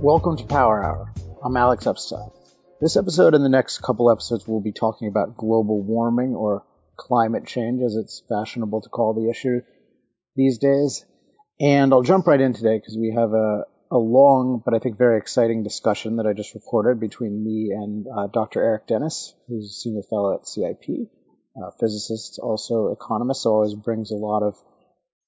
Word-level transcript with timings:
Welcome 0.00 0.36
to 0.36 0.44
Power 0.44 0.84
Hour. 0.84 1.12
I'm 1.44 1.56
Alex 1.56 1.84
Epstein. 1.84 2.30
This 2.80 2.96
episode 2.96 3.34
and 3.34 3.44
the 3.44 3.48
next 3.48 3.78
couple 3.82 4.12
episodes 4.12 4.46
we'll 4.46 4.60
be 4.60 4.70
talking 4.70 5.08
about 5.08 5.36
global 5.36 5.82
warming 5.82 6.36
or 6.36 6.64
climate 6.96 7.48
change, 7.48 7.82
as 7.82 7.96
it's 7.96 8.22
fashionable 8.28 8.82
to 8.82 8.88
call 8.90 9.14
the 9.14 9.28
issue 9.28 9.60
these 10.36 10.58
days. 10.58 11.04
And 11.58 11.92
I'll 11.92 12.02
jump 12.02 12.28
right 12.28 12.40
in 12.40 12.52
today 12.52 12.78
because 12.78 12.96
we 12.96 13.12
have 13.16 13.32
a, 13.32 13.64
a 13.90 13.98
long 13.98 14.62
but 14.64 14.72
I 14.72 14.78
think 14.78 14.98
very 14.98 15.18
exciting 15.18 15.64
discussion 15.64 16.18
that 16.18 16.28
I 16.28 16.32
just 16.32 16.54
recorded 16.54 17.00
between 17.00 17.44
me 17.44 17.72
and 17.74 18.06
uh, 18.06 18.28
Dr. 18.28 18.62
Eric 18.62 18.86
Dennis, 18.86 19.34
who's 19.48 19.64
a 19.64 19.80
senior 19.82 20.02
fellow 20.08 20.36
at 20.36 20.46
CIP, 20.46 21.08
uh, 21.60 21.70
physicist, 21.80 22.38
also 22.40 22.92
economist, 22.92 23.42
so 23.42 23.50
always 23.50 23.74
brings 23.74 24.12
a 24.12 24.14
lot 24.14 24.44
of, 24.44 24.54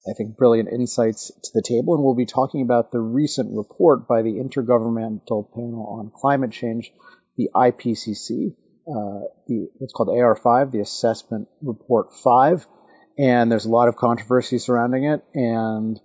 I 0.09 0.15
think, 0.15 0.37
brilliant 0.37 0.71
insights 0.73 1.31
to 1.31 1.51
the 1.53 1.63
table. 1.63 1.95
And 1.95 2.03
we'll 2.03 2.15
be 2.15 2.27
talking 2.27 2.63
about 2.63 2.91
the 2.91 3.01
recent 3.01 3.55
report 3.55 4.09
by 4.09 4.23
the 4.23 4.33
Intergovernmental 4.33 5.53
Panel 5.53 5.87
on 5.99 6.11
Climate 6.15 6.53
Change, 6.53 6.93
the 7.37 7.51
IPCC, 7.55 8.55
uh, 8.89 9.21
the 9.47 9.69
what's 9.79 9.93
called 9.93 10.09
AR5, 10.09 10.73
the 10.73 10.81
Assessment 10.81 11.49
Report 11.63 12.15
5, 12.15 12.67
and 13.19 13.53
there's 13.53 13.67
a 13.67 13.71
lot 13.71 13.89
of 13.89 13.97
controversy 13.97 14.59
surrounding 14.59 15.05
it, 15.05 15.23
and 15.35 16.01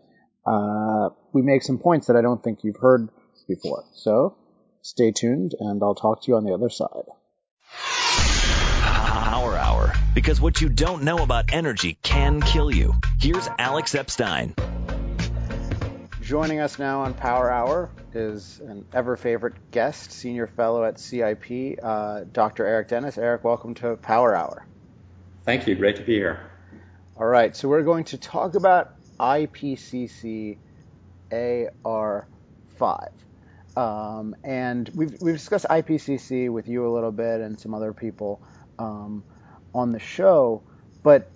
uh, 0.46 1.10
we 1.34 1.42
make 1.42 1.64
some 1.64 1.80
points 1.80 2.08
that 2.08 2.18
I 2.18 2.22
don't 2.22 2.44
think 2.44 2.60
you've 2.64 2.80
heard 2.80 3.10
before. 3.48 3.86
So 3.94 4.38
stay 4.82 5.12
tuned, 5.12 5.56
and 5.60 5.82
I'll 5.82 5.96
talk 5.96 6.24
to 6.24 6.28
you 6.32 6.36
on 6.36 6.44
the 6.44 6.54
other 6.54 6.70
side. 6.70 7.06
Power 10.16 10.22
Hour, 10.22 10.22
because 10.22 10.42
what 10.42 10.62
you 10.62 10.70
don't 10.70 11.04
know 11.04 11.18
about 11.18 11.46
energy 11.50 11.98
can 12.02 12.42
kill 12.42 12.72
you. 12.72 12.94
Here's 13.20 13.48
Alex 13.58 13.96
Epstein. 13.96 14.54
Joining 16.22 16.60
us 16.60 16.80
now 16.80 17.02
on 17.02 17.14
Power 17.14 17.52
Hour 17.52 17.90
is 18.14 18.60
an 18.62 18.86
ever 18.94 19.18
favorite 19.18 19.54
guest, 19.72 20.12
senior 20.12 20.48
fellow 20.48 20.84
at 20.84 21.00
CIP, 21.00 21.80
uh, 21.84 22.22
Dr. 22.32 22.66
Eric 22.66 22.88
Dennis. 22.88 23.18
Eric, 23.18 23.44
welcome 23.44 23.74
to 23.76 23.96
Power 23.98 24.36
Hour. 24.36 24.66
Thank 25.44 25.68
you. 25.68 25.76
Great 25.76 25.98
to 25.98 26.04
be 26.04 26.16
here. 26.16 26.40
All 27.18 27.28
right, 27.28 27.56
so 27.56 27.68
we're 27.70 27.84
going 27.84 28.06
to 28.06 28.18
talk 28.18 28.56
about 28.56 28.96
IPCC 29.20 30.58
AR5. 31.32 33.12
Um, 33.78 34.36
and 34.44 34.90
we've, 34.96 35.22
we've 35.22 35.36
discussed 35.36 35.66
IPCC 35.70 36.50
with 36.50 36.68
you 36.68 36.88
a 36.88 36.92
little 36.92 37.12
bit 37.12 37.42
and 37.42 37.60
some 37.60 37.74
other 37.74 37.94
people 37.94 38.42
um, 38.80 39.24
on 39.76 39.92
the 39.92 40.00
show, 40.00 40.64
but 41.04 41.30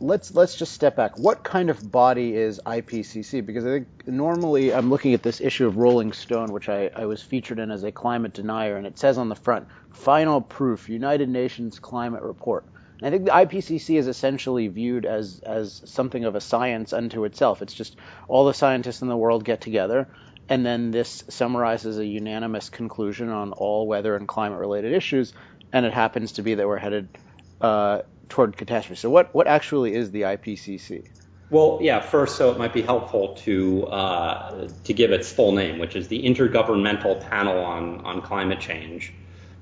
let's 0.00 0.34
let's 0.34 0.54
just 0.56 0.72
step 0.72 0.96
back. 0.96 1.18
What 1.18 1.42
kind 1.42 1.70
of 1.70 1.90
body 1.90 2.34
is 2.34 2.60
IPCC? 2.64 3.44
Because 3.44 3.66
I 3.66 3.70
think 3.70 3.88
normally 4.06 4.72
I'm 4.72 4.90
looking 4.90 5.14
at 5.14 5.22
this 5.22 5.40
issue 5.40 5.66
of 5.66 5.76
Rolling 5.76 6.12
Stone, 6.12 6.52
which 6.52 6.68
I, 6.68 6.90
I 6.94 7.06
was 7.06 7.22
featured 7.22 7.58
in 7.58 7.70
as 7.70 7.82
a 7.82 7.92
climate 7.92 8.34
denier, 8.34 8.76
and 8.76 8.86
it 8.86 8.98
says 8.98 9.18
on 9.18 9.28
the 9.28 9.34
front, 9.34 9.66
"Final 9.90 10.40
proof: 10.40 10.88
United 10.88 11.28
Nations 11.28 11.78
Climate 11.78 12.22
Report." 12.22 12.64
And 12.98 13.08
I 13.08 13.10
think 13.10 13.24
the 13.24 13.32
IPCC 13.32 13.98
is 13.98 14.06
essentially 14.06 14.68
viewed 14.68 15.04
as 15.04 15.40
as 15.44 15.82
something 15.84 16.24
of 16.24 16.34
a 16.34 16.40
science 16.40 16.92
unto 16.92 17.24
itself. 17.24 17.62
It's 17.62 17.74
just 17.74 17.96
all 18.28 18.44
the 18.44 18.54
scientists 18.54 19.02
in 19.02 19.08
the 19.08 19.16
world 19.16 19.44
get 19.44 19.60
together, 19.60 20.08
and 20.48 20.64
then 20.64 20.90
this 20.90 21.24
summarizes 21.28 21.98
a 21.98 22.06
unanimous 22.06 22.68
conclusion 22.68 23.28
on 23.30 23.52
all 23.52 23.88
weather 23.88 24.14
and 24.14 24.28
climate 24.28 24.58
related 24.58 24.92
issues. 24.92 25.32
And 25.72 25.84
it 25.84 25.92
happens 25.92 26.32
to 26.32 26.42
be 26.42 26.54
that 26.54 26.68
we're 26.68 26.78
headed 26.78 27.08
uh, 27.64 28.02
toward 28.28 28.56
catastrophe. 28.56 28.96
So 28.96 29.08
what, 29.08 29.34
what 29.34 29.46
actually 29.46 29.94
is 29.94 30.10
the 30.10 30.22
IPCC? 30.22 31.08
Well, 31.48 31.78
yeah, 31.80 32.00
first, 32.00 32.36
so 32.36 32.50
it 32.50 32.58
might 32.58 32.74
be 32.74 32.82
helpful 32.82 33.34
to 33.44 33.86
uh, 33.86 34.68
to 34.84 34.92
give 34.92 35.12
its 35.12 35.30
full 35.30 35.52
name, 35.52 35.78
which 35.78 35.94
is 35.94 36.08
the 36.08 36.22
Intergovernmental 36.24 37.20
Panel 37.28 37.58
on, 37.58 38.00
on 38.00 38.22
Climate 38.22 38.60
Change. 38.60 39.12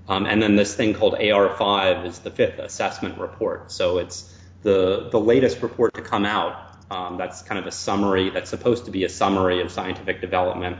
Um, 0.08 0.26
and 0.26 0.42
then 0.42 0.56
this 0.56 0.74
thing 0.74 0.94
called 0.94 1.14
AR5 1.14 2.06
is 2.06 2.18
the 2.20 2.30
fifth 2.30 2.58
assessment 2.58 3.18
report. 3.18 3.70
So 3.70 3.98
it's 3.98 4.36
the, 4.62 5.08
the 5.10 5.20
latest 5.20 5.62
report 5.62 5.94
to 5.94 6.02
come 6.02 6.24
out. 6.24 6.54
Um, 6.90 7.18
that's 7.18 7.42
kind 7.42 7.58
of 7.58 7.66
a 7.66 7.72
summary, 7.72 8.30
that's 8.30 8.50
supposed 8.50 8.86
to 8.86 8.90
be 8.90 9.04
a 9.04 9.08
summary 9.08 9.60
of 9.60 9.70
scientific 9.70 10.20
development 10.20 10.78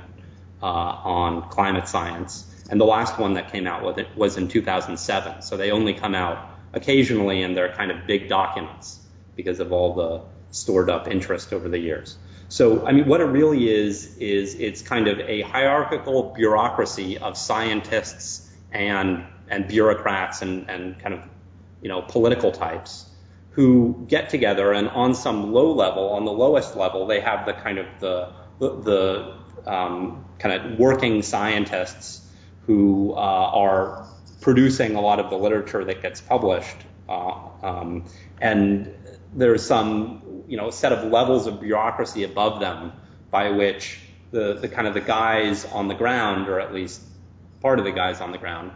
uh, 0.62 0.66
on 0.66 1.48
climate 1.50 1.88
science. 1.88 2.48
And 2.70 2.80
the 2.80 2.84
last 2.84 3.18
one 3.18 3.34
that 3.34 3.52
came 3.52 3.66
out 3.66 3.84
with 3.84 3.98
it 3.98 4.08
was 4.16 4.36
in 4.36 4.48
2007. 4.48 5.42
So 5.42 5.56
they 5.56 5.70
only 5.70 5.94
come 5.94 6.14
out 6.14 6.51
occasionally 6.72 7.42
and 7.42 7.56
they're 7.56 7.72
kind 7.72 7.90
of 7.90 8.06
big 8.06 8.28
documents 8.28 9.00
because 9.36 9.60
of 9.60 9.72
all 9.72 9.94
the 9.94 10.22
stored 10.50 10.90
up 10.90 11.08
interest 11.08 11.52
over 11.52 11.68
the 11.68 11.78
years. 11.78 12.16
So, 12.48 12.86
I 12.86 12.92
mean, 12.92 13.06
what 13.06 13.20
it 13.20 13.24
really 13.24 13.70
is, 13.70 14.16
is 14.18 14.54
it's 14.56 14.82
kind 14.82 15.08
of 15.08 15.18
a 15.20 15.40
hierarchical 15.40 16.34
bureaucracy 16.34 17.16
of 17.16 17.36
scientists 17.36 18.50
and, 18.70 19.24
and 19.48 19.66
bureaucrats 19.66 20.42
and, 20.42 20.68
and 20.68 20.98
kind 20.98 21.14
of, 21.14 21.20
you 21.80 21.88
know, 21.88 22.02
political 22.02 22.52
types 22.52 23.06
who 23.52 24.04
get 24.08 24.28
together 24.28 24.72
and 24.72 24.88
on 24.88 25.14
some 25.14 25.52
low 25.52 25.72
level, 25.72 26.10
on 26.10 26.24
the 26.26 26.32
lowest 26.32 26.76
level, 26.76 27.06
they 27.06 27.20
have 27.20 27.46
the 27.46 27.54
kind 27.54 27.78
of 27.78 27.86
the, 28.00 28.32
the, 28.58 29.34
um, 29.66 30.24
kind 30.38 30.54
of 30.54 30.78
working 30.78 31.22
scientists 31.22 32.20
who 32.66 33.12
uh, 33.12 33.16
are 33.16 34.08
producing 34.42 34.96
a 34.96 35.00
lot 35.00 35.18
of 35.18 35.30
the 35.30 35.36
literature 35.36 35.84
that 35.84 36.02
gets 36.02 36.20
published. 36.20 36.76
Uh, 37.08 37.48
um, 37.62 38.04
and 38.40 38.94
there's 39.34 39.64
some, 39.64 40.44
you 40.48 40.56
know, 40.56 40.70
set 40.70 40.92
of 40.92 41.10
levels 41.10 41.46
of 41.46 41.60
bureaucracy 41.60 42.24
above 42.24 42.60
them 42.60 42.92
by 43.30 43.48
which 43.50 43.98
the, 44.30 44.54
the 44.54 44.68
kind 44.68 44.86
of 44.86 44.94
the 44.94 45.00
guys 45.00 45.64
on 45.64 45.88
the 45.88 45.94
ground, 45.94 46.48
or 46.48 46.60
at 46.60 46.74
least 46.74 47.00
part 47.60 47.78
of 47.78 47.84
the 47.84 47.92
guys 47.92 48.20
on 48.20 48.32
the 48.32 48.38
ground, 48.38 48.72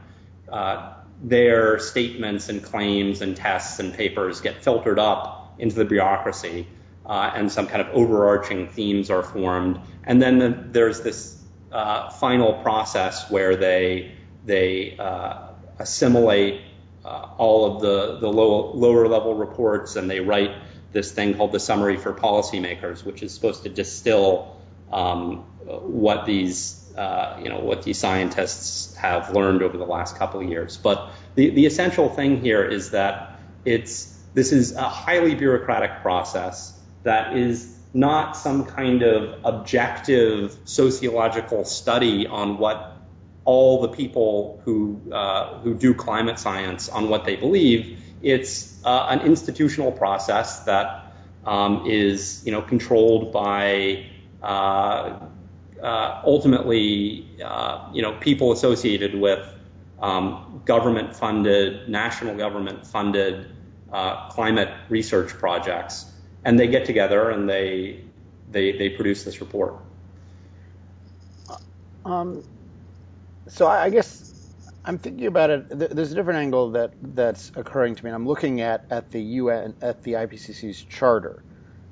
uh, 0.50 0.94
their 1.22 1.78
statements 1.78 2.48
and 2.48 2.62
claims 2.62 3.20
and 3.20 3.36
tests 3.36 3.78
and 3.78 3.92
papers 3.92 4.40
get 4.40 4.62
filtered 4.62 4.98
up 4.98 5.54
into 5.58 5.76
the 5.76 5.84
bureaucracy, 5.84 6.66
uh, 7.06 7.32
and 7.34 7.50
some 7.50 7.66
kind 7.66 7.80
of 7.80 7.88
overarching 7.88 8.68
themes 8.68 9.10
are 9.10 9.22
formed. 9.22 9.80
And 10.04 10.22
then 10.22 10.38
the, 10.38 10.64
there's 10.70 11.00
this 11.00 11.42
uh, 11.72 12.10
final 12.10 12.54
process 12.62 13.30
where 13.30 13.56
they 13.56 14.12
they 14.44 14.96
uh, 14.98 15.48
assimilate 15.78 16.60
uh, 17.04 17.28
all 17.38 17.76
of 17.76 17.82
the, 17.82 18.18
the 18.18 18.28
low, 18.28 18.72
lower 18.72 19.08
level 19.08 19.34
reports 19.34 19.96
and 19.96 20.10
they 20.10 20.20
write 20.20 20.50
this 20.92 21.12
thing 21.12 21.36
called 21.36 21.52
the 21.52 21.60
summary 21.60 21.96
for 21.96 22.12
policymakers, 22.12 23.04
which 23.04 23.22
is 23.22 23.32
supposed 23.32 23.62
to 23.64 23.68
distill 23.68 24.56
um, 24.92 25.38
what 25.66 26.26
these 26.26 26.82
uh, 26.96 27.38
you 27.42 27.50
know 27.50 27.58
what 27.58 27.82
these 27.82 27.98
scientists 27.98 28.96
have 28.96 29.34
learned 29.34 29.62
over 29.62 29.76
the 29.76 29.84
last 29.84 30.16
couple 30.16 30.40
of 30.40 30.48
years. 30.48 30.78
But 30.78 31.10
the, 31.34 31.50
the 31.50 31.66
essential 31.66 32.08
thing 32.08 32.40
here 32.40 32.64
is 32.64 32.92
that 32.92 33.38
it's 33.66 34.16
this 34.32 34.52
is 34.52 34.72
a 34.72 34.88
highly 34.88 35.34
bureaucratic 35.34 36.00
process 36.00 36.78
that 37.02 37.36
is 37.36 37.76
not 37.92 38.36
some 38.36 38.64
kind 38.64 39.02
of 39.02 39.40
objective 39.44 40.56
sociological 40.64 41.64
study 41.64 42.26
on 42.26 42.58
what 42.58 42.95
all 43.46 43.80
the 43.80 43.88
people 43.88 44.60
who 44.64 45.00
uh, 45.12 45.58
who 45.60 45.72
do 45.74 45.94
climate 45.94 46.38
science 46.38 46.88
on 46.88 47.08
what 47.08 47.24
they 47.24 47.36
believe. 47.36 47.98
It's 48.22 48.76
uh, 48.84 49.06
an 49.08 49.20
institutional 49.20 49.92
process 49.92 50.60
that 50.64 51.12
um, 51.46 51.86
is 51.86 52.42
you 52.44 52.52
know 52.52 52.60
controlled 52.60 53.32
by 53.32 54.06
uh, 54.42 55.20
uh 55.82 56.20
ultimately 56.24 57.28
uh, 57.42 57.88
you 57.94 58.02
know 58.02 58.12
people 58.18 58.52
associated 58.52 59.14
with 59.14 59.48
um, 60.00 60.60
government 60.64 61.14
funded, 61.14 61.88
national 61.88 62.36
government 62.36 62.86
funded 62.86 63.46
uh, 63.92 64.28
climate 64.28 64.68
research 64.88 65.30
projects, 65.30 66.04
and 66.44 66.58
they 66.58 66.66
get 66.66 66.84
together 66.84 67.30
and 67.30 67.48
they 67.48 68.02
they 68.50 68.72
they 68.72 68.90
produce 68.90 69.22
this 69.22 69.40
report. 69.40 69.76
Um, 72.04 72.44
so 73.48 73.66
I 73.66 73.90
guess 73.90 74.26
I'm 74.84 74.98
thinking 74.98 75.26
about 75.26 75.50
it. 75.50 75.66
There's 75.70 76.12
a 76.12 76.14
different 76.14 76.38
angle 76.38 76.70
that 76.72 76.92
that's 77.02 77.50
occurring 77.56 77.96
to 77.96 78.04
me. 78.04 78.10
And 78.10 78.14
I'm 78.14 78.26
looking 78.26 78.60
at 78.60 78.84
at 78.90 79.10
the 79.10 79.20
UN 79.20 79.74
at 79.82 80.02
the 80.04 80.14
IPCC's 80.14 80.82
charter, 80.82 81.42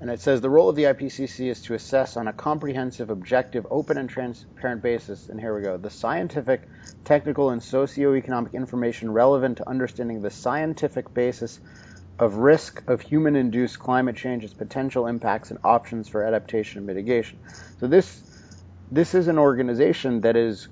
And 0.00 0.10
it 0.10 0.20
says 0.20 0.40
the 0.40 0.50
role 0.50 0.68
of 0.68 0.76
the 0.76 0.84
IPCC 0.84 1.50
is 1.50 1.62
to 1.62 1.74
assess 1.74 2.16
on 2.16 2.28
a 2.28 2.32
comprehensive, 2.32 3.10
objective, 3.10 3.66
open, 3.70 3.98
and 3.98 4.08
transparent 4.08 4.82
basis. 4.82 5.28
And 5.28 5.40
here 5.40 5.56
we 5.56 5.62
go 5.62 5.76
the 5.76 5.90
scientific, 5.90 6.62
technical, 7.04 7.50
and 7.50 7.60
socioeconomic 7.60 8.52
information 8.52 9.12
relevant 9.12 9.58
to 9.58 9.68
understanding 9.68 10.22
the 10.22 10.30
scientific 10.30 11.12
basis 11.14 11.60
of 12.18 12.36
risk 12.36 12.82
of 12.88 13.00
human 13.00 13.36
induced 13.36 13.78
climate 13.78 14.16
change, 14.16 14.44
its 14.44 14.54
potential 14.54 15.06
impacts, 15.08 15.50
and 15.50 15.58
options 15.64 16.08
for 16.08 16.22
adaptation 16.24 16.78
and 16.78 16.86
mitigation. 16.86 17.38
So, 17.80 17.88
this, 17.88 18.22
this 18.92 19.14
is 19.14 19.28
an 19.28 19.38
organization 19.38 20.20
that 20.20 20.36
is, 20.36 20.68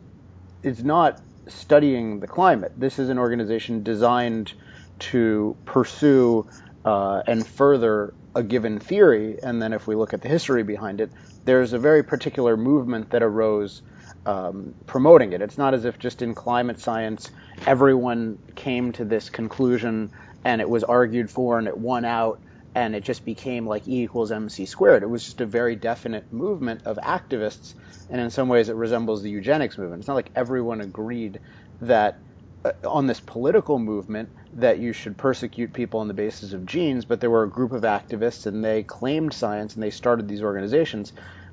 is 0.62 0.84
not 0.84 1.20
studying 1.48 2.20
the 2.20 2.26
climate. 2.26 2.72
This 2.76 2.98
is 2.98 3.08
an 3.08 3.18
organization 3.18 3.82
designed 3.82 4.52
to 5.00 5.56
pursue 5.64 6.46
uh, 6.84 7.22
and 7.26 7.46
further 7.46 8.14
a 8.34 8.42
given 8.42 8.78
theory, 8.78 9.38
and 9.42 9.60
then 9.60 9.72
if 9.72 9.86
we 9.86 9.94
look 9.94 10.14
at 10.14 10.22
the 10.22 10.28
history 10.28 10.62
behind 10.62 11.00
it, 11.00 11.10
there's 11.44 11.72
a 11.72 11.78
very 11.78 12.02
particular 12.02 12.56
movement 12.56 13.10
that 13.10 13.22
arose 13.22 13.82
um, 14.24 14.74
promoting 14.86 15.32
it. 15.32 15.42
It's 15.42 15.58
not 15.58 15.74
as 15.74 15.84
if 15.84 15.98
just 15.98 16.22
in 16.22 16.34
climate 16.34 16.78
science 16.78 17.30
everyone 17.66 18.38
came 18.54 18.92
to 18.92 19.04
this 19.04 19.28
conclusion 19.28 20.10
and 20.44 20.60
it 20.60 20.68
was 20.68 20.84
argued 20.84 21.30
for 21.30 21.58
and 21.58 21.66
it 21.66 21.76
won 21.76 22.04
out 22.04 22.40
and 22.74 22.94
it 22.94 23.04
just 23.04 23.24
became 23.24 23.66
like 23.66 23.86
E 23.86 24.02
equals 24.02 24.32
MC 24.32 24.66
squared. 24.66 25.02
It 25.02 25.10
was 25.10 25.24
just 25.24 25.40
a 25.40 25.46
very 25.46 25.76
definite 25.76 26.32
movement 26.32 26.82
of 26.84 26.98
activists, 26.98 27.74
and 28.10 28.20
in 28.20 28.30
some 28.30 28.48
ways 28.48 28.68
it 28.68 28.76
resembles 28.76 29.22
the 29.22 29.30
eugenics 29.30 29.78
movement. 29.78 30.00
It's 30.00 30.08
not 30.08 30.14
like 30.14 30.30
everyone 30.34 30.80
agreed 30.80 31.40
that 31.80 32.18
uh, 32.64 32.72
on 32.86 33.06
this 33.06 33.20
political 33.20 33.78
movement 33.78 34.30
that 34.54 34.78
you 34.78 34.92
should 34.92 35.16
persecute 35.18 35.72
people 35.72 36.00
on 36.00 36.08
the 36.08 36.14
basis 36.14 36.52
of 36.52 36.66
genes, 36.66 37.04
but 37.04 37.20
there 37.20 37.30
were 37.30 37.42
a 37.42 37.50
group 37.50 37.72
of 37.72 37.82
activists 37.82 38.46
and 38.46 38.64
they 38.64 38.82
claimed 38.82 39.32
science 39.32 39.74
and 39.74 39.82
they 39.82 39.90
started 39.90 40.28
these 40.28 40.42
organizations. 40.42 41.12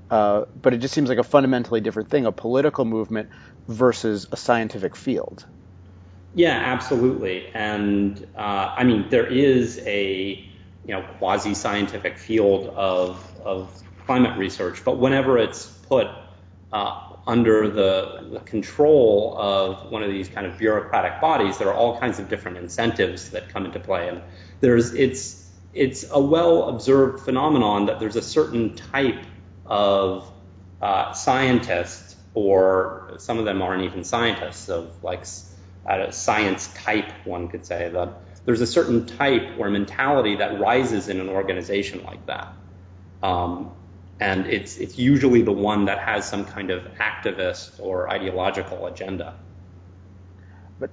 Uh, 0.10 0.44
but 0.60 0.74
it 0.74 0.78
just 0.78 0.94
seems 0.94 1.10
like 1.10 1.18
a 1.18 1.24
fundamentally 1.24 1.82
different 1.82 2.10
thing, 2.10 2.26
a 2.26 2.32
political 2.32 2.86
movement 2.86 3.30
versus 3.68 4.28
a 4.32 4.38
scientific 4.38 4.96
field. 4.96 5.46
Yeah, 6.34 6.58
absolutely. 6.58 7.48
And 7.54 8.26
uh, 8.36 8.74
I 8.78 8.84
mean, 8.84 9.08
there 9.10 9.28
is 9.28 9.80
a 9.86 10.49
you 10.90 10.96
know 10.96 11.04
quasi-scientific 11.20 12.18
field 12.18 12.66
of 12.70 13.24
of 13.46 13.70
climate 14.08 14.36
research, 14.40 14.84
but 14.84 14.98
whenever 14.98 15.38
it's 15.38 15.68
put 15.68 16.08
uh, 16.74 17.14
under 17.28 17.70
the, 17.70 18.28
the, 18.32 18.40
control 18.40 19.36
of 19.38 19.92
one 19.92 20.02
of 20.02 20.10
these 20.10 20.28
kind 20.28 20.48
of 20.48 20.58
bureaucratic 20.58 21.22
bodies, 21.22 21.60
there 21.60 21.68
are 21.68 21.76
all 21.76 22.00
kinds 22.00 22.18
of 22.18 22.28
different 22.28 22.58
incentives 22.58 23.30
that 23.30 23.50
come 23.50 23.68
into 23.68 23.80
play. 23.80 24.10
And 24.10 24.24
there's 24.62 24.96
it's 24.96 25.48
it's 25.76 26.06
a 26.10 26.20
well 26.20 26.70
observed 26.70 27.24
phenomenon 27.24 27.86
that 27.86 28.00
there's 28.00 28.16
a 28.16 28.24
certain 28.24 28.76
type 28.76 29.24
of 29.68 30.28
uh, 30.82 31.14
scientist, 31.14 32.18
or 32.34 33.14
some 33.20 33.38
of 33.38 33.46
them 33.46 33.62
aren't 33.62 33.84
even 33.84 34.04
scientists, 34.04 34.70
of 34.70 35.04
like 35.04 35.24
a 35.86 36.12
science 36.12 36.68
type, 36.74 37.12
one 37.26 37.48
could 37.48 37.64
say 37.64 37.90
that 37.90 38.10
there's 38.46 38.62
a 38.62 38.68
certain 38.68 39.06
type 39.06 39.60
or 39.60 39.70
mentality 39.70 40.38
that 40.38 40.60
rises 40.60 41.08
in 41.10 41.20
an 41.20 41.30
organization 41.30 42.04
like 42.04 42.26
that. 42.26 42.54
Um, 43.22 43.72
and 44.20 44.48
it's 44.48 44.78
it's 44.78 44.98
usually 44.98 45.42
the 45.42 45.52
one 45.52 45.86
that 45.86 46.00
has 46.00 46.28
some 46.28 46.46
kind 46.46 46.72
of 46.72 46.84
activist 46.96 47.80
or 47.80 48.10
ideological 48.10 48.88
agenda. 48.88 49.36
But 50.80 50.92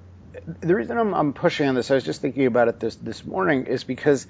the 0.61 0.75
reason 0.75 0.99
I'm, 0.99 1.15
I'm 1.15 1.33
pushing 1.33 1.69
on 1.69 1.75
this, 1.75 1.91
I 1.91 1.95
was 1.95 2.05
just 2.05 2.21
thinking 2.21 2.47
about 2.47 2.69
it 2.69 2.79
this 2.79 2.97
this 2.97 3.25
morning, 3.25 3.67
is 3.67 3.85
because 3.85 4.27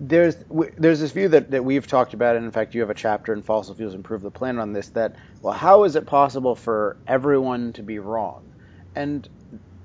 there's 0.00 0.36
there's 0.76 1.00
this 1.00 1.10
view 1.10 1.28
that, 1.30 1.50
that 1.50 1.64
we've 1.64 1.86
talked 1.86 2.14
about, 2.14 2.36
and 2.36 2.44
in 2.44 2.52
fact, 2.52 2.74
you 2.74 2.82
have 2.82 2.90
a 2.90 2.94
chapter 2.94 3.32
in 3.32 3.42
Fossil 3.42 3.74
Fuels 3.74 3.94
Improve 3.94 4.22
the 4.22 4.30
Planet 4.30 4.60
on 4.60 4.72
this. 4.72 4.88
That 4.90 5.16
well, 5.42 5.54
how 5.54 5.84
is 5.84 5.96
it 5.96 6.06
possible 6.06 6.54
for 6.54 6.96
everyone 7.06 7.72
to 7.74 7.82
be 7.82 7.98
wrong? 7.98 8.44
And 8.94 9.28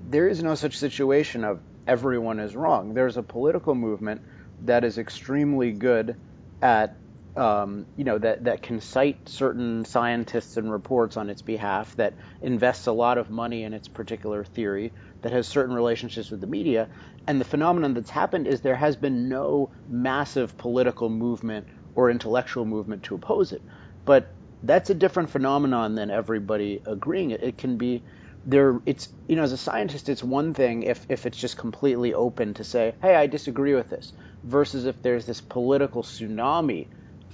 there 0.08 0.28
is 0.28 0.42
no 0.42 0.54
such 0.54 0.78
situation 0.78 1.44
of 1.44 1.60
everyone 1.86 2.40
is 2.40 2.56
wrong. 2.56 2.94
There's 2.94 3.16
a 3.16 3.22
political 3.22 3.74
movement 3.74 4.22
that 4.62 4.84
is 4.84 4.98
extremely 4.98 5.72
good 5.72 6.16
at 6.62 6.96
um, 7.36 7.86
you 7.96 8.04
know 8.04 8.18
that 8.18 8.44
that 8.44 8.62
can 8.62 8.80
cite 8.80 9.28
certain 9.28 9.84
scientists 9.84 10.56
and 10.56 10.70
reports 10.70 11.16
on 11.16 11.28
its 11.28 11.42
behalf, 11.42 11.94
that 11.96 12.14
invests 12.42 12.86
a 12.86 12.92
lot 12.92 13.18
of 13.18 13.28
money 13.28 13.64
in 13.64 13.74
its 13.74 13.88
particular 13.88 14.44
theory, 14.44 14.92
that 15.22 15.32
has 15.32 15.48
certain 15.48 15.74
relationships 15.74 16.30
with 16.30 16.40
the 16.40 16.46
media, 16.46 16.88
and 17.26 17.40
the 17.40 17.44
phenomenon 17.44 17.94
that's 17.94 18.10
happened 18.10 18.46
is 18.46 18.60
there 18.60 18.76
has 18.76 18.96
been 18.96 19.28
no 19.28 19.70
massive 19.88 20.56
political 20.58 21.08
movement 21.08 21.66
or 21.96 22.10
intellectual 22.10 22.64
movement 22.64 23.02
to 23.02 23.14
oppose 23.16 23.52
it. 23.52 23.62
But 24.04 24.28
that's 24.62 24.90
a 24.90 24.94
different 24.94 25.30
phenomenon 25.30 25.94
than 25.94 26.10
everybody 26.10 26.80
agreeing. 26.86 27.32
It, 27.32 27.42
it 27.42 27.58
can 27.58 27.76
be 27.76 28.02
there. 28.46 28.80
It's 28.86 29.08
you 29.28 29.36
know 29.36 29.42
as 29.42 29.52
a 29.52 29.58
scientist, 29.58 30.08
it's 30.08 30.24
one 30.24 30.54
thing 30.54 30.82
if 30.84 31.06
if 31.08 31.26
it's 31.26 31.38
just 31.38 31.56
completely 31.56 32.14
open 32.14 32.54
to 32.54 32.64
say, 32.64 32.94
hey, 33.02 33.16
I 33.16 33.26
disagree 33.26 33.74
with 33.74 33.90
this, 33.90 34.12
versus 34.44 34.86
if 34.86 35.02
there's 35.02 35.26
this 35.26 35.40
political 35.40 36.02
tsunami 36.02 36.88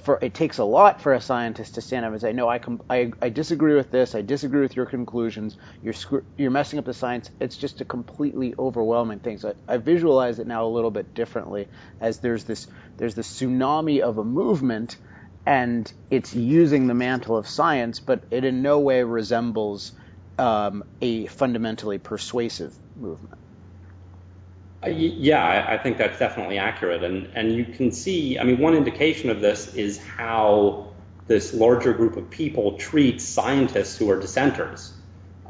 for 0.05 0.19
it 0.23 0.35
takes 0.35 0.59
a 0.59 0.65
lot 0.65 1.01
for 1.03 1.13
a 1.13 1.21
scientist 1.21 1.75
to 1.75 1.81
stand 1.81 2.05
up 2.07 2.13
and 2.13 2.21
say, 2.21 2.33
no, 2.33 2.49
I, 2.49 2.59
com- 2.59 2.81
I, 2.89 3.13
I 3.21 3.29
disagree 3.29 3.75
with 3.75 3.91
this. 3.91 4.15
I 4.15 4.23
disagree 4.23 4.63
with 4.63 4.75
your 4.77 4.87
conclusions. 4.87 5.57
You're 5.83 5.93
sc- 5.93 6.25
you're 6.39 6.51
messing 6.51 6.79
up 6.79 6.87
the 6.87 6.95
science. 6.95 7.31
It's 7.41 7.57
just 7.57 7.81
a 7.81 7.85
completely 7.85 8.55
overwhelming 8.59 9.21
thing. 9.21 9.39
So 9.39 9.55
I, 9.69 9.75
I 9.75 9.77
visualize 9.77 10.39
it 10.39 10.47
now 10.47 10.65
a 10.65 10.69
little 10.75 10.91
bit 10.91 11.15
differently, 11.15 11.69
as 12.01 12.21
there's 12.21 12.45
this 12.45 12.67
there's 12.97 13.15
this 13.15 13.29
tsunami 13.29 14.01
of 14.01 14.19
a 14.19 14.25
movement, 14.25 14.97
and 15.47 15.93
it's 16.11 16.35
using 16.35 16.87
the 16.87 16.95
mantle 16.95 17.37
of 17.37 17.49
science, 17.49 18.01
but 18.01 18.25
it 18.31 18.45
in 18.45 18.63
no 18.63 18.81
way 18.81 19.03
resembles 19.03 19.93
um, 20.41 20.85
a 21.03 21.27
fundamentally 21.27 21.99
persuasive 21.99 22.75
movement. 22.97 23.39
Uh, 24.83 24.89
yeah, 24.89 25.67
I 25.69 25.77
think 25.77 25.99
that's 25.99 26.19
definitely 26.19 26.57
accurate. 26.57 27.05
And, 27.05 27.29
and 27.35 27.55
you 27.55 27.67
can 27.67 27.93
see, 27.93 28.39
I 28.39 28.45
mean, 28.45 28.59
one 28.59 28.75
indication 28.75 29.29
of 29.29 29.43
this 29.43 29.75
is 29.75 29.99
how 29.99 30.89
this 31.27 31.53
larger 31.53 31.93
group 31.93 32.17
of 32.17 32.31
people 32.31 32.79
treats 32.79 33.23
scientists 33.23 33.99
who 33.99 34.11
are 34.11 34.19
dissenters. 34.19 34.95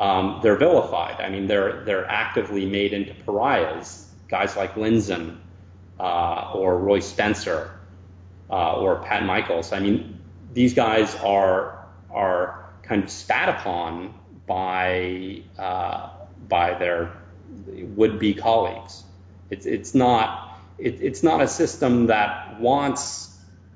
Um, 0.01 0.41
they're 0.43 0.57
vilified. 0.57 1.21
I 1.21 1.29
mean, 1.29 1.47
they're, 1.47 1.85
they're 1.85 2.07
actively 2.07 2.67
made 2.67 2.93
into 2.93 3.15
pariahs. 3.15 4.09
Guys 4.29 4.57
like 4.57 4.75
Lindzen 4.75 5.39
uh, 6.01 6.51
or 6.53 6.77
Roy 6.77 6.99
Spencer 6.99 7.71
uh, 8.51 8.81
or 8.81 8.97
Pat 9.05 9.25
Michaels. 9.25 9.73
I 9.73 9.79
mean, 9.79 10.19
these 10.53 10.75
guys 10.75 11.15
are, 11.17 11.87
are 12.11 12.73
kind 12.83 13.05
of 13.05 13.11
spat 13.11 13.49
upon 13.49 14.15
by, 14.51 15.43
uh, 15.61 16.11
by 16.49 16.75
their 16.75 17.13
would-be 17.97 18.35
colleagues. 18.35 19.05
It's 19.49 19.65
it's 19.65 19.95
not 19.95 20.59
it, 20.77 21.01
it's 21.01 21.23
not 21.23 21.41
a 21.41 21.47
system 21.47 22.07
that 22.09 22.61
wants 22.61 23.29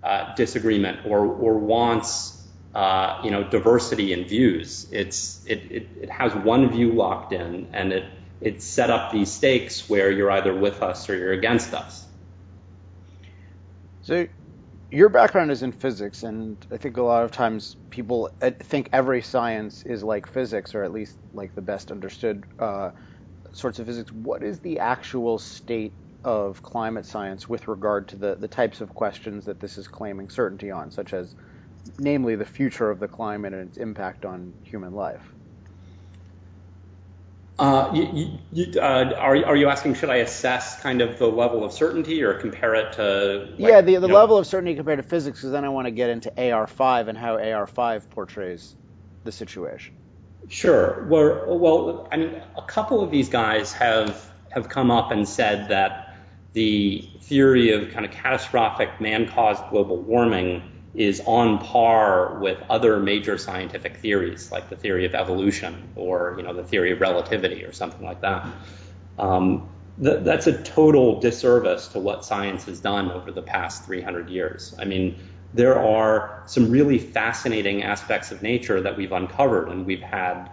uh, 0.02 0.34
disagreement 0.34 1.06
or 1.06 1.20
or 1.26 1.58
wants 1.58 2.42
uh, 2.74 3.20
you 3.22 3.30
know 3.30 3.44
diversity 3.44 4.12
in 4.12 4.24
views. 4.24 4.88
It's 4.90 5.44
it, 5.46 5.60
it 5.70 5.88
it 6.02 6.10
has 6.10 6.34
one 6.34 6.68
view 6.70 6.90
locked 6.92 7.32
in, 7.32 7.68
and 7.72 7.92
it 7.92 8.06
it 8.40 8.60
set 8.60 8.90
up 8.90 9.12
these 9.12 9.30
stakes 9.30 9.88
where 9.88 10.10
you're 10.10 10.30
either 10.32 10.52
with 10.52 10.82
us 10.82 11.08
or 11.08 11.16
you're 11.16 11.32
against 11.32 11.72
us. 11.72 12.04
So 14.02 14.26
your 14.94 15.10
background 15.10 15.50
is 15.52 15.62
in 15.64 15.72
physics, 15.72 16.24
and 16.24 16.58
I 16.72 16.78
think 16.78 16.98
a 16.98 17.02
lot 17.02 17.24
of 17.24 17.32
times 17.32 17.76
people 17.90 18.30
uh, 18.42 18.52
think 18.64 18.90
every 18.92 19.22
science 19.22 19.82
is 19.86 20.04
like 20.04 20.26
physics, 20.28 20.74
or 20.74 20.84
at 20.84 20.92
least 20.92 21.18
like 21.34 21.54
the 21.54 21.62
best 21.62 21.92
understood 21.92 22.44
uh, 22.60 22.90
sorts 23.52 23.78
of 23.80 23.86
physics, 23.86 24.12
what 24.12 24.42
is 24.44 24.60
the 24.60 24.80
actual 24.80 25.38
state 25.38 25.94
of 26.24 26.62
climate 26.62 27.06
science 27.06 27.48
with 27.48 27.68
regard 27.68 28.08
to 28.08 28.16
the, 28.16 28.36
the 28.40 28.48
types 28.48 28.80
of 28.82 28.94
questions 28.94 29.46
that 29.46 29.60
this 29.60 29.78
is 29.78 29.88
claiming 29.88 30.28
certainty 30.30 30.70
on, 30.70 30.90
such 30.90 31.14
as, 31.14 31.34
namely, 31.98 32.36
the 32.36 32.46
future 32.46 32.90
of 32.90 33.00
the 33.00 33.08
climate 33.08 33.54
and 33.54 33.68
its 33.68 33.78
impact 33.78 34.24
on 34.26 34.54
human 34.64 34.92
life? 34.94 35.33
Uh, 37.56 37.90
you, 37.94 38.38
you, 38.52 38.80
uh, 38.80 39.12
are, 39.16 39.44
are 39.44 39.56
you 39.56 39.68
asking 39.68 39.94
should 39.94 40.10
I 40.10 40.16
assess 40.16 40.80
kind 40.80 41.00
of 41.00 41.18
the 41.18 41.28
level 41.28 41.62
of 41.62 41.72
certainty 41.72 42.22
or 42.22 42.34
compare 42.34 42.74
it 42.74 42.94
to? 42.94 43.54
Like, 43.58 43.70
yeah, 43.70 43.80
the, 43.80 43.96
the 43.96 44.08
level 44.08 44.36
know, 44.36 44.40
of 44.40 44.46
certainty 44.46 44.74
compared 44.74 44.98
to 44.98 45.04
physics, 45.04 45.38
because 45.38 45.52
then 45.52 45.64
I 45.64 45.68
want 45.68 45.86
to 45.86 45.92
get 45.92 46.10
into 46.10 46.32
AR5 46.32 47.08
and 47.08 47.16
how 47.16 47.36
AR5 47.36 48.10
portrays 48.10 48.74
the 49.22 49.30
situation. 49.30 49.94
Sure. 50.48 51.06
Well, 51.08 51.58
well, 51.58 52.08
I 52.10 52.16
mean, 52.16 52.42
a 52.56 52.62
couple 52.62 53.02
of 53.02 53.10
these 53.10 53.28
guys 53.28 53.72
have 53.72 54.30
have 54.50 54.68
come 54.68 54.90
up 54.90 55.10
and 55.10 55.26
said 55.26 55.68
that 55.68 56.16
the 56.52 57.08
theory 57.22 57.72
of 57.72 57.90
kind 57.92 58.04
of 58.04 58.12
catastrophic 58.12 59.00
man-caused 59.00 59.62
global 59.70 59.96
warming 59.96 60.62
is 60.94 61.20
on 61.26 61.58
par 61.58 62.38
with 62.38 62.62
other 62.70 63.00
major 63.00 63.36
scientific 63.36 63.96
theories, 63.96 64.52
like 64.52 64.68
the 64.70 64.76
theory 64.76 65.04
of 65.04 65.14
evolution 65.14 65.92
or 65.96 66.34
you 66.36 66.42
know 66.42 66.52
the 66.52 66.62
theory 66.62 66.92
of 66.92 67.00
relativity 67.00 67.64
or 67.64 67.72
something 67.72 68.04
like 68.04 68.20
that. 68.20 68.46
Um, 69.18 69.68
th- 70.02 70.22
that's 70.22 70.46
a 70.46 70.62
total 70.62 71.20
disservice 71.20 71.88
to 71.88 71.98
what 71.98 72.24
science 72.24 72.64
has 72.64 72.80
done 72.80 73.10
over 73.10 73.32
the 73.32 73.42
past 73.42 73.84
300 73.84 74.28
years. 74.28 74.74
I 74.78 74.84
mean, 74.84 75.18
there 75.52 75.78
are 75.78 76.42
some 76.46 76.70
really 76.70 76.98
fascinating 76.98 77.82
aspects 77.82 78.32
of 78.32 78.42
nature 78.42 78.80
that 78.80 78.96
we've 78.96 79.12
uncovered, 79.12 79.68
and 79.68 79.86
we've 79.86 80.02
had 80.02 80.50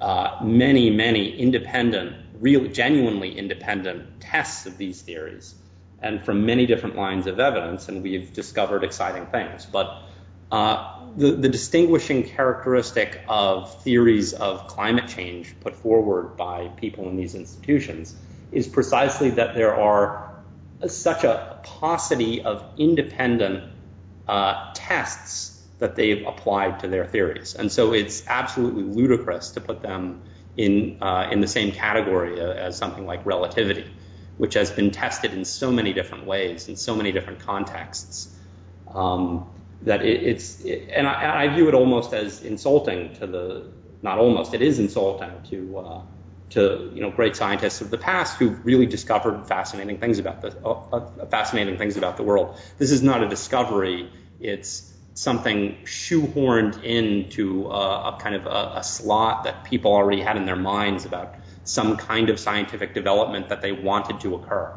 uh, 0.00 0.36
many, 0.42 0.90
many 0.90 1.36
independent, 1.36 2.16
really 2.40 2.68
genuinely 2.68 3.38
independent 3.38 4.20
tests 4.20 4.66
of 4.66 4.76
these 4.76 5.00
theories, 5.00 5.54
and 6.02 6.24
from 6.24 6.44
many 6.46 6.66
different 6.66 6.96
lines 6.96 7.26
of 7.26 7.38
evidence, 7.40 7.88
and 7.88 8.02
we've 8.02 8.32
discovered 8.32 8.84
exciting 8.84 9.26
things. 9.26 9.66
But 9.66 10.02
uh, 10.50 11.12
the, 11.16 11.32
the 11.32 11.48
distinguishing 11.48 12.24
characteristic 12.24 13.22
of 13.28 13.82
theories 13.82 14.32
of 14.32 14.66
climate 14.66 15.08
change 15.08 15.54
put 15.60 15.74
forward 15.76 16.36
by 16.36 16.68
people 16.76 17.08
in 17.08 17.16
these 17.16 17.34
institutions 17.34 18.14
is 18.50 18.66
precisely 18.66 19.30
that 19.30 19.54
there 19.54 19.74
are 19.74 20.30
such 20.86 21.24
a 21.24 21.58
paucity 21.64 22.42
of 22.42 22.64
independent 22.76 23.64
uh, 24.26 24.54
tests 24.74 25.64
that 25.78 25.96
they've 25.96 26.26
applied 26.26 26.80
to 26.80 26.88
their 26.88 27.06
theories. 27.06 27.54
And 27.54 27.72
so 27.72 27.92
it's 27.92 28.22
absolutely 28.26 28.82
ludicrous 28.82 29.52
to 29.52 29.60
put 29.60 29.82
them 29.82 30.22
in, 30.56 30.98
uh, 31.00 31.28
in 31.30 31.40
the 31.40 31.48
same 31.48 31.72
category 31.72 32.40
as 32.40 32.76
something 32.76 33.06
like 33.06 33.24
relativity, 33.26 33.90
which 34.38 34.54
has 34.54 34.70
been 34.70 34.90
tested 34.90 35.32
in 35.32 35.44
so 35.44 35.70
many 35.70 35.92
different 35.92 36.26
ways, 36.26 36.68
in 36.68 36.76
so 36.76 36.94
many 36.94 37.12
different 37.12 37.40
contexts, 37.40 38.34
um, 38.94 39.48
that 39.82 40.04
it, 40.04 40.22
it's, 40.22 40.60
it, 40.60 40.88
and 40.92 41.06
I, 41.06 41.44
I, 41.44 41.48
view 41.54 41.68
it 41.68 41.74
almost 41.74 42.12
as 42.12 42.42
insulting 42.42 43.14
to 43.16 43.26
the, 43.26 43.66
not 44.02 44.18
almost, 44.18 44.54
it 44.54 44.62
is 44.62 44.78
insulting 44.78 45.30
to, 45.50 45.78
uh, 45.78 46.02
to 46.52 46.90
you 46.94 47.00
know 47.00 47.10
great 47.10 47.34
scientists 47.34 47.80
of 47.80 47.90
the 47.90 47.98
past 47.98 48.36
who 48.36 48.50
really 48.50 48.86
discovered 48.86 49.46
fascinating 49.46 49.98
things 49.98 50.18
about 50.18 50.42
the 50.42 50.54
uh, 50.64 50.72
uh, 50.92 51.26
fascinating 51.26 51.78
things 51.78 51.96
about 51.96 52.16
the 52.16 52.22
world. 52.22 52.56
This 52.78 52.90
is 52.90 53.02
not 53.02 53.22
a 53.22 53.28
discovery; 53.28 54.10
it's 54.38 54.92
something 55.14 55.76
shoehorned 55.84 56.82
into 56.84 57.66
a, 57.68 58.14
a 58.14 58.18
kind 58.20 58.34
of 58.34 58.46
a, 58.46 58.72
a, 58.76 58.82
slot 58.82 59.44
that 59.44 59.64
people 59.64 59.92
already 59.92 60.22
had 60.22 60.36
in 60.36 60.46
their 60.46 60.56
minds 60.56 61.04
about 61.04 61.34
some 61.64 61.96
kind 61.96 62.28
of 62.28 62.38
scientific 62.38 62.94
development 62.94 63.48
that 63.48 63.62
they 63.62 63.72
wanted 63.72 64.20
to 64.20 64.34
occur. 64.34 64.72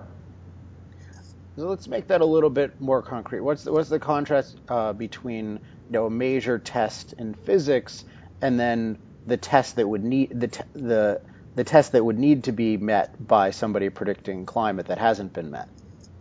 So 1.58 1.68
let's 1.70 1.88
make 1.88 2.08
that 2.08 2.22
a 2.22 2.25
little 2.25 2.50
bit 2.50 2.82
more 2.82 3.01
concrete. 3.01 3.39
What's 3.39 3.63
the, 3.63 3.72
what's 3.72 3.89
the 3.89 4.00
contrast 4.00 4.58
uh, 4.68 4.94
between 4.94 5.54
you 5.54 5.92
know 5.92 6.06
a 6.08 6.10
major 6.10 6.60
test 6.60 7.13
in 7.13 7.34
physics 7.34 8.04
and 8.42 8.60
then 8.60 8.98
the 9.25 9.38
test 9.38 9.77
that 9.77 9.88
would 9.88 10.04
need 10.04 10.38
the 10.38 10.65
the 10.74 11.22
the 11.56 11.63
test 11.63 11.94
that 11.94 12.04
would 12.04 12.20
need 12.20 12.44
to 12.44 12.51
be 12.51 12.75
met 12.75 13.25
by 13.25 13.51
somebody 13.51 13.89
predicting 13.89 14.46
climate 14.46 14.88
that 14.88 14.98
hasn't 14.98 15.32
been 15.32 15.51
met? 15.51 15.70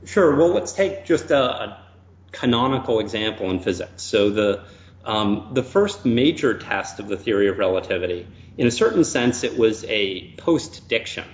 Sure. 0.05 0.37
Well, 0.37 0.55
let's 0.55 0.73
take 0.73 1.05
just 1.05 1.33
a, 1.33 1.43
a 1.43 1.85
canonical 2.31 3.01
example 3.01 3.51
in 3.51 3.59
physics. 3.59 4.03
So 4.03 4.31
the 4.31 4.65
um, 5.05 5.51
the 5.53 5.63
first 5.63 6.05
major 6.05 6.59
test 6.59 6.99
of 6.99 7.09
the 7.09 7.17
theory 7.17 7.49
of 7.49 7.59
relativity, 7.59 8.27
in 8.57 8.67
a 8.67 8.71
certain 8.71 9.05
sense, 9.05 9.45
it 9.45 9.57
was 9.59 9.85
a 9.85 10.33
post-diction. 10.37 11.25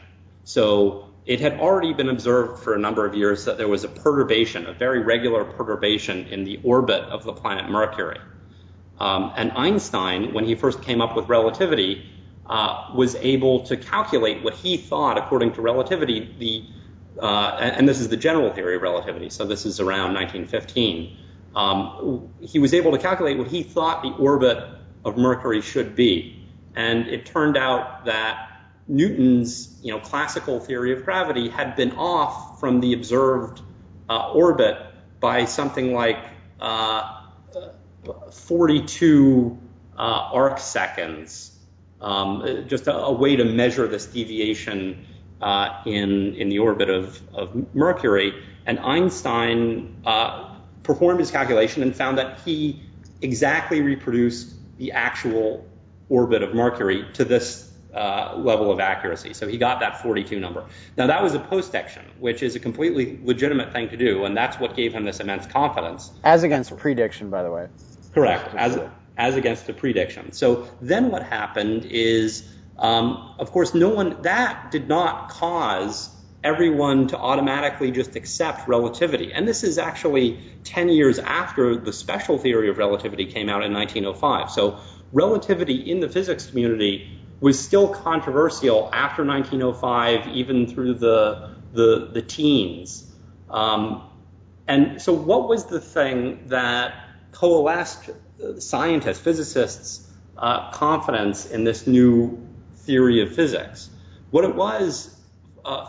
So 0.45 1.11
it 1.27 1.41
had 1.41 1.61
already 1.61 1.93
been 1.93 2.09
observed 2.09 2.63
for 2.63 2.75
a 2.75 2.79
number 2.79 3.07
of 3.07 3.15
years 3.15 3.45
that 3.45 3.59
there 3.59 3.69
was 3.69 3.85
a 3.85 3.89
perturbation, 3.89 4.67
a 4.67 4.73
very 4.73 5.01
regular 5.01 5.45
perturbation 5.45 6.27
in 6.27 6.45
the 6.45 6.61
orbit 6.65 7.03
of 7.05 7.25
the 7.25 7.33
planet 7.33 7.71
Mercury. 7.71 8.19
Um, 8.99 9.33
and 9.37 9.53
Einstein, 9.53 10.35
when 10.35 10.45
he 10.45 10.55
first 10.55 10.83
came 10.83 11.01
up 11.01 11.17
with 11.17 11.29
relativity, 11.29 12.05
uh, 12.47 12.91
was 12.95 13.15
able 13.17 13.61
to 13.67 13.77
calculate 13.77 14.43
what 14.43 14.55
he 14.55 14.77
thought, 14.77 15.17
according 15.17 15.53
to 15.53 15.63
relativity, 15.63 16.35
the 16.39 16.65
uh, 17.21 17.57
and 17.61 17.89
this 17.89 18.01
is 18.01 18.09
the 18.09 18.17
general 18.17 18.51
theory 18.53 18.77
of 18.77 18.83
relativity, 18.83 19.29
so 19.29 19.45
this 19.45 19.67
is 19.67 19.79
around 19.79 20.15
1915. 20.15 21.17
Um, 21.55 22.31
he 22.41 22.59
was 22.59 22.75
able 22.75 22.93
to 22.93 22.99
calculate 22.99 23.39
what 23.39 23.49
he 23.49 23.63
thought 23.63 24.03
the 24.03 24.11
orbit 24.11 24.59
of 25.05 25.17
Mercury 25.17 25.63
should 25.63 25.97
be, 25.97 26.47
and 26.77 27.09
it 27.09 27.27
turned 27.27 27.57
out 27.57 28.05
that 28.05 28.51
Newton's, 28.87 29.79
you 29.83 29.93
know, 29.93 30.01
classical 30.01 30.61
theory 30.61 30.93
of 30.93 31.05
gravity 31.05 31.49
had 31.49 31.77
been 31.77 31.93
off 31.93 32.61
from 32.61 32.81
the 32.81 32.93
observed 32.93 33.63
uh, 34.09 34.33
orbit 34.33 34.77
by 35.21 35.45
something 35.45 35.93
like 35.93 36.19
uh, 36.61 37.23
42 38.33 39.59
uh, 39.97 40.01
arc 40.01 40.59
seconds, 40.59 41.57
um, 42.01 42.65
just 42.67 42.87
a, 42.87 42.97
a, 42.97 43.13
way 43.13 43.37
to 43.37 43.45
measure 43.45 43.87
this 43.87 44.07
deviation 44.07 45.07
uh, 45.41 45.83
in 45.87 46.35
in 46.35 46.49
the 46.49 46.59
orbit 46.59 46.89
of, 46.91 47.21
of 47.35 47.75
Mercury, 47.75 48.33
and 48.67 48.79
Einstein 48.79 50.03
uh, 50.05 50.50
performed 50.83 51.21
his 51.21 51.31
calculation 51.31 51.83
and 51.83 51.95
found 51.95 52.19
that 52.19 52.41
he 52.41 52.81
exactly 53.23 53.81
reproduced 53.81 54.55
the 54.79 54.93
actual 54.93 55.67
orbit 56.09 56.43
of 56.43 56.55
Mercury 56.55 57.07
to 57.15 57.25
this 57.25 57.71
uh, 57.95 58.35
level 58.37 58.71
of 58.71 58.81
accuracy. 58.81 59.35
So 59.35 59.49
he 59.49 59.59
got 59.59 59.81
that 59.81 60.03
42 60.03 60.39
number. 60.39 60.65
Now 60.97 61.07
that 61.09 61.23
was 61.23 61.35
a 61.35 61.41
post-diction, 61.41 62.05
which 62.19 62.43
is 62.43 62.57
a 62.57 62.61
completely 62.61 63.19
legitimate 63.23 63.73
thing 63.73 63.89
to 63.91 63.97
do, 63.97 64.25
and 64.25 64.37
that's 64.37 64.59
what 64.59 64.77
gave 64.77 64.93
him 64.93 65.05
this 65.05 65.21
immense 65.21 65.47
confidence. 65.47 66.11
As 66.25 66.43
against 66.43 66.77
prediction, 66.77 67.31
by 67.31 67.43
the 67.43 67.51
way. 67.51 67.69
Correct. 68.15 68.55
As 68.55 68.79
as 69.17 69.37
against 69.37 69.67
the 69.67 69.75
prediction. 69.75 70.33
So 70.33 70.69
then 70.81 71.11
what 71.11 71.23
happened 71.23 71.85
is 71.85 72.49
um, 72.81 73.35
of 73.39 73.53
course, 73.53 73.75
no 73.75 73.91
one 73.91 74.23
that 74.23 74.71
did 74.71 74.89
not 74.89 75.29
cause 75.29 76.09
everyone 76.43 77.09
to 77.09 77.19
automatically 77.19 77.91
just 77.91 78.17
accept 78.17 78.67
relativity. 78.69 79.33
And 79.33 79.47
this 79.47 79.63
is 79.63 79.79
actually 79.79 80.39
10 80.65 80.89
years 80.89 81.19
after 81.19 81.77
the 81.77 81.93
special 81.93 82.39
theory 82.39 82.71
of 82.71 82.79
relativity 82.79 83.27
came 83.27 83.49
out 83.49 83.63
in 83.63 83.73
1905. 83.73 84.51
So 84.51 84.79
relativity 85.13 85.91
in 85.91 86.01
the 86.01 86.09
physics 86.09 86.47
community 86.47 87.19
was 87.41 87.63
still 87.63 87.89
controversial 87.89 88.91
after 88.93 89.25
1905, 89.25 90.29
even 90.29 90.67
through 90.67 90.95
the 90.95 91.57
the, 91.73 92.11
the 92.13 92.21
teens. 92.21 93.09
Um, 93.49 94.11
and 94.67 95.01
so, 95.01 95.13
what 95.13 95.49
was 95.49 95.67
the 95.67 95.81
thing 95.81 96.49
that 96.49 96.95
coalesced 97.33 98.11
scientists, 98.59 99.21
physicists' 99.21 100.07
uh, 100.37 100.71
confidence 100.73 101.47
in 101.47 101.65
this 101.65 101.87
new 101.87 102.47
theory 102.77 103.23
of 103.23 103.35
physics. 103.35 103.91
What 104.31 104.45
it 104.45 104.55
was, 104.55 105.15
uh, 105.15 105.20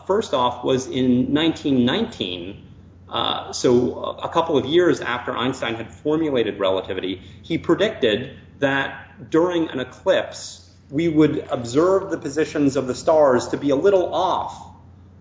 first 0.06 0.34
off, 0.34 0.64
was 0.64 0.88
in 0.88 1.34
1919, 1.34 2.68
uh, 3.10 3.52
so 3.54 4.04
a 4.24 4.30
couple 4.30 4.58
of 4.58 4.66
years 4.66 5.02
after 5.02 5.36
Einstein 5.36 5.76
had 5.76 5.92
formulated 5.92 6.60
relativity, 6.60 7.22
he 7.42 7.58
predicted 7.58 8.38
that 8.60 9.30
during 9.30 9.70
an 9.70 9.80
eclipse, 9.80 10.70
we 10.90 11.08
would 11.08 11.48
observe 11.50 12.10
the 12.10 12.18
positions 12.18 12.76
of 12.76 12.88
the 12.88 12.96
stars 12.96 13.50
to 13.50 13.58
be 13.58 13.70
a 13.70 13.76
little 13.76 14.14
off 14.14 14.56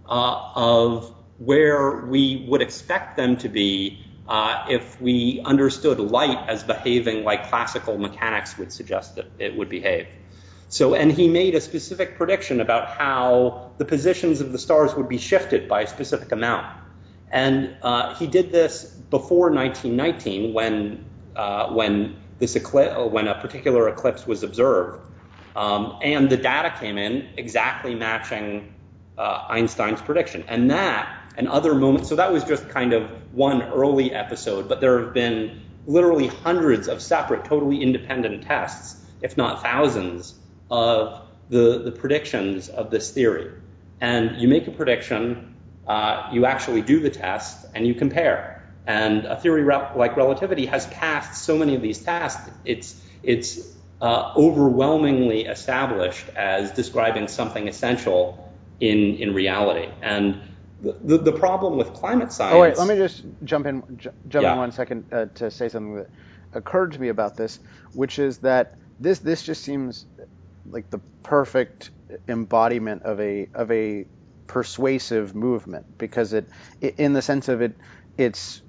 uh, 0.09 0.52
of 0.55 1.14
where 1.38 2.05
we 2.07 2.45
would 2.49 2.61
expect 2.61 3.17
them 3.17 3.37
to 3.38 3.49
be 3.49 4.05
uh, 4.29 4.67
if 4.69 5.00
we 5.00 5.40
understood 5.45 5.99
light 5.99 6.38
as 6.49 6.62
behaving 6.62 7.25
like 7.25 7.49
classical 7.49 7.99
mechanics 7.99 8.57
would 8.59 8.73
suggest 8.73 9.17
that 9.17 9.26
it 9.38 9.57
would 9.57 9.69
behave. 9.69 10.07
So, 10.71 10.95
and 10.95 11.11
he 11.11 11.29
made 11.29 11.57
a 11.57 11.61
specific 11.61 12.17
prediction 12.17 12.61
about 12.61 12.89
how 12.89 13.73
the 13.79 13.85
positions 13.85 14.41
of 14.41 14.53
the 14.53 14.59
stars 14.59 14.95
would 14.95 15.09
be 15.09 15.19
shifted 15.19 15.69
by 15.69 15.83
a 15.83 15.87
specific 15.87 16.31
amount. 16.31 16.65
And 17.31 17.77
uh, 17.83 18.15
he 18.15 18.29
did 18.29 18.53
this 18.53 18.85
before 18.85 19.50
1919, 19.50 20.55
when 20.55 21.05
uh, 21.35 21.73
when 21.73 22.17
this 22.39 22.55
eclipse, 22.55 22.97
when 23.12 23.27
a 23.27 23.35
particular 23.41 23.89
eclipse 23.89 24.27
was 24.27 24.45
observed, 24.45 25.00
um, 25.57 25.99
and 26.03 26.31
the 26.31 26.37
data 26.37 26.73
came 26.79 26.99
in 26.99 27.29
exactly 27.37 27.95
matching 27.95 28.73
uh, 29.19 29.47
Einstein's 29.49 30.00
prediction. 30.00 30.45
And 30.49 30.71
that 30.71 31.21
and 31.37 31.49
other 31.49 31.75
moments. 31.75 32.09
So 32.09 32.17
that 32.17 32.33
was 32.33 32.45
just 32.45 32.69
kind 32.69 32.93
of 32.93 33.11
one 33.33 33.62
early 33.62 34.12
episode, 34.12 34.69
but 34.69 34.81
there 34.81 35.00
have 35.00 35.15
been 35.15 35.62
literally 35.87 36.29
hundreds 36.29 36.89
of 36.89 37.00
separate, 37.03 37.45
totally 37.45 37.83
independent 37.83 38.45
tests, 38.45 39.05
if 39.23 39.37
not 39.37 39.62
thousands, 39.62 40.35
of 40.71 41.23
the, 41.49 41.81
the 41.85 41.93
predictions 41.93 42.69
of 42.69 42.91
this 42.91 43.11
theory. 43.11 43.50
And 44.00 44.41
you 44.41 44.49
make 44.49 44.67
a 44.67 44.71
prediction, 44.71 45.55
uh, 45.87 46.29
you 46.33 46.47
actually 46.47 46.83
do 46.83 47.00
the 47.00 47.11
test, 47.11 47.67
and 47.75 47.87
you 47.87 47.95
compare. 47.95 48.62
And 48.87 49.25
a 49.27 49.37
theory 49.37 49.65
like 49.65 50.17
relativity 50.17 50.67
has 50.67 50.87
passed 50.87 51.45
so 51.45 51.59
many 51.59 51.75
of 51.75 51.83
these 51.83 51.99
tests, 51.99 52.50
it's, 52.65 53.00
it's 53.23 53.77
uh, 54.00 54.33
overwhelmingly 54.37 55.45
established 55.45 56.29
as 56.31 56.71
describing 56.71 57.29
something 57.29 57.69
essential 57.69 58.53
in, 58.81 59.17
in 59.17 59.35
reality. 59.35 59.93
And 60.00 60.41
the, 60.81 60.97
the, 61.03 61.19
the 61.19 61.33
problem 61.33 61.77
with 61.77 61.93
climate 61.93 62.33
science. 62.33 62.55
Oh, 62.55 62.61
wait, 62.61 62.79
let 62.79 62.89
me 62.89 62.97
just 62.97 63.25
jump 63.45 63.67
in, 63.67 63.83
j- 63.99 64.11
jump 64.29 64.45
yeah. 64.45 64.53
in 64.53 64.59
one 64.59 64.73
second 64.73 65.12
uh, 65.12 65.27
to 65.35 65.50
say 65.50 65.69
something 65.69 65.97
that 65.97 66.11
occurred 66.55 66.93
to 66.93 67.00
me 67.00 67.09
about 67.09 67.37
this, 67.37 67.61
which 67.93 68.19
is 68.19 68.39
that 68.39 68.77
this, 68.99 69.19
this 69.19 69.43
just 69.43 69.62
seems 69.62 70.07
like 70.73 70.91
the 70.91 71.00
perfect 71.23 71.91
embodiment 72.29 73.03
of 73.03 73.21
a 73.21 73.49
of 73.55 73.71
a 73.71 74.07
persuasive 74.47 75.35
movement 75.35 75.87
because 75.99 76.33
it, 76.33 76.49
in 76.81 77.12
the 77.12 77.23
sense 77.23 77.49
of 77.49 77.62
it 77.62 77.77
it's 78.19 78.62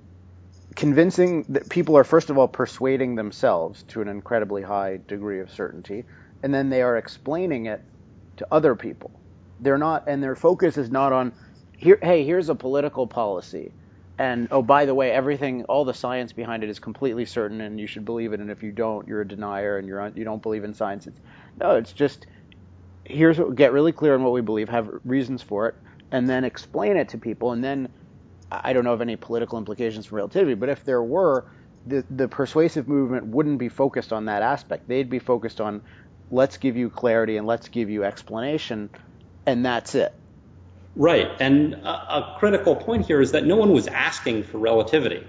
convincing 0.75 1.45
that 1.49 1.69
people 1.69 1.97
are 1.97 2.03
first 2.03 2.29
of 2.29 2.37
all 2.37 2.47
persuading 2.47 3.15
themselves 3.15 3.83
to 3.83 4.01
an 4.01 4.07
incredibly 4.07 4.61
high 4.61 4.99
degree 5.07 5.39
of 5.39 5.51
certainty, 5.51 6.05
and 6.43 6.53
then 6.53 6.69
they 6.69 6.81
are 6.81 6.97
explaining 6.97 7.65
it 7.65 7.81
to 8.37 8.47
other 8.51 8.75
people. 8.75 9.11
They're 9.59 9.77
not, 9.77 10.05
and 10.07 10.23
their 10.23 10.35
focus 10.35 10.77
is 10.77 10.89
not 10.89 11.13
on 11.13 11.33
here. 11.77 11.99
Hey, 12.01 12.23
here's 12.23 12.49
a 12.49 12.55
political 12.55 13.05
policy, 13.07 13.73
and 14.21 14.47
oh, 14.51 14.61
by 14.61 14.85
the 14.85 14.93
way, 14.93 15.11
everything, 15.11 15.63
all 15.63 15.83
the 15.83 15.95
science 15.95 16.31
behind 16.31 16.63
it 16.63 16.69
is 16.69 16.77
completely 16.77 17.25
certain, 17.25 17.59
and 17.59 17.79
you 17.79 17.87
should 17.87 18.05
believe 18.05 18.33
it. 18.33 18.39
And 18.39 18.51
if 18.51 18.61
you 18.61 18.71
don't, 18.71 19.07
you're 19.07 19.21
a 19.21 19.27
denier, 19.27 19.79
and 19.79 19.87
you're 19.87 20.11
you 20.15 20.23
don't 20.23 20.43
believe 20.43 20.63
in 20.63 20.75
science. 20.75 21.07
It's, 21.07 21.19
no, 21.59 21.75
it's 21.75 21.91
just 21.91 22.27
here's 23.03 23.39
what 23.39 23.55
get 23.55 23.73
really 23.73 23.91
clear 23.91 24.13
on 24.13 24.23
what 24.23 24.31
we 24.31 24.41
believe, 24.41 24.69
have 24.69 24.91
reasons 25.05 25.41
for 25.41 25.69
it, 25.69 25.75
and 26.11 26.29
then 26.29 26.43
explain 26.43 26.97
it 26.97 27.09
to 27.09 27.17
people, 27.17 27.51
and 27.51 27.63
then 27.63 27.89
I 28.51 28.73
don't 28.73 28.83
know 28.83 28.93
of 28.93 29.01
any 29.01 29.15
political 29.15 29.57
implications 29.57 30.05
for 30.05 30.17
relativity, 30.17 30.53
but 30.53 30.69
if 30.69 30.85
there 30.85 31.01
were, 31.01 31.45
the, 31.87 32.05
the 32.11 32.27
persuasive 32.27 32.87
movement 32.87 33.25
wouldn't 33.25 33.57
be 33.57 33.69
focused 33.69 34.13
on 34.13 34.25
that 34.25 34.43
aspect. 34.43 34.87
They'd 34.87 35.09
be 35.09 35.17
focused 35.17 35.59
on 35.59 35.81
let's 36.29 36.57
give 36.57 36.77
you 36.77 36.91
clarity 36.91 37.37
and 37.37 37.47
let's 37.47 37.69
give 37.69 37.89
you 37.89 38.03
explanation, 38.03 38.91
and 39.47 39.65
that's 39.65 39.95
it. 39.95 40.13
Right. 40.95 41.29
And 41.39 41.73
a, 41.75 41.87
a 41.87 42.35
critical 42.39 42.75
point 42.75 43.05
here 43.05 43.21
is 43.21 43.31
that 43.31 43.45
no 43.45 43.55
one 43.55 43.71
was 43.71 43.87
asking 43.87 44.43
for 44.43 44.57
relativity. 44.57 45.25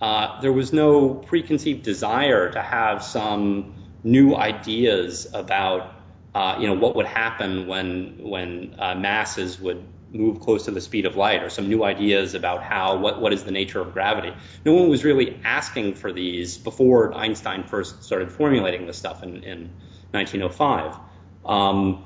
Uh, 0.00 0.40
there 0.40 0.52
was 0.52 0.72
no 0.72 1.14
preconceived 1.14 1.82
desire 1.82 2.50
to 2.50 2.60
have 2.60 3.02
some 3.02 3.74
new 4.04 4.34
ideas 4.34 5.28
about, 5.32 5.94
uh, 6.34 6.56
you 6.60 6.66
know, 6.66 6.74
what 6.74 6.96
would 6.96 7.06
happen 7.06 7.66
when 7.66 8.16
when 8.18 8.74
uh, 8.78 8.94
masses 8.94 9.60
would 9.60 9.84
move 10.12 10.40
close 10.40 10.64
to 10.66 10.70
the 10.70 10.80
speed 10.80 11.06
of 11.06 11.16
light 11.16 11.42
or 11.42 11.48
some 11.48 11.68
new 11.68 11.84
ideas 11.84 12.34
about 12.34 12.62
how 12.62 12.98
what, 12.98 13.20
what 13.20 13.32
is 13.32 13.44
the 13.44 13.50
nature 13.50 13.80
of 13.80 13.92
gravity. 13.92 14.32
No 14.64 14.74
one 14.74 14.88
was 14.88 15.04
really 15.04 15.40
asking 15.44 15.94
for 15.94 16.12
these 16.12 16.58
before 16.58 17.14
Einstein 17.14 17.64
first 17.64 18.02
started 18.02 18.30
formulating 18.30 18.86
this 18.86 18.98
stuff 18.98 19.22
in, 19.22 19.42
in 19.42 19.70
1905. 20.10 20.98
Um, 21.44 22.04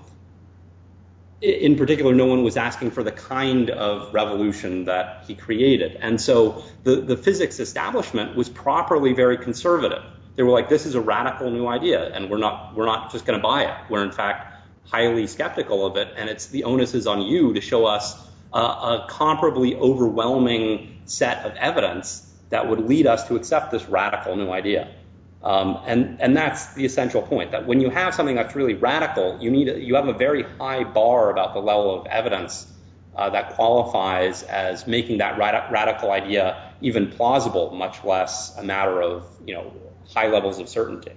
in 1.41 1.77
particular, 1.77 2.15
no 2.15 2.27
one 2.27 2.43
was 2.43 2.57
asking 2.57 2.91
for 2.91 3.03
the 3.03 3.13
kind 3.13 3.71
of 3.71 4.13
revolution 4.15 4.87
that 4.87 5.25
he 5.27 5.35
created. 5.35 5.97
And 6.01 6.21
so 6.21 6.65
the, 6.83 6.97
the 6.97 7.17
physics 7.17 7.61
establishment 7.61 8.37
was 8.37 8.49
properly 8.49 9.13
very 9.13 9.37
conservative. 9.37 10.03
They 10.37 10.43
were 10.43 10.51
like, 10.51 10.69
this 10.69 10.87
is 10.87 10.95
a 10.95 11.01
radical 11.01 11.51
new 11.51 11.67
idea, 11.67 12.13
and 12.13 12.31
we're 12.31 12.39
not, 12.39 12.75
we're 12.75 12.87
not 12.87 13.13
just 13.13 13.27
going 13.27 13.39
to 13.39 13.43
buy 13.43 13.65
it. 13.65 13.77
We're 13.91 14.05
in 14.05 14.13
fact 14.13 14.55
highly 14.85 15.27
skeptical 15.27 15.85
of 15.85 15.97
it, 15.97 16.09
and 16.17 16.29
it's 16.31 16.47
the 16.47 16.65
onus 16.65 16.95
is 16.95 17.07
on 17.07 17.23
you 17.23 17.55
to 17.55 17.61
show 17.61 17.87
us 17.87 18.17
a, 18.53 18.59
a 18.59 19.07
comparably 19.11 19.79
overwhelming 19.79 21.03
set 21.05 21.45
of 21.45 21.55
evidence 21.57 22.23
that 22.51 22.69
would 22.69 22.81
lead 22.81 23.07
us 23.07 23.27
to 23.29 23.37
accept 23.37 23.73
this 23.73 23.87
radical 23.87 24.37
new 24.37 24.51
idea. 24.51 24.95
Um, 25.43 25.81
and 25.87 26.21
and 26.21 26.37
that's 26.37 26.75
the 26.75 26.85
essential 26.85 27.23
point 27.23 27.53
that 27.53 27.67
when 27.67 27.81
you 27.81 27.91
have 27.91 28.15
something 28.15 28.35
that's 28.35 28.57
really 28.57 28.75
radical, 28.75 29.39
you 29.41 29.51
need 29.51 29.69
you 29.69 29.95
have 29.95 30.09
a 30.09 30.13
very 30.13 30.43
high 30.43 30.85
bar 30.85 31.31
about 31.31 31.55
the 31.55 31.61
level 31.61 32.01
of 32.01 32.07
evidence 32.07 32.67
uh, 33.15 33.31
that 33.31 33.55
qualifies 33.55 34.43
as 34.45 34.87
making 34.87 35.19
that 35.19 35.39
rad- 35.39 35.71
radical 35.71 36.11
idea 36.11 36.73
even 36.81 37.11
plausible, 37.11 37.71
much 37.71 38.03
less 38.05 38.57
a 38.57 38.63
matter 38.63 39.01
of 39.03 39.25
you 39.45 39.55
know 39.55 39.73
high 40.09 40.29
levels 40.29 40.59
of 40.59 40.69
certainty. 40.69 41.13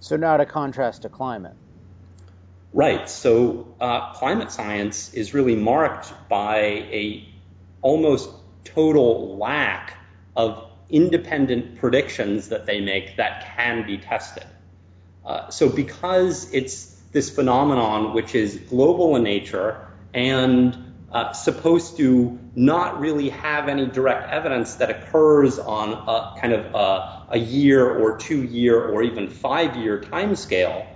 So 0.00 0.16
now 0.16 0.36
to 0.36 0.46
contrast 0.46 1.02
to 1.02 1.08
climate. 1.08 1.54
Right. 2.72 3.08
So 3.08 3.74
uh, 3.80 4.12
climate 4.12 4.52
science 4.52 5.12
is 5.14 5.34
really 5.34 5.56
marked 5.56 6.12
by 6.28 6.58
a 6.58 7.28
almost 7.80 8.30
total 8.64 9.36
lack 9.38 9.96
of 10.36 10.67
independent 10.90 11.78
predictions 11.78 12.48
that 12.48 12.66
they 12.66 12.80
make 12.80 13.16
that 13.16 13.54
can 13.56 13.86
be 13.86 13.98
tested. 13.98 14.46
Uh, 15.24 15.50
so 15.50 15.68
because 15.68 16.52
it's 16.52 16.94
this 17.12 17.30
phenomenon 17.30 18.14
which 18.14 18.34
is 18.34 18.56
global 18.56 19.16
in 19.16 19.22
nature 19.22 19.86
and 20.14 20.76
uh, 21.12 21.32
supposed 21.32 21.96
to 21.96 22.38
not 22.54 23.00
really 23.00 23.30
have 23.30 23.68
any 23.68 23.86
direct 23.86 24.30
evidence 24.30 24.74
that 24.76 24.90
occurs 24.90 25.58
on 25.58 25.92
a 25.92 26.38
kind 26.40 26.52
of 26.52 26.74
a, 26.74 27.26
a 27.30 27.38
year 27.38 27.88
or 27.88 28.18
two 28.18 28.42
year 28.42 28.82
or 28.82 29.02
even 29.02 29.28
five 29.28 29.76
year 29.76 30.00
time 30.00 30.36
scale, 30.36 30.86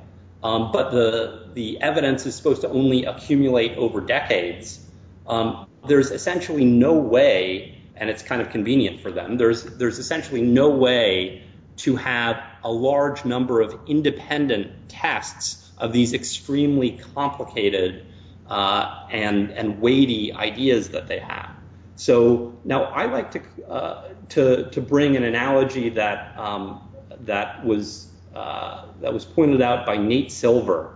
um, 0.42 0.70
but 0.72 0.90
the 0.90 1.48
the 1.54 1.80
evidence 1.80 2.26
is 2.26 2.34
supposed 2.34 2.62
to 2.62 2.68
only 2.68 3.04
accumulate 3.04 3.76
over 3.78 4.00
decades. 4.00 4.80
Um, 5.26 5.66
there's 5.86 6.10
essentially 6.10 6.64
no 6.64 6.94
way 6.94 7.81
and 7.96 8.10
it's 8.10 8.22
kind 8.22 8.42
of 8.42 8.50
convenient 8.50 9.00
for 9.00 9.10
them. 9.10 9.36
There's 9.36 9.62
there's 9.62 9.98
essentially 9.98 10.42
no 10.42 10.70
way 10.70 11.44
to 11.78 11.96
have 11.96 12.42
a 12.64 12.70
large 12.70 13.24
number 13.24 13.60
of 13.60 13.78
independent 13.86 14.88
tests 14.88 15.70
of 15.78 15.92
these 15.92 16.12
extremely 16.12 16.92
complicated 17.14 18.06
uh, 18.48 19.06
and 19.10 19.50
and 19.50 19.80
weighty 19.80 20.32
ideas 20.32 20.90
that 20.90 21.08
they 21.08 21.18
have. 21.18 21.50
So 21.96 22.58
now 22.64 22.84
I 22.84 23.06
like 23.06 23.30
to 23.32 23.42
uh, 23.68 24.08
to 24.30 24.70
to 24.70 24.80
bring 24.80 25.16
an 25.16 25.24
analogy 25.24 25.90
that 25.90 26.38
um, 26.38 26.88
that 27.20 27.64
was 27.64 28.08
uh, 28.34 28.86
that 29.00 29.12
was 29.12 29.24
pointed 29.24 29.62
out 29.62 29.86
by 29.86 29.96
Nate 29.96 30.32
Silver 30.32 30.94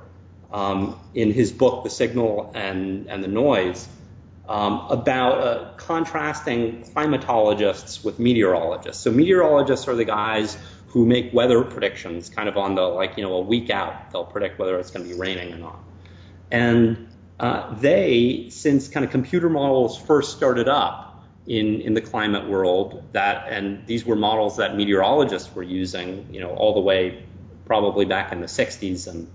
um, 0.52 0.98
in 1.14 1.32
his 1.32 1.52
book 1.52 1.84
The 1.84 1.90
Signal 1.90 2.52
and 2.54 3.08
and 3.08 3.22
the 3.22 3.28
Noise 3.28 3.88
um, 4.48 4.86
about 4.90 5.40
uh, 5.40 5.72
contrasting 5.76 6.84
climatologists 6.94 8.04
with 8.04 8.18
meteorologists. 8.18 9.02
So 9.02 9.10
meteorologists 9.10 9.88
are 9.88 9.94
the 9.94 10.04
guys 10.04 10.56
who 10.88 11.04
make 11.04 11.32
weather 11.32 11.62
predictions 11.62 12.28
kind 12.28 12.48
of 12.48 12.56
on 12.56 12.74
the 12.74 12.82
like 12.82 13.16
you 13.16 13.22
know 13.22 13.34
a 13.34 13.40
week 13.40 13.70
out. 13.70 14.12
They'll 14.12 14.24
predict 14.24 14.58
whether 14.58 14.78
it's 14.78 14.90
going 14.90 15.06
to 15.06 15.12
be 15.12 15.18
raining 15.18 15.52
or 15.52 15.58
not. 15.58 15.78
And 16.50 17.08
uh, 17.40 17.74
they, 17.74 18.48
since 18.50 18.88
kind 18.88 19.04
of 19.04 19.10
computer 19.10 19.50
models 19.50 19.98
first 19.98 20.36
started 20.36 20.68
up 20.68 21.24
in 21.46 21.80
in 21.80 21.94
the 21.94 22.00
climate 22.00 22.48
world, 22.48 23.02
that 23.12 23.52
and 23.52 23.86
these 23.86 24.06
were 24.06 24.16
models 24.16 24.58
that 24.58 24.76
meteorologists 24.76 25.52
were 25.54 25.62
using, 25.62 26.28
you 26.32 26.40
know, 26.40 26.50
all 26.50 26.74
the 26.74 26.80
way 26.80 27.24
probably 27.66 28.04
back 28.04 28.32
in 28.32 28.40
the 28.40 28.46
60s 28.46 29.08
and 29.08 29.28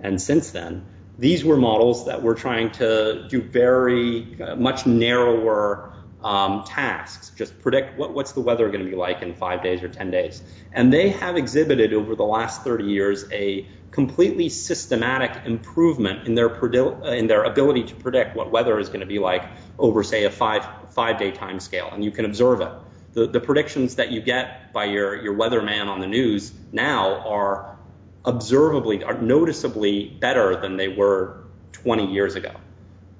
and 0.00 0.20
since 0.20 0.50
then 0.50 0.84
these 1.18 1.44
were 1.44 1.56
models 1.56 2.06
that 2.06 2.22
were 2.22 2.34
trying 2.34 2.70
to 2.72 3.26
do 3.28 3.40
very 3.42 4.40
uh, 4.40 4.56
much 4.56 4.86
narrower 4.86 5.92
um, 6.22 6.64
tasks, 6.64 7.30
just 7.36 7.58
predict 7.60 7.98
what, 7.98 8.12
what's 8.12 8.32
the 8.32 8.40
weather 8.40 8.68
going 8.68 8.84
to 8.84 8.90
be 8.90 8.96
like 8.96 9.22
in 9.22 9.34
five 9.34 9.62
days 9.62 9.82
or 9.82 9.88
10 9.88 10.10
days. 10.10 10.42
And 10.72 10.92
they 10.92 11.10
have 11.10 11.36
exhibited 11.36 11.92
over 11.92 12.16
the 12.16 12.24
last 12.24 12.64
30 12.64 12.84
years 12.84 13.24
a 13.30 13.66
completely 13.92 14.48
systematic 14.48 15.46
improvement 15.46 16.26
in 16.26 16.34
their, 16.34 16.50
predi- 16.50 17.04
uh, 17.04 17.12
in 17.12 17.28
their 17.28 17.44
ability 17.44 17.84
to 17.84 17.94
predict 17.94 18.36
what 18.36 18.50
weather 18.50 18.78
is 18.78 18.88
going 18.88 19.00
to 19.00 19.06
be 19.06 19.18
like 19.18 19.44
over, 19.78 20.02
say, 20.02 20.24
a 20.24 20.30
five, 20.30 20.66
five 20.90 21.18
day 21.18 21.30
time 21.30 21.60
scale. 21.60 21.88
And 21.92 22.04
you 22.04 22.10
can 22.10 22.24
observe 22.24 22.60
it. 22.60 22.72
The, 23.12 23.26
the 23.26 23.40
predictions 23.40 23.94
that 23.94 24.10
you 24.10 24.20
get 24.20 24.72
by 24.72 24.86
your, 24.86 25.22
your 25.22 25.34
weatherman 25.34 25.86
on 25.86 26.00
the 26.00 26.06
news 26.06 26.52
now 26.72 27.20
are 27.20 27.75
observably, 28.26 29.04
are 29.04 29.20
noticeably 29.20 30.08
better 30.08 30.60
than 30.60 30.76
they 30.76 30.88
were 30.88 31.44
20 31.72 32.12
years 32.12 32.34
ago. 32.34 32.52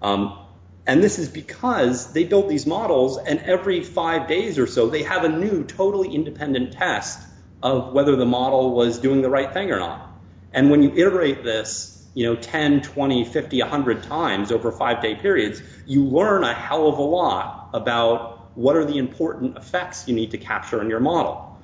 Um, 0.03 0.39
and 0.87 1.03
this 1.03 1.19
is 1.19 1.29
because 1.29 2.13
they 2.13 2.25
built 2.25 2.49
these 2.49 2.67
models, 2.67 3.19
and 3.19 3.41
every 3.41 3.83
five 3.83 4.29
days 4.29 4.59
or 4.59 4.67
so, 4.67 4.89
they 4.89 5.03
have 5.05 5.25
a 5.25 5.29
new, 5.29 5.65
totally 5.65 6.15
independent 6.15 6.73
test 6.73 7.21
of 7.63 7.93
whether 7.93 8.17
the 8.17 8.27
model 8.27 8.75
was 8.75 8.99
doing 8.99 9.23
the 9.23 9.31
right 9.31 9.53
thing 9.53 9.71
or 9.73 9.79
not. 9.79 10.11
And 10.53 10.71
when 10.71 10.83
you 10.83 10.93
iterate 10.95 11.43
this, 11.43 12.05
you 12.15 12.27
know, 12.27 12.37
10, 12.37 12.83
20, 12.83 13.25
50, 13.25 13.61
100 13.61 14.03
times 14.05 14.53
over 14.53 14.71
five 14.73 15.03
day 15.03 15.15
periods, 15.17 15.61
you 15.87 16.05
learn 16.05 16.45
a 16.45 16.55
hell 16.55 16.89
of 16.89 16.99
a 16.99 17.03
lot 17.03 17.71
about 17.75 18.57
what 18.57 18.77
are 18.77 18.85
the 18.85 18.97
important 18.99 19.57
effects 19.57 20.09
you 20.09 20.15
need 20.15 20.31
to 20.31 20.39
capture 20.39 20.81
in 20.81 20.89
your 20.89 21.01
model. 21.01 21.59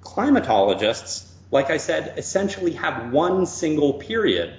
Climatologists 0.00 1.31
like 1.52 1.68
I 1.68 1.76
said, 1.76 2.14
essentially 2.16 2.72
have 2.72 3.12
one 3.12 3.44
single 3.44 3.92
period 3.94 4.54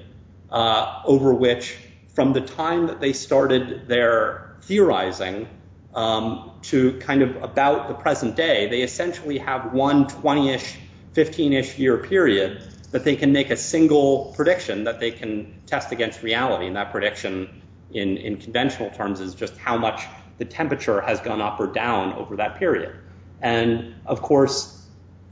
uh, 0.52 1.02
over 1.06 1.34
which, 1.34 1.76
from 2.14 2.34
the 2.34 2.42
time 2.42 2.86
that 2.88 3.02
they 3.02 3.14
started 3.14 3.88
their 3.88 4.56
theorizing 4.62 5.48
um, 5.96 6.52
to 6.62 6.98
kind 7.00 7.24
of 7.24 7.36
about 7.42 7.88
the 7.88 7.96
present 7.96 8.36
day, 8.36 8.68
they 8.70 8.84
essentially 8.84 9.40
have 9.40 9.74
one 9.74 10.06
20-ish, 10.06 10.78
15-ish 11.16 11.80
year 11.80 11.98
period 11.98 12.62
that 12.92 13.04
they 13.04 13.16
can 13.16 13.32
make 13.32 13.50
a 13.50 13.58
single 13.58 14.32
prediction 14.36 14.84
that 14.84 15.00
they 15.00 15.10
can 15.10 15.62
test 15.66 15.92
against 15.92 16.22
reality. 16.22 16.68
And 16.68 16.76
that 16.76 16.92
prediction, 16.92 17.64
in, 17.92 18.18
in 18.18 18.38
conventional 18.38 18.92
terms, 18.92 19.20
is 19.20 19.34
just 19.34 19.58
how 19.58 19.78
much 19.78 20.04
the 20.38 20.46
temperature 20.46 21.02
has 21.02 21.20
gone 21.20 21.42
up 21.42 21.60
or 21.60 21.66
down 21.66 22.14
over 22.14 22.36
that 22.36 22.60
period. 22.60 22.96
And 23.42 23.96
of 24.06 24.22
course, 24.22 24.83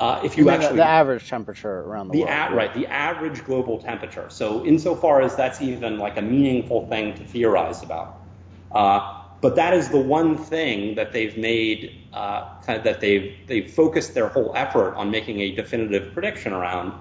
uh, 0.02 0.20
if 0.24 0.36
you, 0.36 0.46
you 0.46 0.50
actually 0.50 0.78
the, 0.78 0.84
average 0.84 1.30
temperature 1.30 1.82
around 1.82 2.08
the, 2.08 2.14
the 2.14 2.26
world, 2.26 2.52
a, 2.52 2.56
right, 2.56 2.74
the 2.74 2.88
average 2.88 3.46
global 3.46 3.78
temperature. 3.78 4.26
So 4.30 4.66
insofar 4.66 5.22
as 5.22 5.36
that's 5.36 5.62
even 5.62 6.00
like 6.00 6.18
a 6.18 6.24
meaningful 6.24 6.88
thing 6.88 7.14
to 7.14 7.24
theorize 7.24 7.84
about, 7.84 8.20
uh, 8.72 9.22
but 9.42 9.56
that 9.58 9.76
is 9.76 9.90
the 9.90 10.00
one 10.00 10.38
thing 10.38 10.96
that 10.96 11.12
they've 11.12 11.38
made, 11.38 12.04
uh, 12.14 12.60
kind 12.62 12.80
of 12.80 12.84
that 12.84 13.00
they've 13.00 13.36
they've 13.46 13.72
focused 13.72 14.16
their 14.16 14.28
whole 14.28 14.52
effort 14.56 14.96
on 14.96 15.12
making 15.12 15.40
a 15.40 15.52
definitive 15.52 16.14
prediction 16.14 16.52
around. 16.52 16.94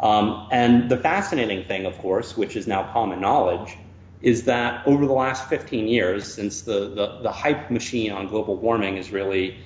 Um, 0.00 0.48
and 0.50 0.90
the 0.90 0.96
fascinating 0.96 1.64
thing, 1.66 1.86
of 1.86 1.96
course, 1.98 2.36
which 2.36 2.56
is 2.56 2.66
now 2.66 2.90
common 2.92 3.20
knowledge, 3.20 3.76
is 4.22 4.44
that 4.44 4.84
over 4.88 5.06
the 5.06 5.12
last 5.12 5.48
15 5.48 5.86
years, 5.86 6.32
since 6.34 6.62
the 6.62 6.88
the, 6.88 7.20
the 7.22 7.30
hype 7.30 7.70
machine 7.70 8.10
on 8.10 8.26
global 8.26 8.56
warming 8.56 8.96
is 8.96 9.12
really 9.12 9.56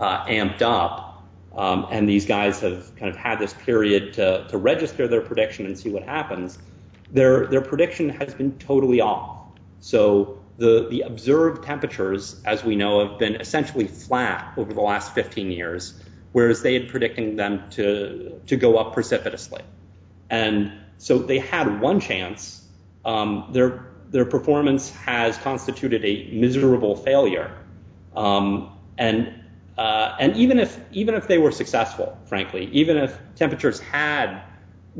uh, 0.00 0.24
amped 0.24 0.62
up, 0.62 1.11
um, 1.56 1.86
and 1.90 2.08
these 2.08 2.26
guys 2.26 2.60
have 2.60 2.94
kind 2.96 3.10
of 3.10 3.16
had 3.16 3.38
this 3.38 3.52
period 3.52 4.14
to 4.14 4.46
to 4.48 4.56
register 4.56 5.06
their 5.08 5.20
prediction 5.20 5.66
and 5.66 5.78
see 5.78 5.90
what 5.90 6.02
happens. 6.02 6.58
Their 7.10 7.46
their 7.46 7.60
prediction 7.60 8.08
has 8.08 8.34
been 8.34 8.58
totally 8.58 9.00
off. 9.00 9.38
So 9.80 10.42
the, 10.58 10.86
the 10.88 11.00
observed 11.02 11.64
temperatures, 11.64 12.40
as 12.44 12.62
we 12.62 12.76
know, 12.76 13.06
have 13.06 13.18
been 13.18 13.36
essentially 13.36 13.86
flat 13.86 14.52
over 14.56 14.72
the 14.72 14.80
last 14.80 15.12
15 15.14 15.50
years, 15.50 16.00
whereas 16.32 16.62
they 16.62 16.74
had 16.74 16.88
predicting 16.88 17.36
them 17.36 17.68
to, 17.70 18.40
to 18.46 18.56
go 18.56 18.76
up 18.76 18.92
precipitously. 18.92 19.62
And 20.30 20.72
so 20.98 21.18
they 21.18 21.38
had 21.38 21.80
one 21.80 22.00
chance. 22.00 22.66
Um, 23.04 23.48
their, 23.52 23.86
their 24.10 24.24
performance 24.24 24.90
has 24.90 25.36
constituted 25.38 26.04
a 26.04 26.30
miserable 26.32 26.96
failure. 26.96 27.52
Um, 28.14 28.78
and 28.98 29.41
and 30.18 30.36
even 30.36 30.58
if 30.58 30.78
even 30.92 31.14
if 31.14 31.28
they 31.28 31.38
were 31.38 31.52
successful, 31.52 32.18
frankly, 32.26 32.68
even 32.72 32.96
if 32.96 33.18
temperatures 33.36 33.80
had 33.80 34.42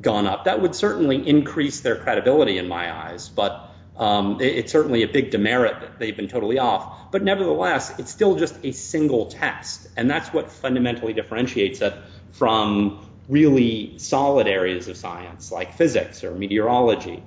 gone 0.01 0.27
up, 0.27 0.45
that 0.45 0.61
would 0.63 0.75
certainly 0.75 1.27
increase 1.27 1.81
their 1.81 1.97
credibility 1.97 2.59
in 2.59 2.69
my 2.69 2.93
eyes. 2.93 3.29
But 3.29 3.71
um, 3.97 4.41
it, 4.41 4.57
it's 4.57 4.73
certainly 4.73 5.03
a 5.03 5.09
big 5.09 5.31
demerit 5.31 5.81
that 5.81 5.99
they've 5.99 6.17
been 6.17 6.29
totally 6.29 6.59
off. 6.59 7.13
But 7.13 7.23
nevertheless, 7.23 7.99
it's 7.99 8.11
still 8.11 8.37
just 8.37 8.57
a 8.63 8.73
single 8.73 9.27
test. 9.27 9.89
And 9.97 10.11
that's 10.11 10.33
what 10.33 10.51
fundamentally 10.51 11.13
differentiates 11.13 11.83
it 11.83 11.95
from 12.33 13.07
really 13.29 13.99
solid 13.99 14.49
areas 14.49 14.89
of 14.89 14.97
science 14.97 15.53
like 15.53 15.75
physics 15.75 16.25
or 16.25 16.35
meteorology 16.35 17.23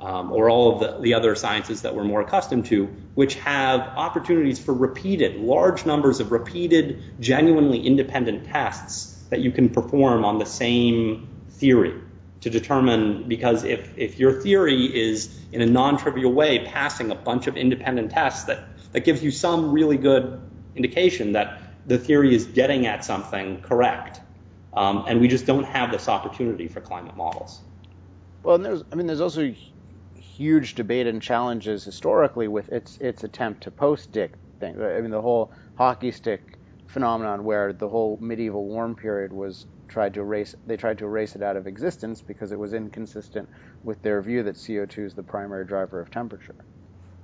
um, 0.00 0.32
or 0.32 0.48
all 0.48 0.74
of 0.74 0.80
the, 0.80 1.02
the 1.02 1.14
other 1.14 1.34
sciences 1.34 1.82
that 1.82 1.94
we're 1.94 2.04
more 2.04 2.20
accustomed 2.20 2.66
to, 2.66 2.86
which 3.14 3.34
have 3.36 3.80
opportunities 3.80 4.58
for 4.58 4.72
repeated, 4.72 5.36
large 5.40 5.84
numbers 5.86 6.20
of 6.20 6.30
repeated, 6.30 7.02
genuinely 7.20 7.84
independent 7.84 8.46
tests 8.46 9.14
that 9.30 9.40
you 9.40 9.50
can 9.50 9.68
perform 9.68 10.24
on 10.24 10.38
the 10.38 10.46
same 10.46 11.28
theory 11.50 12.00
to 12.40 12.50
determine 12.50 13.28
because 13.28 13.64
if, 13.64 13.98
if 13.98 14.18
your 14.18 14.40
theory 14.40 14.84
is 14.84 15.36
in 15.50 15.60
a 15.60 15.66
non-trivial 15.66 16.32
way 16.32 16.64
passing 16.66 17.10
a 17.10 17.14
bunch 17.14 17.48
of 17.48 17.56
independent 17.56 18.12
tests 18.12 18.44
that, 18.44 18.60
that 18.92 19.00
gives 19.00 19.22
you 19.22 19.30
some 19.30 19.72
really 19.72 19.96
good 19.96 20.40
indication 20.76 21.32
that 21.32 21.60
the 21.86 21.98
theory 21.98 22.34
is 22.34 22.46
getting 22.46 22.86
at 22.86 23.04
something 23.04 23.60
correct. 23.62 24.20
Um, 24.72 25.06
and 25.08 25.20
we 25.20 25.26
just 25.26 25.46
don't 25.46 25.64
have 25.64 25.90
this 25.90 26.08
opportunity 26.08 26.68
for 26.68 26.80
climate 26.80 27.16
models. 27.16 27.60
Well, 28.44 28.54
and 28.54 28.64
there's, 28.64 28.84
I 28.92 28.94
mean, 28.94 29.08
there's 29.08 29.20
also 29.20 29.52
huge 30.38 30.76
debate 30.76 31.08
and 31.08 31.20
challenges 31.20 31.84
historically 31.84 32.46
with 32.46 32.68
its 32.68 32.96
its 32.98 33.24
attempt 33.24 33.64
to 33.64 33.72
post-Dick 33.72 34.34
thing. 34.60 34.80
I 34.80 35.00
mean, 35.00 35.10
the 35.10 35.20
whole 35.20 35.50
hockey 35.76 36.12
stick 36.12 36.40
phenomenon, 36.86 37.42
where 37.42 37.72
the 37.72 37.88
whole 37.88 38.16
medieval 38.20 38.64
warm 38.64 38.94
period 38.94 39.32
was 39.32 39.66
tried 39.88 40.14
to 40.14 40.20
erase 40.20 40.54
they 40.64 40.76
tried 40.76 40.98
to 40.98 41.06
erase 41.06 41.34
it 41.34 41.42
out 41.42 41.56
of 41.56 41.66
existence 41.66 42.22
because 42.22 42.52
it 42.52 42.58
was 42.58 42.72
inconsistent 42.72 43.48
with 43.82 44.00
their 44.02 44.22
view 44.22 44.44
that 44.44 44.54
CO2 44.54 45.06
is 45.06 45.14
the 45.14 45.24
primary 45.24 45.64
driver 45.64 46.00
of 46.00 46.08
temperature. 46.08 46.54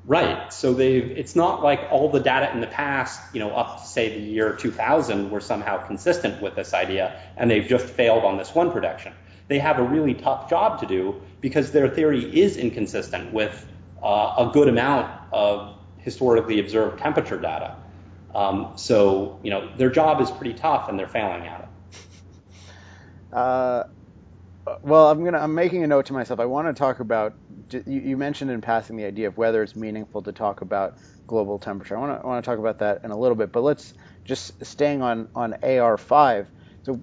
Right. 0.07 0.53
So 0.53 0.74
they've 0.74 1.09
it's 1.12 1.37
not 1.37 1.62
like 1.62 1.87
all 1.92 2.11
the 2.11 2.20
data 2.20 2.53
in 2.53 2.61
the 2.61 2.66
past, 2.66 3.20
you 3.33 3.38
know, 3.38 3.50
up 3.50 3.81
to 3.81 3.87
say 3.87 4.09
the 4.18 4.24
year 4.24 4.57
2000 4.57 5.31
were 5.31 5.40
somehow 5.40 5.87
consistent 5.87 6.42
with 6.42 6.57
this 6.57 6.74
idea 6.74 7.20
and 7.37 7.48
they've 7.48 7.68
just 7.68 7.87
failed 7.87 8.24
on 8.24 8.38
this 8.38 8.53
one 8.55 8.72
prediction. 8.72 9.12
They 9.49 9.59
have 9.59 9.79
a 9.79 9.83
really 9.83 10.15
tough 10.15 10.49
job 10.49 10.81
to 10.81 10.87
do 10.87 11.21
because 11.41 11.71
their 11.71 11.89
theory 11.89 12.25
is 12.41 12.57
inconsistent 12.57 13.33
with 13.33 13.67
uh, 14.03 14.35
a 14.39 14.51
good 14.53 14.69
amount 14.69 15.11
of 15.33 15.77
historically 15.99 16.61
observed 16.61 16.99
temperature 16.99 17.39
data. 17.39 17.77
Um, 18.35 18.73
so, 18.77 19.39
you 19.43 19.51
know, 19.51 19.71
their 19.77 19.91
job 19.91 20.21
is 20.21 20.31
pretty 20.31 20.55
tough 20.55 20.89
and 20.89 20.99
they're 20.99 21.09
failing 21.09 21.47
at 21.47 21.61
it. 21.61 23.37
Uh, 23.37 23.85
well, 24.83 25.11
I'm 25.11 25.55
making 25.55 25.85
a 25.85 25.87
note 25.87 26.07
to 26.07 26.13
myself. 26.13 26.41
I 26.41 26.47
want 26.47 26.69
to 26.69 26.73
talk 26.73 27.01
about. 27.01 27.35
You, 27.71 27.83
you, 27.87 28.17
mentioned 28.17 28.51
in 28.51 28.61
passing 28.61 28.97
the 28.97 29.05
idea 29.05 29.29
of 29.29 29.37
whether 29.37 29.63
it's 29.63 29.77
meaningful 29.77 30.23
to 30.23 30.33
talk 30.33 30.63
about 30.63 30.95
global 31.27 31.59
temperature. 31.59 31.97
I 31.97 32.01
want 32.01 32.19
to. 32.19 32.25
I 32.25 32.27
want 32.27 32.45
to 32.45 32.51
talk 32.51 32.59
about 32.59 32.79
that 32.79 33.01
in 33.05 33.11
a 33.11 33.19
little 33.19 33.35
bit. 33.35 33.53
But 33.53 33.63
let's 33.63 33.93
just 34.25 34.65
staying 34.65 35.03
on 35.03 35.29
on 35.35 35.55
AR5. 35.63 36.47
So, 36.85 37.03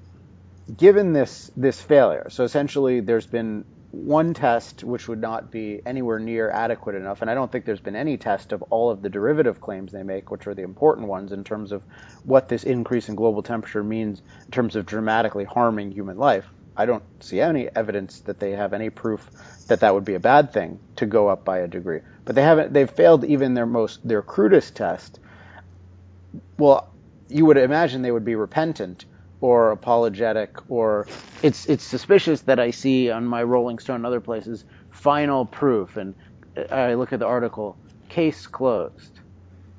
given 0.77 1.13
this 1.13 1.51
this 1.55 1.81
failure, 1.81 2.27
so 2.29 2.43
essentially 2.43 2.99
there's 2.99 3.25
been 3.25 3.65
one 3.91 4.33
test 4.33 4.85
which 4.85 5.09
would 5.09 5.19
not 5.19 5.51
be 5.51 5.81
anywhere 5.85 6.17
near 6.17 6.49
adequate 6.49 6.95
enough, 6.95 7.21
and 7.21 7.29
I 7.29 7.33
don't 7.33 7.51
think 7.51 7.65
there's 7.65 7.81
been 7.81 7.95
any 7.95 8.17
test 8.17 8.53
of 8.53 8.61
all 8.69 8.89
of 8.89 9.01
the 9.01 9.09
derivative 9.09 9.59
claims 9.59 9.91
they 9.91 10.03
make, 10.03 10.31
which 10.31 10.47
are 10.47 10.53
the 10.53 10.61
important 10.61 11.07
ones 11.07 11.33
in 11.33 11.43
terms 11.43 11.71
of 11.71 11.83
what 12.23 12.47
this 12.47 12.63
increase 12.63 13.09
in 13.09 13.15
global 13.15 13.43
temperature 13.43 13.83
means 13.83 14.21
in 14.45 14.51
terms 14.51 14.75
of 14.75 14.85
dramatically 14.85 15.43
harming 15.43 15.91
human 15.91 16.17
life. 16.17 16.45
I 16.77 16.85
don't 16.85 17.03
see 17.21 17.41
any 17.41 17.67
evidence 17.75 18.21
that 18.21 18.39
they 18.39 18.51
have 18.51 18.71
any 18.71 18.89
proof 18.89 19.29
that 19.67 19.81
that 19.81 19.93
would 19.93 20.05
be 20.05 20.15
a 20.15 20.19
bad 20.21 20.53
thing 20.53 20.79
to 20.95 21.05
go 21.05 21.27
up 21.27 21.43
by 21.43 21.59
a 21.59 21.67
degree. 21.67 21.99
But 22.23 22.35
they 22.35 22.43
haven't. 22.43 22.71
They've 22.71 22.89
failed 22.89 23.25
even 23.25 23.53
their 23.53 23.65
most 23.65 24.07
their 24.07 24.21
crudest 24.21 24.75
test. 24.75 25.19
Well, 26.57 26.89
you 27.27 27.45
would 27.45 27.57
imagine 27.57 28.01
they 28.01 28.11
would 28.11 28.25
be 28.25 28.35
repentant 28.35 29.05
or 29.41 29.71
apologetic 29.71 30.55
or 30.69 31.07
it's 31.41 31.65
it's 31.65 31.83
suspicious 31.83 32.41
that 32.41 32.59
I 32.59 32.71
see 32.71 33.09
on 33.09 33.25
my 33.25 33.43
Rolling 33.43 33.79
Stone 33.79 33.97
and 33.97 34.05
other 34.05 34.21
places 34.21 34.63
final 34.91 35.45
proof 35.45 35.97
and 35.97 36.15
I 36.71 36.93
look 36.93 37.11
at 37.11 37.19
the 37.19 37.25
article 37.25 37.77
case 38.09 38.45
closed. 38.47 39.19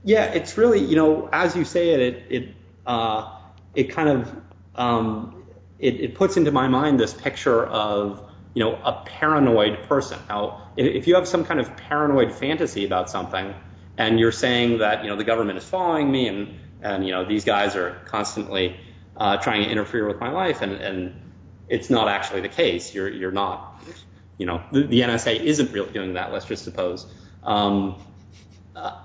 Yeah, 0.05 0.25
it's 0.25 0.59
really 0.59 0.81
you 0.81 0.97
know 0.97 1.29
as 1.33 1.57
you 1.57 1.65
say 1.65 1.91
it 1.91 2.01
it 2.01 2.25
it 2.31 2.55
uh, 2.87 3.39
it 3.75 3.85
kind 3.85 4.09
of 4.09 4.37
um, 4.75 5.45
it, 5.79 6.01
it 6.01 6.15
puts 6.15 6.37
into 6.37 6.51
my 6.51 6.69
mind 6.69 6.99
this 6.99 7.15
picture 7.15 7.67
of 7.67 8.29
you 8.55 8.65
know 8.65 8.75
a 8.85 9.03
paranoid 9.07 9.83
person. 9.89 10.19
Now, 10.29 10.73
if 10.77 11.07
you 11.07 11.15
have 11.15 11.29
some 11.29 11.45
kind 11.45 11.61
of 11.61 11.77
paranoid 11.77 12.33
fantasy 12.33 12.85
about 12.85 13.11
something 13.11 13.55
and 13.99 14.19
you're 14.19 14.33
saying 14.33 14.79
that 14.79 15.05
you 15.05 15.11
know 15.11 15.17
the 15.17 15.25
government 15.25 15.59
is 15.59 15.65
following 15.65 16.11
me 16.11 16.29
and 16.29 16.59
and 16.81 17.07
you 17.07 17.13
know 17.13 17.25
these 17.25 17.45
guys 17.45 17.77
are 17.77 18.01
constantly 18.07 18.77
uh, 19.23 19.37
trying 19.37 19.63
to 19.63 19.71
interfere 19.71 20.05
with 20.09 20.19
my 20.19 20.33
life, 20.33 20.63
and, 20.63 20.73
and 20.73 21.15
it's 21.69 21.89
not 21.89 22.09
actually 22.09 22.41
the 22.41 22.49
case. 22.49 22.93
You're 22.93 23.09
you're 23.09 23.31
not, 23.31 23.81
you 24.37 24.47
know, 24.47 24.61
the, 24.73 24.83
the 24.83 25.01
NSA 25.03 25.39
isn't 25.39 25.71
really 25.71 25.93
doing 25.93 26.15
that. 26.15 26.33
Let's 26.33 26.45
just 26.45 26.65
suppose. 26.65 27.07
Um, 27.45 28.03
uh, 28.75 28.99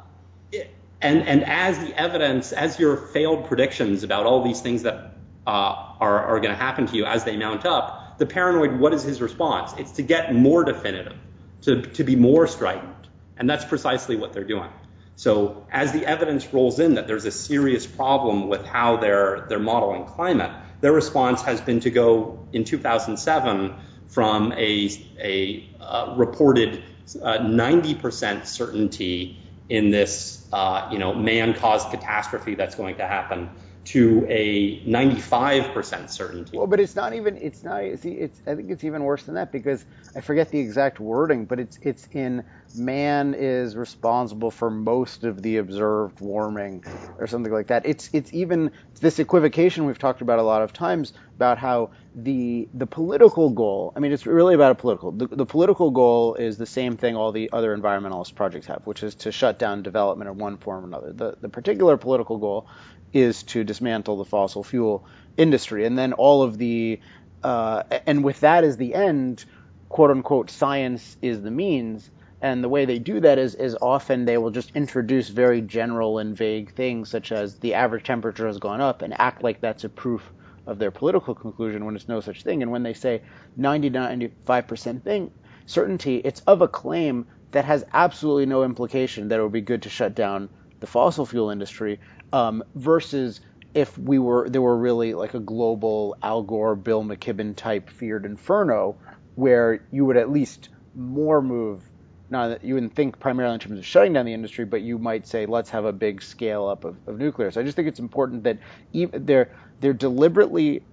and 1.02 1.22
and 1.22 1.44
as 1.46 1.78
the 1.78 1.94
evidence, 1.96 2.52
as 2.52 2.80
your 2.80 2.98
failed 2.98 3.46
predictions 3.46 4.02
about 4.02 4.26
all 4.26 4.44
these 4.44 4.60
things 4.60 4.82
that 4.82 5.14
uh, 5.46 5.94
are 6.00 6.26
are 6.26 6.40
going 6.40 6.56
to 6.56 6.60
happen 6.60 6.88
to 6.88 6.96
you 6.96 7.06
as 7.06 7.24
they 7.24 7.38
mount 7.38 7.68
up, 7.68 8.18
the 8.18 8.26
paranoid, 8.26 8.80
what 8.80 8.96
is 8.96 9.04
his 9.04 9.22
response? 9.22 9.74
It's 9.78 9.92
to 9.92 10.02
get 10.02 10.34
more 10.34 10.64
definitive, 10.64 11.16
to 11.62 11.84
to 11.84 12.04
be 12.04 12.16
more 12.16 12.48
strident, 12.48 13.10
and 13.38 13.48
that's 13.48 13.66
precisely 13.66 14.16
what 14.16 14.34
they're 14.34 14.52
doing. 14.56 14.72
So 15.18 15.66
as 15.72 15.94
the 15.94 16.06
evidence 16.06 16.54
rolls 16.54 16.80
in 16.80 16.94
that 16.94 17.08
there's 17.08 17.26
a 17.26 17.32
serious 17.32 17.88
problem 17.88 18.50
with 18.50 18.64
how 18.66 18.98
they're 18.98 19.60
modeling 19.60 20.06
climate, 20.06 20.52
their 20.82 20.94
response 20.94 21.42
has 21.42 21.60
been 21.60 21.80
to 21.82 21.90
go 21.90 22.48
in 22.54 22.64
2007 22.64 23.74
from 24.10 24.52
a 24.54 24.90
a 25.20 25.70
uh, 25.82 26.14
reported 26.18 26.84
uh, 27.22 27.40
90% 27.40 28.46
certainty 28.46 29.40
in 29.70 29.90
this 29.90 30.48
uh, 30.54 30.88
you 30.92 31.00
know 31.00 31.16
man-caused 31.16 31.90
catastrophe 31.90 32.54
that's 32.54 32.76
going 32.76 32.98
to 32.98 33.08
happen 33.08 33.50
to 33.86 34.26
a 34.28 34.82
95% 34.82 36.10
certainty. 36.10 36.58
Well, 36.58 36.68
but 36.68 36.82
it's 36.82 36.96
not 36.96 37.14
even, 37.14 37.38
it's 37.38 37.64
not, 37.64 37.82
see, 38.00 38.12
it's, 38.12 38.42
I 38.46 38.54
think 38.56 38.70
it's 38.70 38.84
even 38.84 39.02
worse 39.04 39.24
than 39.24 39.36
that 39.36 39.54
because 39.54 39.86
I 40.14 40.20
forget 40.20 40.52
the 40.52 40.60
exact 40.60 41.00
wording, 41.00 41.46
but 41.46 41.58
it's, 41.58 41.80
it's 41.82 42.06
in 42.12 42.44
man 42.76 43.34
is 43.34 43.76
responsible 43.76 44.52
for 44.52 44.70
most 44.70 45.24
of 45.24 45.42
the 45.42 45.58
observed 45.58 46.20
warming 46.20 46.84
or 47.18 47.28
something 47.28 47.52
like 47.52 47.68
that. 47.68 47.86
It's, 47.86 48.10
it's 48.14 48.34
even 48.34 48.72
this 49.00 49.20
equivocation 49.20 49.86
we've 49.86 50.00
talked 50.00 50.22
about 50.22 50.40
a 50.40 50.44
lot 50.44 50.62
of 50.62 50.74
times 50.74 51.14
about 51.36 51.58
how 51.58 51.92
the, 52.16 52.68
the 52.74 52.88
political 52.88 53.50
goal, 53.50 53.94
I 53.96 54.00
mean, 54.00 54.12
it's 54.12 54.26
really 54.26 54.56
about 54.56 54.72
a 54.72 54.76
political, 54.76 55.12
the, 55.12 55.28
the 55.28 55.46
political 55.46 55.92
goal 55.92 56.36
is 56.36 56.58
the 56.58 56.66
same 56.66 56.98
thing 56.98 57.16
all 57.16 57.32
the 57.32 57.50
other 57.54 57.76
environmentalist 57.78 58.36
projects 58.36 58.68
have, 58.68 58.82
which 58.86 59.04
is 59.04 59.16
to 59.16 59.32
shut 59.32 59.60
down 59.60 59.84
development 59.84 60.30
in 60.30 60.38
one 60.38 60.58
form 60.58 60.84
or 60.84 60.88
another. 60.88 61.14
The, 61.14 61.38
the 61.40 61.50
particular 61.50 61.98
political 61.98 62.38
goal 62.38 62.68
is 63.14 63.44
to 63.44 63.64
dismantle 63.64 64.18
the 64.18 64.26
fossil 64.26 64.64
fuel 64.64 65.06
industry. 65.38 65.86
And 65.86 65.98
then 65.98 66.14
all 66.14 66.44
of 66.44 66.58
the, 66.58 67.00
uh, 67.44 67.84
and 68.06 68.24
with 68.24 68.40
that 68.42 68.64
as 68.64 68.78
the 68.78 68.96
end, 68.96 69.46
quote 69.90 70.12
unquote, 70.12 70.50
science 70.50 71.18
is 71.22 71.42
the 71.42 71.52
means. 71.52 72.10
And 72.42 72.64
the 72.64 72.70
way 72.70 72.86
they 72.86 73.00
do 73.00 73.20
that 73.20 73.40
is, 73.40 73.56
is 73.56 73.76
often 73.82 74.26
they 74.26 74.38
will 74.38 74.52
just 74.52 74.72
introduce 74.76 75.30
very 75.30 75.62
general 75.62 76.20
and 76.20 76.38
vague 76.38 76.74
things, 76.74 77.10
such 77.10 77.32
as 77.32 77.56
the 77.56 77.74
average 77.74 78.04
temperature 78.04 78.46
has 78.46 78.60
gone 78.60 78.80
up, 78.80 79.02
and 79.02 79.20
act 79.20 79.44
like 79.44 79.60
that's 79.60 79.84
a 79.84 79.90
proof 79.90 80.32
of 80.68 80.78
their 80.78 80.92
political 80.92 81.34
conclusion 81.34 81.86
when 81.86 81.96
it's 81.96 82.08
no 82.08 82.20
such 82.20 82.44
thing. 82.44 82.62
And 82.62 82.72
when 82.72 82.84
they 82.84 82.94
say 82.94 83.22
90 83.56 83.90
to 83.92 84.00
95% 84.00 85.02
thing, 85.02 85.32
certainty, 85.66 86.18
it's 86.18 86.42
of 86.42 86.62
a 86.62 86.68
claim 86.68 87.26
that 87.52 87.66
has 87.66 87.86
absolutely 87.94 88.46
no 88.46 88.64
implication 88.64 89.30
that 89.30 89.40
it 89.40 89.44
would 89.44 89.52
be 89.52 89.62
good 89.62 89.82
to 89.84 89.90
shut 89.90 90.14
down 90.14 90.50
the 90.80 90.88
fossil 90.88 91.26
fuel 91.26 91.50
industry, 91.50 92.00
um, 92.34 92.64
versus 92.76 93.40
if 93.74 93.98
we 93.98 94.20
were 94.20 94.50
there 94.50 94.62
were 94.62 94.78
really 94.78 95.14
like 95.14 95.34
a 95.34 95.40
global 95.40 96.16
Al 96.22 96.44
Gore, 96.44 96.76
Bill 96.76 97.04
McKibben 97.04 97.56
type 97.56 97.90
feared 97.90 98.26
inferno, 98.26 98.96
where 99.36 99.82
you 99.92 100.06
would 100.06 100.18
at 100.18 100.30
least 100.30 100.70
more 100.96 101.42
move. 101.42 101.82
Now 102.30 102.50
that 102.50 102.64
you 102.64 102.74
wouldn't 102.74 102.94
think 102.94 103.20
primarily 103.20 103.54
in 103.54 103.60
terms 103.60 103.80
of 103.80 103.86
shutting 103.86 104.14
down 104.14 104.26
the 104.26 104.34
industry, 104.34 104.66
but 104.66 104.82
you 104.82 104.98
might 104.98 105.26
say 105.28 105.46
let's 105.46 105.70
have 105.70 105.86
a 105.86 105.94
big 105.94 106.22
scale 106.22 106.68
up 106.68 106.84
of, 106.84 106.98
of 107.08 107.18
nuclear. 107.18 107.52
So 107.52 107.62
I 107.62 107.64
just 107.64 107.76
think 107.76 107.88
it's 107.88 108.00
important 108.00 108.44
that 108.44 108.58
they're 108.94 109.50
they're 109.80 109.94
deliberately 109.94 110.84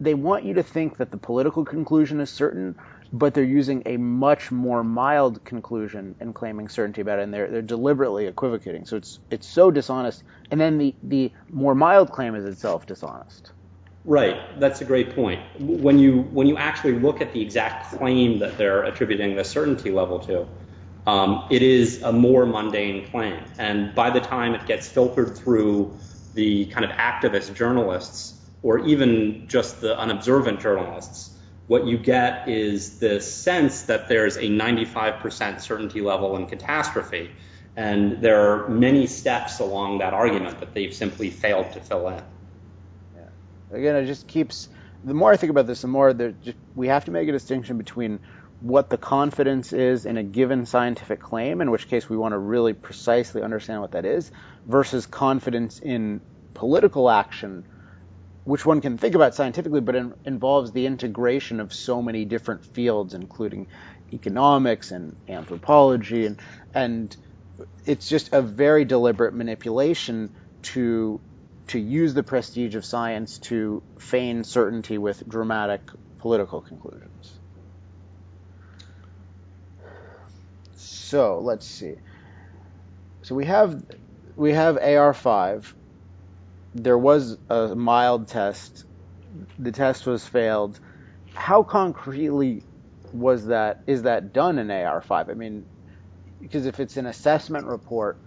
they 0.00 0.14
want 0.14 0.44
you 0.44 0.54
to 0.54 0.62
think 0.62 0.96
that 0.96 1.10
the 1.10 1.16
political 1.16 1.64
conclusion 1.64 2.20
is 2.20 2.30
certain, 2.30 2.74
but 3.12 3.34
they're 3.34 3.44
using 3.44 3.82
a 3.86 3.96
much 3.96 4.50
more 4.50 4.82
mild 4.82 5.44
conclusion 5.44 6.14
and 6.20 6.34
claiming 6.34 6.68
certainty 6.68 7.00
about 7.00 7.18
it, 7.18 7.22
and 7.22 7.34
they're 7.34 7.48
they're 7.48 7.62
deliberately 7.62 8.26
equivocating. 8.26 8.84
So 8.86 8.96
it's 8.96 9.20
it's 9.30 9.46
so 9.46 9.70
dishonest, 9.70 10.24
and 10.50 10.60
then 10.60 10.78
the 10.78 10.94
the 11.02 11.32
more 11.50 11.74
mild 11.74 12.10
claim 12.10 12.34
is 12.34 12.44
itself 12.44 12.86
dishonest. 12.86 13.52
Right, 14.04 14.58
that's 14.58 14.80
a 14.80 14.84
great 14.84 15.14
point. 15.14 15.42
When 15.58 15.98
you 15.98 16.22
when 16.22 16.46
you 16.46 16.56
actually 16.56 16.98
look 16.98 17.20
at 17.20 17.32
the 17.32 17.42
exact 17.42 17.96
claim 17.96 18.38
that 18.38 18.56
they're 18.56 18.84
attributing 18.84 19.36
the 19.36 19.44
certainty 19.44 19.90
level 19.90 20.18
to, 20.20 20.46
um, 21.06 21.46
it 21.50 21.62
is 21.62 22.02
a 22.02 22.12
more 22.12 22.46
mundane 22.46 23.06
claim, 23.10 23.44
and 23.58 23.94
by 23.94 24.08
the 24.08 24.20
time 24.20 24.54
it 24.54 24.66
gets 24.66 24.88
filtered 24.88 25.36
through 25.36 25.98
the 26.34 26.66
kind 26.66 26.84
of 26.84 26.90
activist 26.92 27.54
journalists 27.54 28.40
or 28.62 28.78
even 28.86 29.46
just 29.48 29.80
the 29.80 29.98
unobservant 29.98 30.60
journalists, 30.60 31.36
what 31.66 31.86
you 31.86 31.96
get 31.96 32.48
is 32.48 32.98
the 32.98 33.20
sense 33.20 33.82
that 33.82 34.08
there's 34.08 34.36
a 34.36 34.42
95% 34.42 35.60
certainty 35.60 36.00
level 36.00 36.36
in 36.36 36.46
catastrophe. 36.46 37.30
And 37.76 38.20
there 38.20 38.40
are 38.40 38.68
many 38.68 39.06
steps 39.06 39.60
along 39.60 39.98
that 39.98 40.12
argument 40.12 40.60
that 40.60 40.74
they've 40.74 40.92
simply 40.92 41.30
failed 41.30 41.72
to 41.72 41.80
fill 41.80 42.08
in. 42.08 42.22
Again, 43.72 43.96
it 43.96 44.06
just 44.06 44.26
keeps, 44.26 44.68
the 45.04 45.14
more 45.14 45.32
I 45.32 45.36
think 45.36 45.50
about 45.50 45.66
this, 45.66 45.82
the 45.82 45.88
more 45.88 46.12
just, 46.12 46.56
we 46.74 46.88
have 46.88 47.04
to 47.06 47.10
make 47.10 47.28
a 47.28 47.32
distinction 47.32 47.78
between 47.78 48.20
what 48.60 48.90
the 48.90 48.98
confidence 48.98 49.72
is 49.72 50.04
in 50.04 50.16
a 50.16 50.22
given 50.22 50.66
scientific 50.66 51.20
claim, 51.20 51.60
in 51.60 51.70
which 51.70 51.88
case 51.88 52.08
we 52.08 52.16
want 52.16 52.32
to 52.32 52.38
really 52.38 52.74
precisely 52.74 53.42
understand 53.42 53.80
what 53.80 53.92
that 53.92 54.04
is, 54.04 54.30
versus 54.66 55.06
confidence 55.06 55.78
in 55.78 56.20
political 56.54 57.08
action 57.08 57.64
which 58.44 58.64
one 58.64 58.80
can 58.80 58.98
think 58.98 59.14
about 59.14 59.34
scientifically, 59.34 59.80
but 59.80 59.94
in, 59.94 60.14
involves 60.24 60.72
the 60.72 60.86
integration 60.86 61.60
of 61.60 61.72
so 61.72 62.02
many 62.02 62.24
different 62.24 62.64
fields, 62.64 63.14
including 63.14 63.66
economics 64.12 64.90
and 64.90 65.14
anthropology, 65.28 66.26
and 66.26 66.40
and 66.74 67.16
it's 67.84 68.08
just 68.08 68.32
a 68.32 68.40
very 68.40 68.84
deliberate 68.84 69.34
manipulation 69.34 70.30
to 70.62 71.20
to 71.70 71.78
use 71.78 72.14
the 72.14 72.22
prestige 72.24 72.74
of 72.74 72.84
science 72.84 73.38
to 73.38 73.80
feign 73.96 74.42
certainty 74.42 74.98
with 74.98 75.28
dramatic 75.28 75.80
political 76.18 76.60
conclusions. 76.60 77.38
So 80.74 81.38
let's 81.38 81.64
see. 81.64 81.94
So 83.22 83.36
we 83.36 83.44
have 83.44 83.84
we 84.34 84.52
have 84.52 84.78
AR5, 84.78 85.72
there 86.74 86.98
was 86.98 87.38
a 87.48 87.76
mild 87.76 88.26
test. 88.26 88.84
The 89.60 89.70
test 89.70 90.06
was 90.06 90.26
failed. 90.26 90.80
How 91.34 91.62
concretely 91.62 92.64
was 93.12 93.46
that? 93.46 93.82
Is 93.86 94.02
that 94.02 94.32
done 94.32 94.58
in 94.58 94.66
AR5? 94.66 95.30
I 95.30 95.34
mean, 95.34 95.64
because 96.40 96.66
if 96.66 96.80
it's 96.80 96.96
an 96.96 97.06
assessment 97.06 97.66
report, 97.66 98.18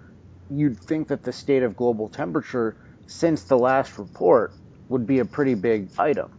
you'd 0.50 0.80
think 0.80 1.10
that 1.10 1.24
the 1.24 1.34
state 1.34 1.64
of 1.64 1.76
global 1.76 2.08
temperature 2.08 2.78
since 3.08 3.44
the 3.44 3.58
last 3.58 3.98
report 3.98 4.54
would 4.90 5.06
be 5.08 5.20
a 5.20 5.26
pretty 5.26 5.56
big 5.56 5.90
item. 5.98 6.32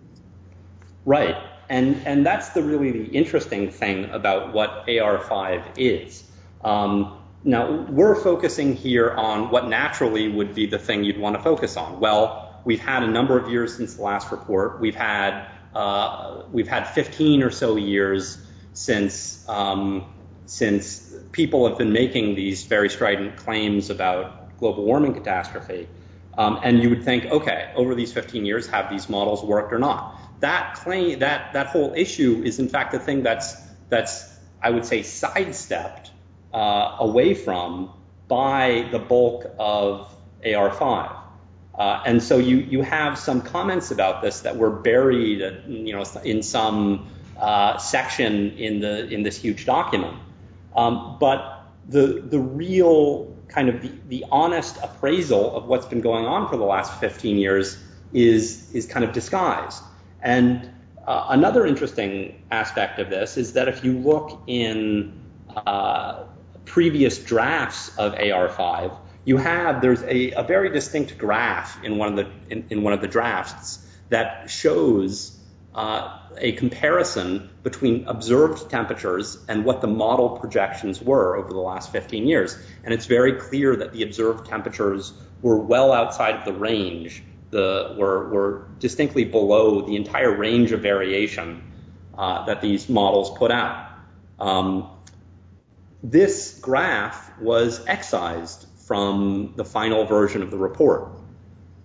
Right. 1.05 1.37
And 1.68 2.07
and 2.07 2.27
that's 2.27 2.50
the 2.50 2.62
really 2.62 2.90
the 2.90 3.05
interesting 3.07 3.70
thing 3.70 4.11
about 4.11 4.53
what 4.53 4.87
AR5 4.87 5.64
is. 5.77 6.24
Um, 6.62 7.18
now, 7.46 7.83
we're 7.90 8.14
focusing 8.14 8.74
here 8.74 9.11
on 9.11 9.50
what 9.50 9.68
naturally 9.68 10.29
would 10.29 10.55
be 10.55 10.66
the 10.66 10.79
thing 10.79 11.05
you'd 11.05 11.18
want 11.18 11.37
to 11.37 11.42
focus 11.42 11.77
on. 11.77 12.00
Well, 12.00 12.61
we've 12.64 12.81
had 12.81 13.03
a 13.03 13.07
number 13.07 13.38
of 13.38 13.50
years 13.50 13.77
since 13.77 13.94
the 13.94 14.03
last 14.03 14.33
report. 14.33 14.81
We've 14.81 14.94
had 14.94 15.46
uh, 15.74 16.44
we've 16.53 16.68
had 16.68 16.85
15 16.85 17.42
or 17.42 17.50
so 17.50 17.77
years 17.77 18.38
since 18.72 19.46
um, 19.48 20.07
since 20.46 21.12
people 21.33 21.68
have 21.68 21.77
been 21.77 21.92
making 21.92 22.35
these 22.35 22.64
very 22.64 22.88
strident 22.88 23.37
claims 23.37 23.90
about 23.90 24.57
global 24.59 24.85
warming 24.85 25.14
catastrophe. 25.14 25.88
Um, 26.36 26.58
and 26.62 26.82
you 26.82 26.90
would 26.90 27.04
think, 27.04 27.26
okay, 27.26 27.72
over 27.76 27.94
these 27.94 28.12
15 28.12 28.44
years, 28.44 28.66
have 28.68 28.90
these 28.90 29.08
models 29.08 29.44
worked 29.44 29.72
or 29.72 29.78
not? 29.78 30.18
That 30.40 30.74
claim, 30.74 31.20
that 31.20 31.66
whole 31.68 31.92
issue 31.94 32.42
is 32.44 32.58
in 32.58 32.68
fact 32.68 32.92
the 32.92 32.98
thing 32.98 33.22
that's 33.22 33.56
that's 33.88 34.34
I 34.62 34.70
would 34.70 34.84
say 34.84 35.02
sidestepped 35.02 36.10
uh, 36.52 36.96
away 36.98 37.34
from 37.34 37.92
by 38.28 38.88
the 38.90 38.98
bulk 38.98 39.46
of 39.58 40.14
AR5. 40.44 41.16
Uh, 41.74 42.02
and 42.06 42.22
so 42.22 42.38
you, 42.38 42.82
have 42.82 43.18
some 43.18 43.42
comments 43.42 43.90
about 43.90 44.22
this 44.22 44.40
that 44.42 44.56
were 44.56 44.70
buried, 44.70 45.40
you 45.66 45.92
know, 45.92 46.04
in 46.22 46.42
some 46.42 47.08
uh, 47.38 47.76
section 47.78 48.56
in 48.56 48.80
the 48.80 49.08
in 49.08 49.24
this 49.24 49.36
huge 49.36 49.66
document. 49.66 50.16
Um, 50.76 51.16
but 51.18 51.64
the 51.88 52.22
the 52.24 52.38
real 52.38 53.33
kind 53.48 53.68
of 53.68 54.09
the, 54.09 54.24
honest 54.30 54.76
appraisal 54.83 55.57
of 55.57 55.66
what's 55.66 55.87
been 55.87 56.00
going 56.00 56.26
on 56.26 56.48
for 56.48 56.57
the 56.57 56.64
last 56.64 56.98
15 57.00 57.37
years 57.37 57.78
is 58.12 58.72
is 58.72 58.87
kind 58.87 59.04
of 59.04 59.12
disguised. 59.12 59.83
And 60.22 60.70
uh, 61.07 61.26
another 61.30 61.66
interesting 61.66 62.42
aspect 62.50 62.98
of 62.98 63.11
this 63.11 63.37
is 63.37 63.52
that 63.54 63.68
if 63.68 63.85
you 63.85 63.98
look 63.98 64.40
in 64.46 65.20
uh, 65.54 66.24
previous 66.64 67.18
drafts 67.18 67.96
of 67.98 68.14
AR5, 68.14 68.96
you 69.24 69.37
have 69.37 69.80
there's 69.80 70.02
a, 70.02 70.42
very 70.44 70.70
distinct 70.70 71.18
graph 71.18 71.83
in 71.85 71.98
one 71.98 72.09
of 72.09 72.16
the 72.16 72.30
in, 72.50 72.66
in 72.70 72.83
one 72.83 72.92
of 72.92 73.00
the 73.00 73.09
drafts 73.09 73.85
that 74.09 74.48
shows 74.48 75.38
uh, 75.74 76.18
a 76.38 76.52
comparison 76.52 77.50
between 77.62 78.06
observed 78.06 78.70
temperatures 78.70 79.38
and 79.48 79.64
what 79.64 79.80
the 79.80 79.86
model 79.86 80.38
projections 80.38 81.00
were 81.00 81.36
over 81.36 81.48
the 81.48 81.60
last 81.60 81.92
15 81.92 82.26
years. 82.26 82.58
And 82.84 82.92
it's 82.92 83.06
very 83.06 83.34
clear 83.34 83.76
that 83.76 83.92
the 83.92 84.02
observed 84.02 84.46
temperatures 84.46 85.12
were 85.42 85.56
well 85.56 85.92
outside 85.92 86.34
of 86.36 86.44
the 86.44 86.52
range, 86.52 87.22
the, 87.50 87.94
were, 87.98 88.28
were 88.28 88.66
distinctly 88.78 89.24
below 89.24 89.82
the 89.82 89.96
entire 89.96 90.34
range 90.34 90.72
of 90.72 90.80
variation 90.80 91.72
uh, 92.16 92.46
that 92.46 92.60
these 92.60 92.88
models 92.88 93.36
put 93.36 93.50
out. 93.50 93.90
Um, 94.38 94.90
this 96.02 96.58
graph 96.60 97.38
was 97.40 97.84
excised 97.86 98.66
from 98.86 99.54
the 99.56 99.64
final 99.64 100.04
version 100.04 100.42
of 100.42 100.50
the 100.50 100.58
report. 100.58 101.08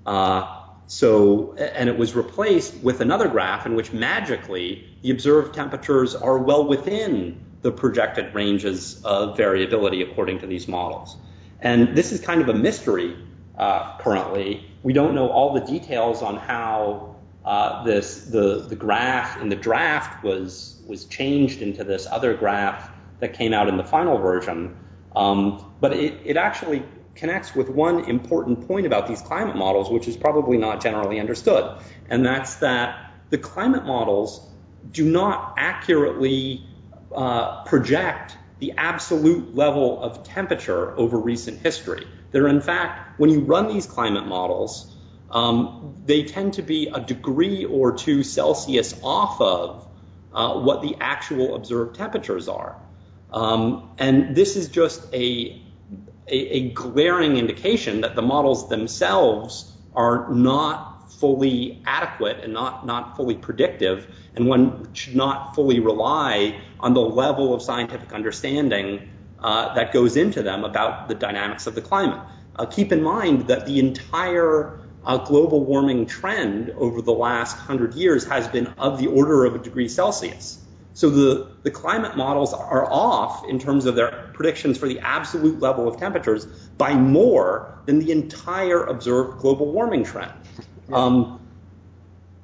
Uh, 0.05 0.58
so, 0.89 1.53
and 1.53 1.87
it 1.87 1.95
was 1.95 2.15
replaced 2.15 2.73
with 2.77 2.99
another 2.99 3.27
graph 3.27 3.67
in 3.67 3.75
which 3.75 3.93
magically 3.93 4.89
the 5.03 5.11
observed 5.11 5.53
temperatures 5.53 6.15
are 6.15 6.39
well 6.39 6.67
within 6.67 7.39
the 7.61 7.71
projected 7.71 8.33
ranges 8.33 8.99
of 9.05 9.37
variability 9.37 10.01
according 10.01 10.39
to 10.39 10.47
these 10.47 10.67
models. 10.67 11.15
And 11.61 11.95
this 11.95 12.11
is 12.11 12.19
kind 12.19 12.41
of 12.41 12.49
a 12.49 12.55
mystery 12.55 13.15
uh, 13.55 13.99
currently. 13.99 14.67
We 14.81 14.93
don't 14.93 15.13
know 15.13 15.29
all 15.29 15.53
the 15.53 15.59
details 15.59 16.23
on 16.23 16.37
how 16.37 17.15
uh, 17.45 17.83
this 17.83 18.25
the 18.25 18.65
the 18.67 18.75
graph 18.75 19.39
in 19.39 19.49
the 19.49 19.55
draft 19.55 20.23
was 20.23 20.81
was 20.87 21.05
changed 21.05 21.61
into 21.61 21.83
this 21.83 22.07
other 22.07 22.33
graph 22.33 22.89
that 23.19 23.33
came 23.33 23.53
out 23.53 23.67
in 23.67 23.77
the 23.77 23.83
final 23.83 24.17
version. 24.17 24.75
Um, 25.15 25.71
but 25.79 25.93
it, 25.93 26.15
it 26.25 26.35
actually 26.35 26.83
connects 27.19 27.53
with 27.53 27.69
one 27.69 28.05
important 28.09 28.67
point 28.67 28.85
about 28.85 29.07
these 29.07 29.21
climate 29.21 29.55
models, 29.55 29.89
which 29.89 30.07
is 30.07 30.15
probably 30.15 30.57
not 30.57 30.81
generally 30.81 31.19
understood. 31.19 31.79
And 32.09 32.25
that's 32.25 32.55
that 32.55 33.13
the 33.29 33.37
climate 33.37 33.85
models 33.85 34.47
do 34.91 35.09
not 35.09 35.55
accurately 35.57 36.65
uh, 37.13 37.63
project 37.65 38.37
the 38.59 38.73
absolute 38.77 39.55
level 39.55 40.01
of 40.01 40.23
temperature 40.23 40.97
over 40.97 41.17
recent 41.17 41.59
history. 41.59 42.07
They're 42.31 42.47
in 42.47 42.61
fact, 42.61 43.19
when 43.19 43.29
you 43.29 43.41
run 43.41 43.67
these 43.67 43.85
climate 43.85 44.27
models, 44.27 44.95
um, 45.31 45.95
they 46.05 46.23
tend 46.23 46.53
to 46.53 46.61
be 46.61 46.87
a 46.87 46.99
degree 46.99 47.65
or 47.65 47.95
two 47.95 48.23
Celsius 48.23 48.99
off 49.03 49.39
of 49.41 49.87
uh, 50.33 50.59
what 50.59 50.81
the 50.81 50.95
actual 50.99 51.55
observed 51.55 51.95
temperatures 51.95 52.47
are. 52.47 52.75
Um, 53.31 53.91
and 53.97 54.35
this 54.35 54.55
is 54.55 54.69
just 54.69 55.13
a, 55.13 55.61
a, 56.29 56.57
a 56.57 56.69
glaring 56.69 57.37
indication 57.37 58.01
that 58.01 58.15
the 58.15 58.21
models 58.21 58.69
themselves 58.69 59.75
are 59.95 60.29
not 60.33 61.11
fully 61.11 61.81
adequate 61.85 62.37
and 62.43 62.53
not, 62.53 62.85
not 62.85 63.17
fully 63.17 63.35
predictive, 63.35 64.07
and 64.35 64.47
one 64.47 64.93
should 64.93 65.15
not 65.15 65.55
fully 65.55 65.79
rely 65.79 66.59
on 66.79 66.93
the 66.93 67.01
level 67.01 67.53
of 67.53 67.61
scientific 67.61 68.13
understanding 68.13 69.09
uh, 69.39 69.73
that 69.73 69.91
goes 69.91 70.15
into 70.15 70.41
them 70.41 70.63
about 70.63 71.07
the 71.07 71.15
dynamics 71.15 71.67
of 71.67 71.75
the 71.75 71.81
climate. 71.81 72.19
Uh, 72.55 72.65
keep 72.65 72.91
in 72.91 73.01
mind 73.01 73.47
that 73.47 73.65
the 73.65 73.79
entire 73.79 74.79
uh, 75.05 75.17
global 75.17 75.65
warming 75.65 76.05
trend 76.05 76.69
over 76.71 77.01
the 77.01 77.11
last 77.11 77.57
hundred 77.57 77.93
years 77.93 78.25
has 78.25 78.47
been 78.47 78.67
of 78.77 78.99
the 78.99 79.07
order 79.07 79.45
of 79.45 79.55
a 79.55 79.59
degree 79.59 79.87
Celsius. 79.87 80.59
So 80.93 81.09
the, 81.09 81.51
the 81.63 81.71
climate 81.71 82.17
models 82.17 82.53
are 82.53 82.85
off 82.91 83.47
in 83.47 83.59
terms 83.59 83.85
of 83.85 83.95
their 83.95 84.31
predictions 84.33 84.77
for 84.77 84.87
the 84.87 84.99
absolute 84.99 85.59
level 85.59 85.87
of 85.87 85.97
temperatures 85.97 86.45
by 86.77 86.93
more 86.93 87.79
than 87.85 87.99
the 87.99 88.11
entire 88.11 88.83
observed 88.83 89.39
global 89.39 89.71
warming 89.71 90.03
trend. 90.03 90.33
Um, 90.91 91.39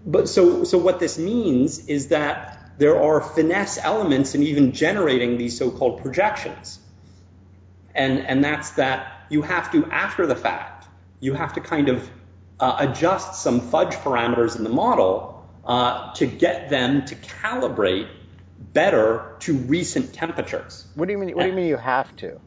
but 0.06 0.30
so, 0.30 0.64
so 0.64 0.78
what 0.78 1.00
this 1.00 1.18
means 1.18 1.88
is 1.88 2.10
that 2.10 2.72
there 2.78 3.02
are 3.02 3.22
finesse 3.22 3.78
elements 3.78 4.36
in 4.36 4.44
even 4.44 4.72
generating 4.74 5.38
these 5.38 5.58
so-called 5.58 6.02
projections. 6.02 6.80
And, 7.94 8.20
and 8.20 8.44
that's 8.44 8.72
that 8.72 9.26
you 9.30 9.42
have 9.42 9.72
to, 9.72 9.86
after 9.90 10.28
the 10.28 10.36
fact, 10.36 10.88
you 11.20 11.34
have 11.34 11.54
to 11.54 11.62
kind 11.62 11.90
of 11.90 12.10
uh, 12.60 12.76
adjust 12.80 13.42
some 13.42 13.60
fudge 13.60 13.96
parameters 13.96 14.56
in 14.58 14.64
the 14.64 14.70
model 14.70 15.46
uh, 15.66 16.14
to 16.14 16.26
get 16.26 16.70
them 16.70 17.06
to 17.06 17.16
calibrate 17.16 18.10
better 18.58 19.36
to 19.40 19.54
recent 19.54 20.14
temperatures. 20.14 20.86
What 20.96 21.06
do 21.08 21.12
you 21.12 21.18
mean? 21.18 21.36
What 21.36 21.44
do 21.44 21.50
you 21.50 21.56
mean 21.56 21.68
you 21.68 21.78
have 21.78 22.16
to? 22.18 22.40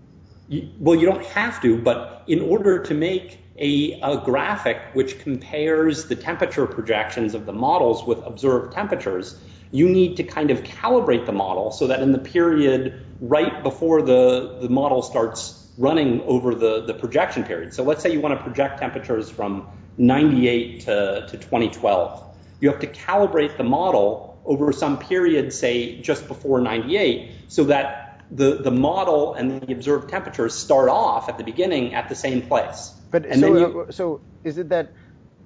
You, 0.49 0.71
well, 0.79 0.99
you 0.99 1.07
don't 1.07 1.25
have 1.27 1.61
to, 1.63 1.79
but 1.79 2.25
in 2.27 2.41
order 2.41 2.83
to 2.85 2.95
make 2.95 3.39
a, 3.59 4.01
a, 4.01 4.23
graphic 4.25 4.79
which 4.95 5.19
compares 5.19 6.07
the 6.07 6.15
temperature 6.15 6.67
projections 6.67 7.35
of 7.35 7.45
the 7.45 7.53
models 7.53 8.05
with 8.05 8.19
observed 8.25 8.73
temperatures, 8.73 9.39
you 9.73 9.89
need 9.89 10.17
to 10.17 10.23
kind 10.23 10.51
of 10.51 10.63
calibrate 10.63 11.27
the 11.27 11.33
model 11.33 11.71
so 11.71 11.89
that 11.89 12.01
in 12.01 12.13
the 12.13 12.19
period 12.19 13.05
right 13.21 13.63
before 13.63 14.01
the, 14.03 14.59
the 14.63 14.69
model 14.69 15.03
starts 15.03 15.67
running 15.77 16.21
over 16.23 16.55
the, 16.55 16.85
the 16.87 16.95
projection 16.95 17.45
period. 17.45 17.75
So 17.75 17.83
let's 17.83 18.03
say 18.03 18.13
you 18.13 18.21
want 18.21 18.39
to 18.39 18.43
project 18.43 18.81
temperatures 18.81 19.31
from 19.31 19.69
98 19.99 20.81
to, 20.81 21.27
to 21.29 21.37
2012. 21.37 22.25
You 22.61 22.71
have 22.71 22.81
to 22.81 22.87
calibrate 22.87 23.57
the 23.57 23.65
model 23.65 24.28
over 24.49 24.73
some 24.73 24.99
period, 24.99 25.53
say 25.53 26.01
just 26.01 26.27
before 26.27 26.61
98, 26.61 27.31
so 27.49 27.65
that 27.65 28.23
the, 28.31 28.57
the 28.57 28.71
model 28.71 29.35
and 29.35 29.63
the 29.63 29.73
observed 29.73 30.09
temperatures 30.09 30.55
start 30.55 30.89
off 30.89 31.29
at 31.29 31.39
the 31.39 31.45
beginning 31.45 31.95
at 31.95 32.09
the 32.09 32.15
same 32.15 32.43
place. 32.43 32.93
But 33.11 33.27
and 33.27 33.41
so, 33.41 33.57
you, 33.57 33.81
uh, 33.83 33.93
so 33.93 34.21
is 34.45 34.59
it 34.59 34.71
that 34.71 34.93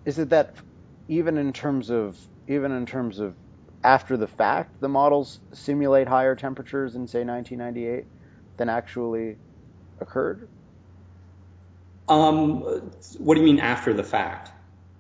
is 0.05 0.19
it 0.19 0.31
that 0.31 0.55
even 1.09 1.37
in 1.37 1.53
terms 1.53 1.91
of 1.91 2.17
even 2.49 2.73
in 2.73 2.87
terms 2.87 3.19
of 3.19 3.35
after 3.85 4.17
the 4.17 4.27
fact, 4.27 4.81
the 4.81 4.89
models 4.89 5.41
simulate 5.53 6.09
higher 6.09 6.35
temperatures 6.35 6.95
in 6.95 7.07
say 7.07 7.25
1998 7.25 8.05
than 8.57 8.69
actually 8.69 9.37
occurred? 10.01 10.49
Um, 12.09 12.61
what 13.19 13.35
do 13.35 13.41
you 13.41 13.47
mean 13.47 13.61
after 13.61 13.93
the 13.93 14.05
fact? 14.05 14.51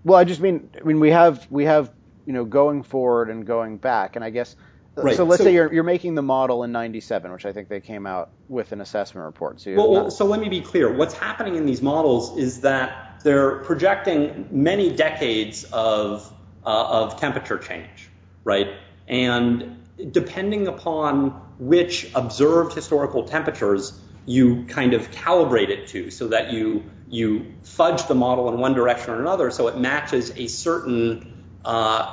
Well, 0.04 0.18
I 0.18 0.24
just 0.24 0.40
mean, 0.40 0.70
I 0.80 0.84
mean, 0.84 0.98
we 0.98 1.10
have 1.10 1.46
we 1.50 1.64
have 1.64 1.92
you 2.26 2.32
know 2.32 2.44
going 2.44 2.82
forward 2.82 3.30
and 3.30 3.46
going 3.46 3.78
back, 3.78 4.16
and 4.16 4.24
I 4.24 4.30
guess. 4.30 4.56
Right. 4.94 5.16
So 5.16 5.24
let's 5.24 5.38
so, 5.38 5.44
say 5.44 5.54
you're 5.54 5.72
you're 5.72 5.84
making 5.84 6.14
the 6.16 6.22
model 6.22 6.64
in 6.64 6.72
'97, 6.72 7.32
which 7.32 7.46
I 7.46 7.52
think 7.52 7.68
they 7.68 7.80
came 7.80 8.06
out 8.06 8.30
with 8.48 8.72
an 8.72 8.82
assessment 8.82 9.24
report. 9.24 9.60
So, 9.60 9.74
well, 9.74 9.90
well, 9.90 10.10
so 10.10 10.26
let 10.26 10.38
me 10.38 10.50
be 10.50 10.60
clear. 10.60 10.92
What's 10.92 11.14
happening 11.14 11.56
in 11.56 11.64
these 11.64 11.80
models 11.80 12.36
is 12.36 12.60
that 12.60 13.22
they're 13.24 13.60
projecting 13.60 14.48
many 14.50 14.94
decades 14.94 15.64
of 15.72 16.30
uh, 16.66 17.04
of 17.04 17.18
temperature 17.18 17.56
change, 17.56 18.10
right? 18.44 18.68
And 19.08 19.82
depending 20.10 20.66
upon 20.66 21.30
which 21.58 22.10
observed 22.14 22.74
historical 22.74 23.24
temperatures 23.24 23.98
you 24.24 24.64
kind 24.66 24.94
of 24.94 25.10
calibrate 25.10 25.68
it 25.68 25.88
to 25.88 26.10
so 26.10 26.28
that 26.28 26.52
you 26.52 26.84
you 27.08 27.52
fudge 27.62 28.06
the 28.06 28.14
model 28.14 28.48
in 28.48 28.58
one 28.58 28.72
direction 28.74 29.12
or 29.12 29.20
another 29.20 29.50
so 29.50 29.68
it 29.68 29.76
matches 29.76 30.32
a 30.36 30.46
certain 30.46 31.20
uh, 31.22 31.41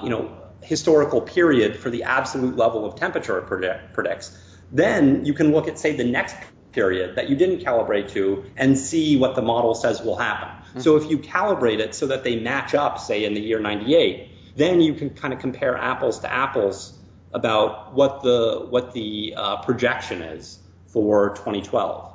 you 0.03 0.09
know 0.09 0.35
historical 0.61 1.21
period 1.21 1.77
for 1.77 1.89
the 1.89 2.03
absolute 2.03 2.55
level 2.55 2.85
of 2.85 2.95
temperature 2.99 3.37
it 3.37 3.47
predict, 3.47 3.93
predicts. 3.93 4.37
Then 4.71 5.25
you 5.25 5.33
can 5.33 5.51
look 5.51 5.67
at 5.67 5.79
say 5.79 5.95
the 5.95 6.03
next 6.03 6.35
period 6.71 7.15
that 7.15 7.29
you 7.29 7.35
didn't 7.35 7.59
calibrate 7.59 8.11
to 8.11 8.45
and 8.55 8.77
see 8.77 9.17
what 9.17 9.35
the 9.35 9.41
model 9.41 9.73
says 9.73 10.01
will 10.01 10.15
happen. 10.17 10.49
Mm-hmm. 10.49 10.79
So 10.81 10.97
if 10.97 11.09
you 11.09 11.17
calibrate 11.17 11.79
it 11.79 11.95
so 11.95 12.07
that 12.07 12.23
they 12.23 12.39
match 12.39 12.75
up, 12.75 12.99
say 12.99 13.25
in 13.25 13.33
the 13.33 13.41
year 13.41 13.59
98, 13.59 14.55
then 14.55 14.81
you 14.81 14.93
can 14.93 15.09
kind 15.11 15.33
of 15.33 15.39
compare 15.39 15.77
apples 15.77 16.19
to 16.19 16.31
apples 16.31 16.97
about 17.31 17.93
what 17.93 18.21
the 18.21 18.65
what 18.69 18.93
the 18.93 19.33
uh, 19.35 19.61
projection 19.61 20.21
is 20.21 20.59
for 20.87 21.29
2012. 21.35 22.13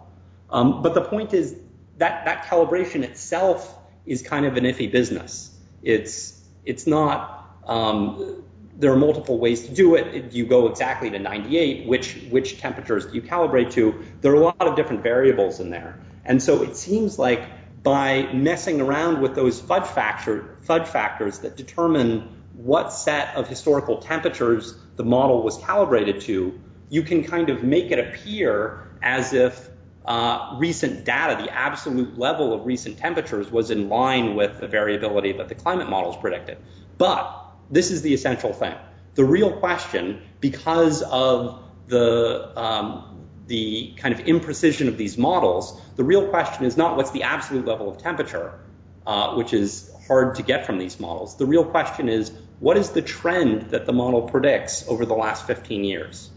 Um, 0.51 0.83
but 0.83 0.95
the 0.95 1.01
point 1.01 1.33
is 1.33 1.57
that 1.99 2.25
that 2.25 2.45
calibration 2.45 3.03
itself 3.03 3.75
is 4.07 4.23
kind 4.23 4.47
of 4.47 4.57
an 4.57 4.65
iffy 4.65 4.91
business. 4.91 5.51
It's 5.83 6.34
it's 6.65 6.87
not. 6.87 7.59
Um, 7.67 8.43
there 8.77 8.93
are 8.93 8.97
multiple 8.97 9.39
ways 9.39 9.67
to 9.67 9.75
do 9.75 9.95
it. 9.95 10.31
Do 10.31 10.37
you 10.37 10.47
go 10.47 10.67
exactly 10.67 11.09
to 11.11 11.19
98? 11.19 11.87
Which 11.87 12.15
which 12.31 12.59
temperatures 12.61 13.07
do 13.07 13.15
you 13.15 13.23
calibrate 13.23 13.73
to? 13.73 14.05
There 14.21 14.33
are 14.33 14.37
a 14.37 14.41
lot 14.41 14.63
of 14.63 14.77
different 14.77 15.03
variables 15.03 15.61
in 15.61 15.71
there, 15.71 16.01
and 16.25 16.43
so 16.43 16.63
it 16.63 16.77
seems 16.77 17.19
like 17.19 17.49
by 17.83 18.33
messing 18.33 18.81
around 18.81 19.21
with 19.21 19.35
those 19.35 19.61
fudge 19.61 19.87
factors 19.87 21.39
that 21.41 21.57
determine 21.57 22.43
what 22.55 22.93
set 22.93 23.37
of 23.37 23.47
historical 23.47 23.99
temperatures 23.99 24.75
the 24.97 25.05
model 25.05 25.43
was 25.43 25.59
calibrated 25.59 26.21
to, 26.23 26.59
you 26.89 27.03
can 27.03 27.25
kind 27.25 27.51
of 27.51 27.63
make 27.63 27.91
it 27.91 27.99
appear 27.99 28.89
as 29.03 29.33
if 29.33 29.69
uh, 30.05 30.57
recent 30.59 31.05
data, 31.05 31.43
the 31.43 31.51
absolute 31.51 32.19
level 32.19 32.53
of 32.53 32.67
recent 32.67 32.99
temperatures 32.99 33.51
was 33.51 33.71
in 33.71 33.89
line 33.89 34.35
with 34.35 34.61
the 34.61 34.69
variability 34.69 35.33
that 35.33 35.49
the 35.49 35.55
climate 35.55 35.89
models 35.89 36.17
predicted. 36.17 36.59
But 36.99 37.45
this 37.71 37.91
is 37.91 38.03
the 38.03 38.13
essential 38.13 38.53
thing. 38.53 38.75
The 39.15 39.25
real 39.25 39.53
question, 39.53 40.21
because 40.41 41.03
of 41.03 41.63
the 41.87 42.53
um, 42.57 43.11
the 43.47 43.95
kind 43.97 44.15
of 44.15 44.21
imprecision 44.27 44.89
of 44.89 44.97
these 44.97 45.19
models, 45.19 45.81
the 45.97 46.05
real 46.05 46.29
question 46.29 46.65
is 46.65 46.77
not 46.77 46.97
what's 46.97 47.11
the 47.11 47.23
absolute 47.23 47.67
level 47.67 47.91
of 47.91 47.99
temperature, 47.99 48.59
uh, 49.07 49.35
which 49.35 49.53
is 49.53 49.91
hard 50.07 50.35
to 50.37 50.43
get 50.43 50.67
from 50.67 50.79
these 50.79 50.99
models. 50.99 51.37
The 51.37 51.47
real 51.47 51.65
question 51.65 52.09
is 52.09 52.33
what 52.61 52.77
is 52.77 52.91
the 52.91 53.03
trend 53.03 53.71
that 53.71 53.87
the 53.87 53.93
model 53.93 54.23
predicts 54.23 54.87
over 54.89 55.05
the 55.05 55.15
last 55.15 55.47
15 55.47 55.85
years? 55.85 56.31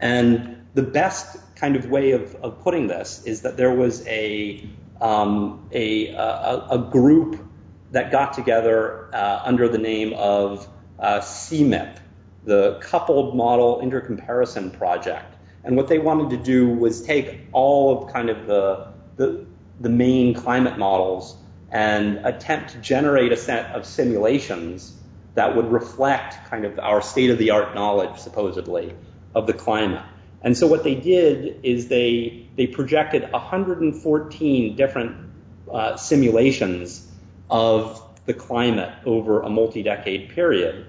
And 0.00 0.66
the 0.74 0.82
best 0.82 1.36
kind 1.60 1.76
of 1.76 1.90
way 1.90 2.12
of, 2.12 2.34
of 2.36 2.62
putting 2.62 2.86
this 2.86 3.22
is 3.26 3.42
that 3.42 3.58
there 3.58 3.72
was 3.72 4.04
a, 4.06 4.66
um, 5.00 5.68
a, 5.72 6.08
a, 6.08 6.66
a, 6.70 6.78
group 6.90 7.38
that 7.90 8.10
got 8.10 8.32
together 8.32 9.14
uh, 9.14 9.42
under 9.44 9.68
the 9.68 9.76
name 9.76 10.14
of 10.14 10.66
uh, 10.98 11.18
CMIP, 11.20 11.98
the 12.44 12.78
Coupled 12.80 13.36
Model 13.36 13.80
Intercomparison 13.82 14.76
Project. 14.76 15.36
And 15.62 15.76
what 15.76 15.88
they 15.88 15.98
wanted 15.98 16.30
to 16.30 16.38
do 16.38 16.66
was 16.68 17.02
take 17.02 17.40
all 17.52 17.98
of 17.98 18.12
kind 18.12 18.30
of 18.30 18.46
the, 18.46 18.88
the, 19.16 19.44
the 19.80 19.90
main 19.90 20.32
climate 20.32 20.78
models 20.78 21.36
and 21.70 22.24
attempt 22.24 22.70
to 22.70 22.78
generate 22.78 23.32
a 23.32 23.36
set 23.36 23.66
of 23.74 23.84
simulations 23.84 24.96
that 25.34 25.54
would 25.54 25.70
reflect 25.70 26.36
kind 26.48 26.64
of 26.64 26.78
our 26.78 27.02
state 27.02 27.28
of 27.28 27.36
the 27.36 27.50
art 27.50 27.74
knowledge, 27.74 28.18
supposedly, 28.18 28.94
of 29.34 29.46
the 29.46 29.52
climate. 29.52 30.04
And 30.42 30.56
so 30.56 30.66
what 30.66 30.84
they 30.84 30.94
did 30.94 31.60
is 31.62 31.88
they 31.88 32.46
they 32.56 32.66
projected 32.66 33.30
114 33.30 34.76
different 34.76 35.16
uh, 35.70 35.96
simulations 35.96 37.06
of 37.50 38.02
the 38.26 38.34
climate 38.34 38.92
over 39.04 39.40
a 39.40 39.48
multi-decade 39.48 40.30
period. 40.30 40.86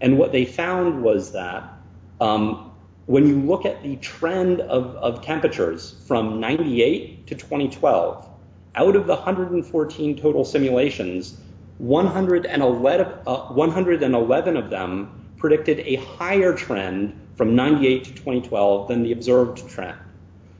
And 0.00 0.18
what 0.18 0.32
they 0.32 0.44
found 0.44 1.02
was 1.02 1.32
that 1.32 1.72
um, 2.20 2.72
when 3.06 3.26
you 3.26 3.40
look 3.40 3.64
at 3.64 3.82
the 3.82 3.96
trend 3.96 4.60
of, 4.60 4.96
of 4.96 5.24
temperatures 5.24 5.94
from 6.06 6.40
98 6.40 7.26
to 7.28 7.34
2012, 7.34 8.28
out 8.74 8.96
of 8.96 9.06
the 9.06 9.14
114 9.14 10.16
total 10.16 10.44
simulations, 10.44 11.36
111, 11.78 13.12
uh, 13.26 13.36
111 13.48 14.56
of 14.56 14.70
them 14.70 15.21
predicted 15.42 15.80
a 15.80 15.96
higher 15.96 16.54
trend 16.54 17.12
from 17.36 17.56
98 17.56 18.04
to 18.04 18.10
2012 18.12 18.86
than 18.86 19.02
the 19.02 19.10
observed 19.10 19.68
trend. 19.68 19.98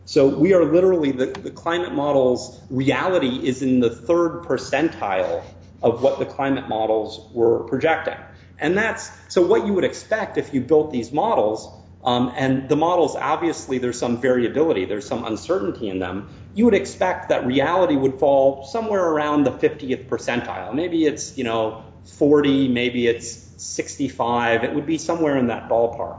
So 0.06 0.26
we 0.26 0.52
are 0.52 0.64
literally, 0.64 1.12
the, 1.12 1.52
climate 1.52 1.94
model's 1.94 2.60
reality 2.68 3.46
is 3.46 3.62
in 3.62 3.78
the 3.78 3.88
third 3.88 4.42
percentile 4.42 5.44
of 5.82 6.02
what 6.02 6.18
the 6.18 6.26
climate 6.26 6.68
models 6.68 7.30
were 7.32 7.60
projecting. 7.60 8.18
And 8.58 8.76
that's, 8.76 9.10
so 9.28 9.46
what 9.46 9.66
you 9.66 9.72
would 9.72 9.84
expect 9.84 10.36
if 10.36 10.52
you 10.52 10.60
built 10.60 10.90
these 10.90 11.12
models 11.12 11.72
um, 12.04 12.32
and 12.36 12.68
the 12.68 12.74
models 12.74 13.14
obviously 13.14 13.78
there's 13.78 13.98
some 13.98 14.20
variability, 14.20 14.84
there's 14.84 15.06
some 15.06 15.24
uncertainty 15.24 15.88
in 15.88 16.00
them. 16.00 16.28
You 16.54 16.64
would 16.64 16.74
expect 16.74 17.28
that 17.28 17.46
reality 17.46 17.94
would 17.94 18.18
fall 18.18 18.64
somewhere 18.64 19.04
around 19.04 19.44
the 19.44 19.52
50th 19.52 20.08
percentile. 20.08 20.74
Maybe 20.74 21.06
it's 21.06 21.38
you 21.38 21.44
know 21.44 21.84
40, 22.04 22.66
maybe 22.66 23.06
it's 23.06 23.51
65. 23.62 24.64
It 24.64 24.74
would 24.74 24.86
be 24.86 24.98
somewhere 24.98 25.38
in 25.38 25.46
that 25.48 25.68
ballpark, 25.68 26.18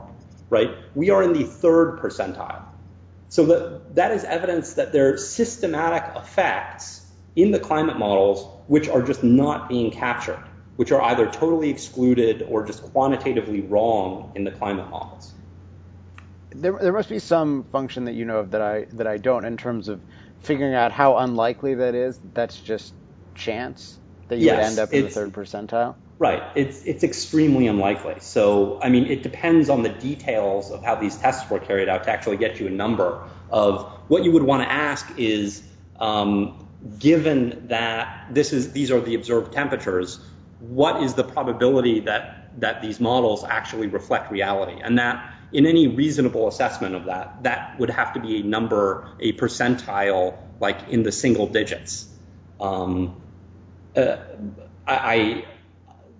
right? 0.50 0.70
We 0.94 1.10
are 1.10 1.22
in 1.22 1.32
the 1.32 1.44
third 1.44 1.98
percentile. 2.00 2.62
So 3.28 3.46
that, 3.46 3.96
that 3.96 4.12
is 4.12 4.24
evidence 4.24 4.74
that 4.74 4.92
there 4.92 5.12
are 5.12 5.16
systematic 5.16 6.16
effects 6.16 7.04
in 7.36 7.50
the 7.50 7.58
climate 7.58 7.98
models 7.98 8.48
which 8.66 8.88
are 8.88 9.02
just 9.02 9.24
not 9.24 9.68
being 9.68 9.90
captured, 9.90 10.42
which 10.76 10.92
are 10.92 11.02
either 11.02 11.26
totally 11.26 11.70
excluded 11.70 12.42
or 12.48 12.64
just 12.64 12.82
quantitatively 12.92 13.60
wrong 13.62 14.32
in 14.34 14.44
the 14.44 14.50
climate 14.50 14.88
models. 14.88 15.32
There, 16.50 16.78
there 16.80 16.92
must 16.92 17.08
be 17.08 17.18
some 17.18 17.64
function 17.64 18.04
that 18.04 18.12
you 18.12 18.24
know 18.24 18.38
of 18.38 18.52
that 18.52 18.62
I 18.62 18.86
that 18.92 19.08
I 19.08 19.18
don't 19.18 19.44
in 19.44 19.56
terms 19.56 19.88
of 19.88 20.00
figuring 20.42 20.74
out 20.74 20.92
how 20.92 21.16
unlikely 21.16 21.74
that 21.74 21.96
is. 21.96 22.20
That's 22.32 22.60
just 22.60 22.94
chance 23.34 23.98
that 24.28 24.38
you 24.38 24.46
yes, 24.46 24.56
would 24.56 24.64
end 24.64 24.78
up 24.78 24.92
in 24.92 25.04
the 25.04 25.10
third 25.10 25.32
percentile. 25.32 25.96
Right. 26.18 26.42
It's 26.54 26.84
it's 26.84 27.02
extremely 27.02 27.66
unlikely. 27.66 28.16
So 28.20 28.80
I 28.80 28.88
mean, 28.88 29.06
it 29.06 29.22
depends 29.22 29.68
on 29.68 29.82
the 29.82 29.88
details 29.88 30.70
of 30.70 30.84
how 30.84 30.94
these 30.94 31.16
tests 31.16 31.50
were 31.50 31.58
carried 31.58 31.88
out 31.88 32.04
to 32.04 32.10
actually 32.10 32.36
get 32.36 32.60
you 32.60 32.68
a 32.68 32.70
number 32.70 33.20
of 33.50 33.90
what 34.08 34.22
you 34.22 34.30
would 34.32 34.44
want 34.44 34.62
to 34.62 34.70
ask 34.70 35.06
is, 35.18 35.62
um, 35.98 36.68
given 36.98 37.66
that 37.68 38.28
this 38.30 38.52
is 38.52 38.72
these 38.72 38.92
are 38.92 39.00
the 39.00 39.16
observed 39.16 39.52
temperatures, 39.52 40.20
what 40.60 41.02
is 41.02 41.14
the 41.14 41.24
probability 41.24 42.00
that 42.00 42.60
that 42.60 42.80
these 42.80 43.00
models 43.00 43.42
actually 43.42 43.88
reflect 43.88 44.30
reality, 44.30 44.80
and 44.80 44.98
that 44.98 45.34
in 45.52 45.66
any 45.66 45.88
reasonable 45.88 46.46
assessment 46.46 46.94
of 46.94 47.06
that, 47.06 47.42
that 47.42 47.78
would 47.80 47.90
have 47.90 48.12
to 48.12 48.20
be 48.20 48.40
a 48.40 48.42
number, 48.44 49.08
a 49.18 49.32
percentile, 49.32 50.36
like 50.60 50.88
in 50.88 51.02
the 51.02 51.12
single 51.12 51.48
digits. 51.48 52.08
Um, 52.60 53.20
uh, 53.96 54.16
I, 54.86 54.96
I 54.96 55.44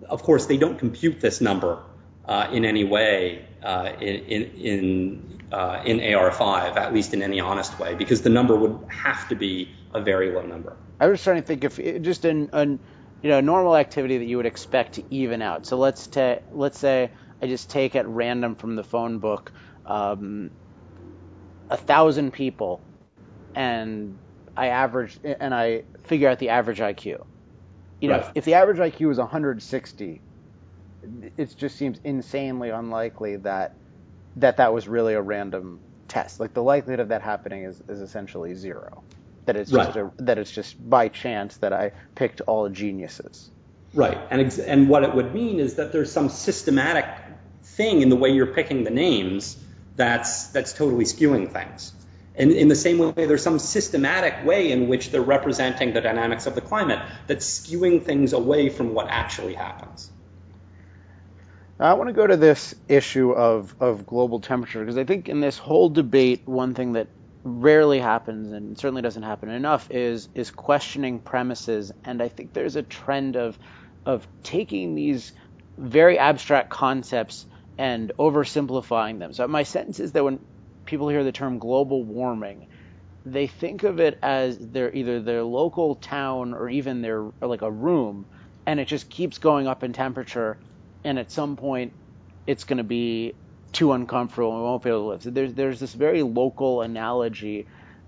of 0.08 0.22
course, 0.22 0.46
they 0.46 0.56
don't 0.56 0.78
compute 0.78 1.20
this 1.20 1.40
number 1.40 1.82
uh, 2.26 2.48
in 2.52 2.64
any 2.64 2.84
way 2.84 3.46
uh, 3.62 3.92
in 4.00 5.38
uh, 5.52 5.82
in 5.84 5.98
AR5, 5.98 6.76
at 6.76 6.92
least 6.92 7.14
in 7.14 7.22
any 7.22 7.40
honest 7.40 7.78
way, 7.78 7.94
because 7.94 8.22
the 8.22 8.30
number 8.30 8.56
would 8.56 8.78
have 8.88 9.28
to 9.28 9.34
be 9.34 9.70
a 9.92 10.00
very 10.00 10.32
low 10.32 10.42
number. 10.42 10.76
I 11.00 11.06
was 11.06 11.22
trying 11.22 11.40
to 11.40 11.46
think 11.46 11.64
if 11.64 12.02
just 12.02 12.24
know 12.24 13.40
normal 13.40 13.76
activity 13.76 14.18
that 14.18 14.24
you 14.24 14.36
would 14.36 14.46
expect 14.46 14.94
to 14.94 15.04
even 15.10 15.42
out. 15.42 15.66
So 15.66 15.78
let's 15.78 16.08
say 16.78 17.10
I 17.42 17.46
just 17.46 17.70
take 17.70 17.94
at 17.96 18.06
random 18.06 18.54
from 18.56 18.76
the 18.76 18.84
phone 18.84 19.18
book 19.18 19.52
um, 19.86 20.50
a 21.70 21.76
thousand 21.76 22.32
people, 22.32 22.80
and 23.54 24.18
I 24.56 24.68
average 24.68 25.18
and 25.22 25.54
I 25.54 25.84
figure 26.04 26.28
out 26.28 26.38
the 26.38 26.50
average 26.50 26.80
IQ 26.80 27.24
you 28.04 28.10
know, 28.10 28.18
right. 28.18 28.30
if, 28.34 28.44
the 28.44 28.52
average 28.52 28.76
IQ 28.76 29.12
is 29.12 29.18
160, 29.18 30.20
it 31.38 31.56
just 31.56 31.76
seems 31.76 31.98
insanely 32.04 32.68
unlikely 32.68 33.36
that 33.36 33.72
that 34.36 34.58
that 34.58 34.74
was 34.74 34.86
really 34.86 35.14
a 35.14 35.22
random 35.22 35.80
test. 36.06 36.38
Like 36.38 36.52
the 36.52 36.62
likelihood 36.62 37.00
of 37.00 37.08
that 37.08 37.22
happening 37.22 37.62
is, 37.62 37.82
is 37.88 38.02
essentially 38.02 38.54
zero. 38.54 39.02
That 39.46 39.56
it's 39.56 39.72
right. 39.72 39.86
just 39.86 39.96
a, 39.96 40.10
that 40.18 40.36
it's 40.36 40.50
just 40.50 40.90
by 40.90 41.08
chance 41.08 41.56
that 41.58 41.72
I 41.72 41.92
picked 42.14 42.42
all 42.42 42.68
geniuses. 42.68 43.50
Right, 43.94 44.18
and 44.30 44.42
ex- 44.42 44.58
and 44.58 44.90
what 44.90 45.02
it 45.02 45.14
would 45.14 45.32
mean 45.32 45.58
is 45.58 45.76
that 45.76 45.92
there's 45.92 46.12
some 46.12 46.28
systematic 46.28 47.06
thing 47.62 48.02
in 48.02 48.10
the 48.10 48.16
way 48.16 48.28
you're 48.28 48.52
picking 48.52 48.84
the 48.84 48.90
names 48.90 49.56
that's 49.96 50.48
that's 50.48 50.74
totally 50.74 51.06
skewing 51.06 51.50
things. 51.50 51.94
And 52.36 52.50
in 52.50 52.68
the 52.68 52.74
same 52.74 52.98
way, 52.98 53.26
there's 53.26 53.42
some 53.42 53.58
systematic 53.58 54.44
way 54.44 54.72
in 54.72 54.88
which 54.88 55.10
they're 55.10 55.22
representing 55.22 55.92
the 55.92 56.00
dynamics 56.00 56.46
of 56.46 56.54
the 56.54 56.60
climate 56.60 57.00
that's 57.26 57.46
skewing 57.60 58.02
things 58.02 58.32
away 58.32 58.70
from 58.70 58.92
what 58.92 59.06
actually 59.08 59.54
happens. 59.54 60.10
I 61.78 61.94
want 61.94 62.08
to 62.08 62.14
go 62.14 62.26
to 62.26 62.36
this 62.36 62.74
issue 62.88 63.32
of, 63.32 63.74
of 63.80 64.06
global 64.06 64.40
temperature 64.40 64.80
because 64.80 64.96
I 64.96 65.04
think 65.04 65.28
in 65.28 65.40
this 65.40 65.58
whole 65.58 65.88
debate, 65.88 66.42
one 66.46 66.74
thing 66.74 66.92
that 66.92 67.08
rarely 67.44 67.98
happens 67.98 68.52
and 68.52 68.78
certainly 68.78 69.02
doesn't 69.02 69.22
happen 69.22 69.50
enough 69.50 69.90
is 69.90 70.28
is 70.34 70.50
questioning 70.50 71.18
premises. 71.18 71.92
And 72.04 72.22
I 72.22 72.28
think 72.28 72.52
there's 72.52 72.76
a 72.76 72.82
trend 72.82 73.36
of 73.36 73.58
of 74.06 74.26
taking 74.42 74.94
these 74.94 75.32
very 75.76 76.18
abstract 76.18 76.70
concepts 76.70 77.46
and 77.76 78.12
oversimplifying 78.18 79.18
them. 79.18 79.32
So 79.32 79.46
my 79.48 79.64
sense 79.64 79.98
is 79.98 80.12
that 80.12 80.24
when 80.24 80.38
people 80.84 81.08
hear 81.08 81.24
the 81.24 81.32
term 81.32 81.58
global 81.58 82.04
warming, 82.04 82.66
they 83.24 83.46
think 83.46 83.82
of 83.84 84.00
it 84.00 84.18
as 84.22 84.58
their 84.58 84.92
either 84.94 85.20
their 85.20 85.42
local 85.42 85.96
town 85.96 86.54
or 86.54 86.68
even 86.68 87.02
their 87.02 87.20
or 87.40 87.48
like 87.48 87.62
a 87.62 87.70
room, 87.70 88.26
and 88.66 88.80
it 88.80 88.86
just 88.88 89.08
keeps 89.10 89.38
going 89.38 89.66
up 89.66 89.82
in 89.82 89.92
temperature, 89.92 90.58
and 91.04 91.18
at 91.18 91.30
some 91.30 91.56
point, 91.56 91.92
it's 92.46 92.64
going 92.64 92.78
to 92.78 92.84
be 92.84 93.34
too 93.72 93.92
uncomfortable 93.92 94.52
and 94.52 94.58
we 94.60 94.64
won't 94.64 94.82
be 94.82 94.90
able 94.90 95.00
to 95.00 95.06
live. 95.08 95.22
So 95.22 95.30
there's 95.30 95.54
there's 95.54 95.80
this 95.80 95.94
very 95.94 96.22
local 96.22 96.82
analogy 96.82 97.66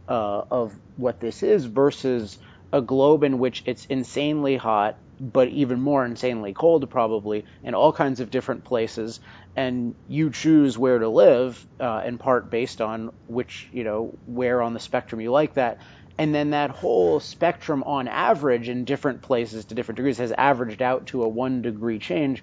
uh, 0.09 0.43
of 0.51 0.79
what 0.97 1.21
this 1.21 1.43
is 1.43 1.65
versus 1.65 2.39
a 2.73 2.81
globe 2.81 3.25
in 3.25 3.39
which 3.39 3.63
it's 3.67 3.85
insanely 3.87 4.57
hot, 4.57 4.99
but 5.21 5.49
even 5.49 5.81
more 5.81 6.05
insanely 6.05 6.53
cold 6.53 6.89
probably 6.91 7.45
in 7.63 7.75
all 7.75 7.93
kinds 7.93 8.21
of 8.21 8.31
different 8.31 8.65
places, 8.65 9.21
and 9.57 9.95
you 10.09 10.31
choose 10.31 10.77
where 10.77 10.99
to 10.99 11.09
live 11.09 11.65
uh, 11.81 12.03
in 12.05 12.19
part 12.19 12.51
based 12.51 12.81
on 12.81 13.11
which 13.27 13.69
you 13.73 13.85
know 13.85 14.15
where 14.27 14.63
on 14.63 14.75
the 14.75 14.81
spectrum 14.81 15.21
you 15.21 15.31
like 15.31 15.55
that. 15.55 15.79
And 16.19 16.35
then 16.35 16.51
that 16.51 16.71
whole 16.71 17.21
spectrum 17.21 17.83
on 17.85 18.09
average 18.09 18.71
in 18.71 18.85
different 18.85 19.21
places 19.21 19.67
to 19.67 19.75
different 19.75 19.97
degrees 19.97 20.19
has 20.19 20.33
averaged 20.33 20.81
out 20.81 21.07
to 21.09 21.23
a 21.23 21.29
one 21.29 21.61
degree 21.61 21.99
change 21.99 22.43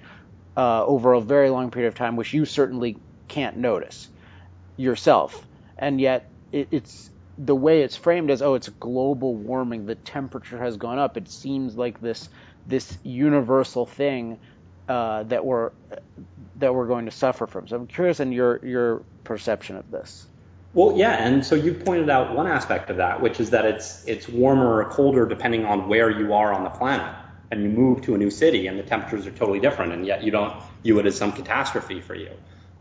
uh, 0.56 0.86
over 0.86 1.14
a 1.14 1.22
very 1.22 1.50
long 1.50 1.72
period 1.72 1.88
of 1.88 1.96
time 1.96 2.16
which 2.16 2.34
you 2.34 2.46
certainly 2.46 2.98
can't 3.28 3.58
notice 3.58 4.10
yourself. 4.78 5.46
And 5.78 6.00
yet 6.00 6.30
it, 6.52 6.68
it's 6.72 7.10
the 7.38 7.56
way 7.56 7.82
it's 7.82 7.96
framed 7.96 8.30
as 8.30 8.42
oh 8.42 8.54
it's 8.54 8.70
global 8.70 9.36
warming. 9.36 9.86
The 9.86 9.96
temperature 9.96 10.60
has 10.60 10.78
gone 10.78 11.00
up. 11.00 11.18
It 11.18 11.30
seems 11.30 11.76
like 11.76 12.00
this 12.00 12.30
this 12.68 12.98
universal 13.04 13.86
thing 13.86 14.40
uh, 14.88 15.24
that 15.24 15.46
we're 15.46 15.72
that 16.60 16.74
we're 16.74 16.88
going 16.88 17.06
to 17.06 17.12
suffer 17.12 17.48
from. 17.48 17.68
So 17.68 17.76
I'm 17.76 17.88
curious 17.88 18.20
in 18.20 18.32
your 18.32 18.66
your 18.66 19.04
perception 19.24 19.78
of 19.78 19.90
this. 19.92 20.26
Well, 20.74 20.98
yeah, 20.98 21.12
and 21.12 21.46
so 21.46 21.56
you 21.56 21.74
pointed 21.74 22.10
out 22.10 22.36
one 22.36 22.48
aspect 22.48 22.90
of 22.90 22.98
that, 22.98 23.22
which 23.22 23.40
is 23.40 23.52
that 23.52 23.66
it's 23.66 24.04
it's 24.08 24.28
warmer 24.28 24.82
or 24.82 24.86
colder 24.86 25.26
depending 25.26 25.66
on 25.66 25.88
where 25.88 26.10
you 26.10 26.34
are 26.34 26.54
on 26.54 26.64
the 26.64 26.70
planet. 26.70 27.16
And 27.52 27.62
you 27.62 27.70
move 27.70 28.02
to 28.04 28.16
a 28.16 28.18
new 28.18 28.32
city, 28.32 28.66
and 28.66 28.80
the 28.80 28.84
temperatures 28.84 29.28
are 29.28 29.32
totally 29.32 29.60
different, 29.60 29.94
and 29.94 30.08
yet 30.08 30.24
you 30.24 30.32
don't 30.32 30.56
view 30.82 30.98
it 30.98 31.06
as 31.06 31.16
some 31.16 31.34
catastrophe 31.34 32.02
for 32.02 32.16
you. 32.16 32.32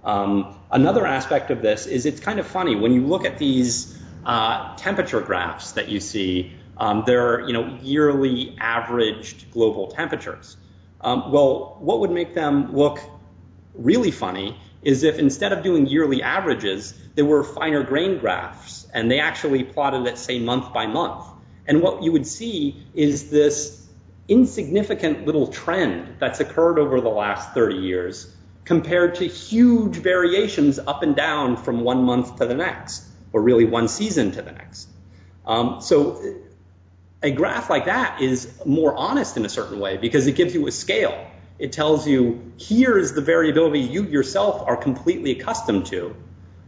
Um, 0.02 0.58
another 0.70 1.06
aspect 1.06 1.50
of 1.50 1.60
this 1.60 1.86
is 1.86 2.06
it's 2.06 2.20
kind 2.20 2.40
of 2.40 2.46
funny 2.46 2.74
when 2.74 2.92
you 2.92 3.06
look 3.06 3.26
at 3.26 3.36
these 3.36 3.94
uh, 4.24 4.74
temperature 4.76 5.20
graphs 5.20 5.72
that 5.72 5.88
you 5.88 6.00
see. 6.00 6.52
Um, 6.76 7.04
they're 7.06 7.40
you 7.46 7.52
know 7.52 7.78
yearly 7.82 8.56
averaged 8.58 9.50
global 9.50 9.88
temperatures. 9.88 10.56
Um, 11.00 11.32
well, 11.32 11.76
what 11.80 12.00
would 12.00 12.10
make 12.10 12.34
them 12.34 12.74
look 12.74 13.00
really 13.74 14.10
funny 14.10 14.58
is 14.82 15.02
if 15.02 15.18
instead 15.18 15.52
of 15.52 15.62
doing 15.62 15.86
yearly 15.86 16.22
averages, 16.22 16.94
there 17.14 17.24
were 17.24 17.44
finer 17.44 17.82
grain 17.82 18.18
graphs 18.18 18.86
and 18.92 19.10
they 19.10 19.20
actually 19.20 19.64
plotted 19.64 20.06
it, 20.06 20.18
say, 20.18 20.38
month 20.38 20.72
by 20.72 20.86
month. 20.86 21.24
And 21.66 21.80
what 21.80 22.02
you 22.02 22.12
would 22.12 22.26
see 22.26 22.84
is 22.94 23.30
this 23.30 23.86
insignificant 24.28 25.26
little 25.26 25.46
trend 25.46 26.16
that's 26.18 26.40
occurred 26.40 26.78
over 26.78 27.00
the 27.00 27.08
last 27.08 27.52
30 27.54 27.76
years 27.76 28.34
compared 28.64 29.16
to 29.16 29.26
huge 29.26 29.96
variations 29.96 30.78
up 30.78 31.02
and 31.02 31.16
down 31.16 31.56
from 31.56 31.80
one 31.80 32.04
month 32.04 32.36
to 32.36 32.46
the 32.46 32.54
next, 32.54 33.04
or 33.32 33.42
really 33.42 33.64
one 33.64 33.88
season 33.88 34.30
to 34.32 34.42
the 34.42 34.52
next. 34.52 34.88
Um, 35.44 35.80
so 35.80 36.22
a 37.22 37.30
graph 37.30 37.70
like 37.70 37.84
that 37.86 38.20
is 38.20 38.52
more 38.64 38.94
honest 38.96 39.36
in 39.36 39.44
a 39.44 39.48
certain 39.48 39.78
way 39.78 39.96
because 39.96 40.26
it 40.26 40.34
gives 40.34 40.54
you 40.54 40.66
a 40.66 40.72
scale 40.72 41.26
it 41.62 41.70
tells 41.70 42.08
you 42.08 42.52
here 42.56 42.98
is 42.98 43.12
the 43.12 43.20
variability 43.20 43.78
you 43.78 44.02
yourself 44.02 44.64
are 44.66 44.76
completely 44.76 45.30
accustomed 45.30 45.86
to. 45.86 46.16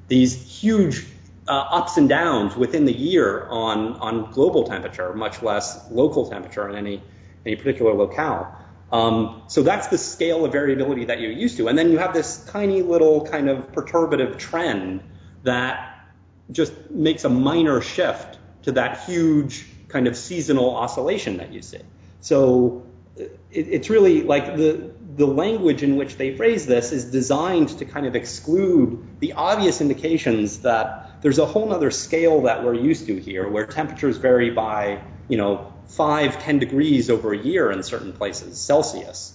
These 0.07 0.41
huge 0.41 1.05
uh, 1.49 1.51
ups 1.51 1.97
and 1.97 2.09
downs 2.09 2.55
within 2.55 2.85
the 2.85 2.93
year 2.93 3.49
on, 3.49 3.95
on 3.95 4.31
global 4.31 4.63
temperature, 4.63 5.13
much 5.13 5.43
less 5.43 5.91
local 5.91 6.31
temperature 6.31 6.69
in 6.69 6.77
any, 6.77 7.03
any 7.45 7.57
particular 7.57 7.93
locale. 7.93 8.57
Um, 8.93 9.43
so 9.49 9.65
that's 9.65 9.89
the 9.89 9.99
scale 9.99 10.45
of 10.45 10.53
variability 10.53 11.07
that 11.07 11.21
you're 11.21 11.33
used 11.33 11.57
to. 11.57 11.67
And 11.67 11.77
then 11.77 11.91
you 11.91 11.99
have 11.99 12.15
this 12.15 12.45
tiny 12.45 12.83
little 12.83 13.27
kind 13.27 13.49
of 13.49 13.73
perturbative 13.73 14.39
trend 14.39 15.03
that 15.43 16.07
just 16.53 16.73
makes 16.89 17.25
a 17.25 17.29
minor 17.29 17.81
shift 17.81 18.39
to 18.63 18.73
that 18.73 19.03
huge 19.07 19.67
kind 19.95 20.09
of 20.09 20.17
seasonal 20.17 20.75
oscillation 20.75 21.37
that 21.37 21.53
you 21.53 21.63
see. 21.63 21.79
So 22.21 22.85
it, 23.17 23.39
it's 23.77 23.89
really 23.89 24.23
like 24.23 24.57
the 24.57 24.91
the 25.17 25.27
language 25.27 25.85
in 25.85 25.95
which 25.95 26.17
they 26.17 26.37
phrase 26.37 26.67
this 26.67 26.91
is 26.91 27.05
designed 27.05 27.69
to 27.79 27.85
kind 27.85 28.07
of 28.07 28.17
exclude 28.17 29.21
the 29.21 29.35
obvious 29.35 29.81
indications 29.81 30.63
that 30.63 31.23
there's 31.23 31.39
a 31.39 31.47
whole 31.47 31.73
other 31.73 31.93
scale 31.93 32.43
that 32.43 32.65
we're 32.65 32.75
used 32.75 33.07
to 33.07 33.17
here, 33.17 33.49
where 33.49 33.67
temperatures 33.67 34.17
vary 34.17 34.51
by, 34.51 35.01
you 35.29 35.37
know, 35.37 35.73
five, 35.87 36.43
ten 36.43 36.59
degrees 36.59 37.09
over 37.09 37.33
a 37.33 37.39
year 37.39 37.71
in 37.71 37.85
certain 37.85 38.13
places, 38.13 38.61
Celsius, 38.61 39.33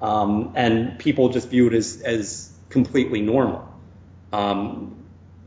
um, 0.00 0.52
and 0.54 0.98
people 0.98 1.28
just 1.28 1.50
view 1.50 1.66
it 1.66 1.74
as 1.74 2.00
as 2.00 2.50
completely 2.70 3.20
normal. 3.20 3.68
Um, 4.32 4.97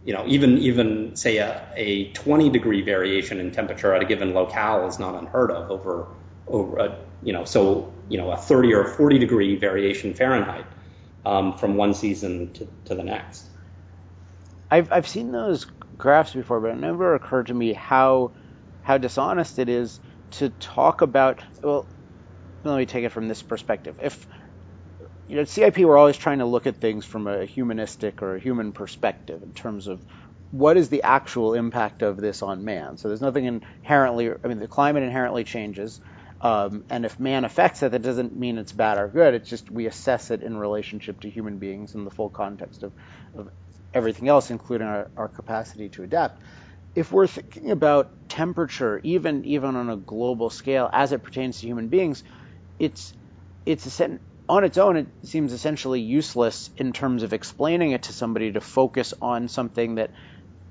you 0.03 0.13
know, 0.13 0.25
even 0.27 0.57
even 0.57 1.15
say 1.15 1.37
a, 1.37 1.67
a 1.75 2.11
20 2.13 2.49
degree 2.49 2.81
variation 2.81 3.39
in 3.39 3.51
temperature 3.51 3.93
at 3.93 4.01
a 4.01 4.05
given 4.05 4.33
locale 4.33 4.87
is 4.87 4.99
not 4.99 5.15
unheard 5.15 5.51
of 5.51 5.69
over 5.69 6.07
over 6.47 6.77
a, 6.77 6.97
you 7.21 7.33
know 7.33 7.45
so 7.45 7.93
you 8.09 8.17
know 8.17 8.31
a 8.31 8.37
30 8.37 8.73
or 8.73 8.85
40 8.85 9.19
degree 9.19 9.55
variation 9.55 10.13
Fahrenheit 10.13 10.65
um, 11.25 11.57
from 11.57 11.75
one 11.75 11.93
season 11.93 12.51
to, 12.53 12.67
to 12.85 12.95
the 12.95 13.03
next. 13.03 13.47
I've 14.71 14.91
I've 14.91 15.07
seen 15.07 15.31
those 15.31 15.67
graphs 15.97 16.33
before, 16.33 16.59
but 16.59 16.71
it 16.71 16.77
never 16.77 17.13
occurred 17.13 17.47
to 17.47 17.53
me 17.53 17.73
how 17.73 18.33
how 18.81 18.97
dishonest 18.97 19.59
it 19.59 19.69
is 19.69 19.99
to 20.31 20.49
talk 20.49 21.01
about. 21.01 21.43
Well, 21.61 21.87
let 22.63 22.77
me 22.77 22.85
take 22.85 23.05
it 23.05 23.11
from 23.11 23.27
this 23.27 23.43
perspective. 23.43 23.97
If 24.01 24.27
you 25.27 25.35
know, 25.35 25.41
at 25.43 25.49
CIP, 25.49 25.79
we're 25.79 25.97
always 25.97 26.17
trying 26.17 26.39
to 26.39 26.45
look 26.45 26.67
at 26.67 26.77
things 26.77 27.05
from 27.05 27.27
a 27.27 27.45
humanistic 27.45 28.21
or 28.21 28.35
a 28.35 28.39
human 28.39 28.73
perspective 28.73 29.43
in 29.43 29.53
terms 29.53 29.87
of 29.87 30.03
what 30.51 30.77
is 30.77 30.89
the 30.89 31.03
actual 31.03 31.53
impact 31.53 32.01
of 32.01 32.17
this 32.17 32.41
on 32.41 32.65
man. 32.65 32.97
So 32.97 33.07
there's 33.07 33.21
nothing 33.21 33.45
inherently, 33.45 34.31
I 34.43 34.47
mean, 34.47 34.59
the 34.59 34.67
climate 34.67 35.03
inherently 35.03 35.43
changes. 35.45 36.01
Um, 36.41 36.83
and 36.89 37.05
if 37.05 37.19
man 37.19 37.45
affects 37.45 37.83
it, 37.83 37.91
that 37.91 38.01
doesn't 38.01 38.35
mean 38.35 38.57
it's 38.57 38.73
bad 38.73 38.97
or 38.97 39.07
good. 39.07 39.33
It's 39.35 39.49
just 39.49 39.71
we 39.71 39.85
assess 39.85 40.31
it 40.31 40.41
in 40.41 40.57
relationship 40.57 41.21
to 41.21 41.29
human 41.29 41.59
beings 41.59 41.95
in 41.95 42.03
the 42.03 42.11
full 42.11 42.29
context 42.29 42.83
of, 42.83 42.93
of 43.35 43.49
everything 43.93 44.27
else, 44.27 44.49
including 44.49 44.87
our, 44.87 45.11
our 45.15 45.29
capacity 45.29 45.89
to 45.89 46.03
adapt. 46.03 46.41
If 46.95 47.11
we're 47.11 47.27
thinking 47.27 47.71
about 47.71 48.11
temperature, 48.27 48.99
even 49.03 49.45
even 49.45 49.75
on 49.75 49.89
a 49.89 49.95
global 49.97 50.49
scale, 50.49 50.89
as 50.91 51.13
it 51.13 51.23
pertains 51.23 51.59
to 51.59 51.67
human 51.67 51.87
beings, 51.89 52.23
it's 52.79 53.13
it's 53.65 53.85
a 53.85 54.19
on 54.51 54.65
its 54.65 54.77
own, 54.77 54.97
it 54.97 55.07
seems 55.23 55.53
essentially 55.53 56.01
useless 56.01 56.71
in 56.75 56.91
terms 56.91 57.23
of 57.23 57.31
explaining 57.31 57.91
it 57.91 58.03
to 58.03 58.11
somebody 58.11 58.51
to 58.51 58.59
focus 58.59 59.13
on 59.21 59.47
something 59.47 59.95
that 59.95 60.11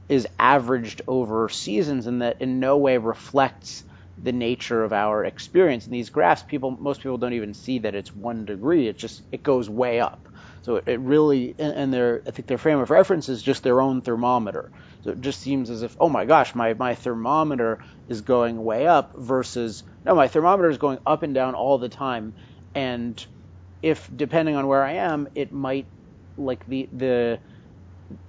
is 0.07 0.29
averaged 0.39 1.01
over 1.09 1.49
seasons 1.49 2.07
and 2.07 2.21
that 2.21 2.43
in 2.43 2.61
no 2.61 2.77
way 2.77 2.99
reflects 2.99 3.83
the 4.23 4.33
nature 4.33 4.85
of 4.85 4.93
our 4.93 5.25
experience. 5.25 5.87
In 5.87 5.93
these 5.93 6.11
graphs, 6.11 6.43
people, 6.43 6.73
most 6.73 7.01
people 7.01 7.17
don't 7.17 7.33
even 7.33 7.55
see 7.55 7.79
that 7.79 7.95
it's 7.95 8.15
one 8.15 8.45
degree. 8.45 8.87
It 8.87 8.99
just 8.99 9.23
it 9.33 9.43
goes 9.43 9.71
way 9.71 9.99
up. 9.99 10.29
So 10.61 10.77
it, 10.77 10.85
it 10.87 11.01
really, 11.01 11.55
and 11.59 11.91
their 11.91 12.21
I 12.27 12.33
think 12.33 12.49
their 12.49 12.59
frame 12.59 12.81
of 12.81 12.91
reference 12.91 13.31
is 13.31 13.43
just 13.43 13.63
their 13.63 13.81
own 13.81 14.03
thermometer. 14.03 14.71
So 15.05 15.13
it 15.13 15.23
just 15.23 15.41
seems 15.41 15.71
as 15.71 15.83
if, 15.83 15.97
oh 15.99 16.11
my 16.11 16.27
gosh, 16.27 16.55
my 16.55 16.75
my 16.75 16.97
thermometer 16.97 17.79
is 18.11 18.21
going 18.21 18.63
way 18.63 18.87
up 18.87 19.17
versus 19.17 19.85
no, 20.05 20.15
my 20.15 20.29
thermometer 20.29 20.69
is 20.69 20.77
going 20.77 20.99
up 21.07 21.23
and 21.23 21.35
down 21.35 21.55
all 21.55 21.79
the 21.79 21.89
time, 21.89 22.35
and 22.75 23.27
if 23.83 24.11
depending 24.15 24.57
on 24.57 24.67
where 24.67 24.85
I 24.85 24.93
am, 24.95 25.29
it 25.35 25.53
might 25.53 25.89
like 26.37 26.65
the 26.67 26.89
the 26.93 27.41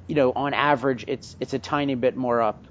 you 0.08 0.16
know 0.16 0.32
on 0.36 0.54
average 0.54 1.06
it's 1.08 1.36
it's 1.40 1.54
a 1.54 1.60
tiny 1.60 1.96
bit 1.96 2.16
more 2.16 2.42
up, 2.42 2.68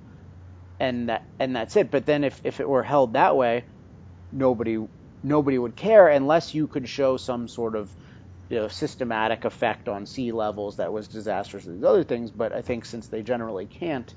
and 0.80 1.08
that 1.08 1.22
and 1.38 1.54
that's 1.56 1.76
it. 1.76 1.90
But 1.90 2.06
then 2.06 2.24
if 2.24 2.40
if 2.44 2.60
it 2.60 2.68
were 2.68 2.82
held 2.82 3.14
that 3.14 3.36
way, 3.36 3.66
nobody 4.32 4.78
nobody 5.22 5.58
would 5.58 5.76
care 5.76 6.08
unless 6.08 6.54
you 6.54 6.68
could 6.68 6.88
show 6.88 7.16
some 7.16 7.48
sort 7.48 7.76
of 7.76 7.94
you 8.50 8.58
know, 8.58 8.68
systematic 8.68 9.44
effect 9.44 9.88
on 9.88 10.06
sea 10.06 10.32
levels 10.32 10.76
that 10.76 10.92
was 10.92 11.08
disastrous 11.08 11.66
and 11.66 11.76
these 11.78 11.84
other 11.88 12.04
things. 12.04 12.30
But 12.32 12.52
I 12.54 12.62
think 12.62 12.84
since 12.84 13.08
they 13.08 13.22
generally 13.22 13.66
can't, 13.66 14.14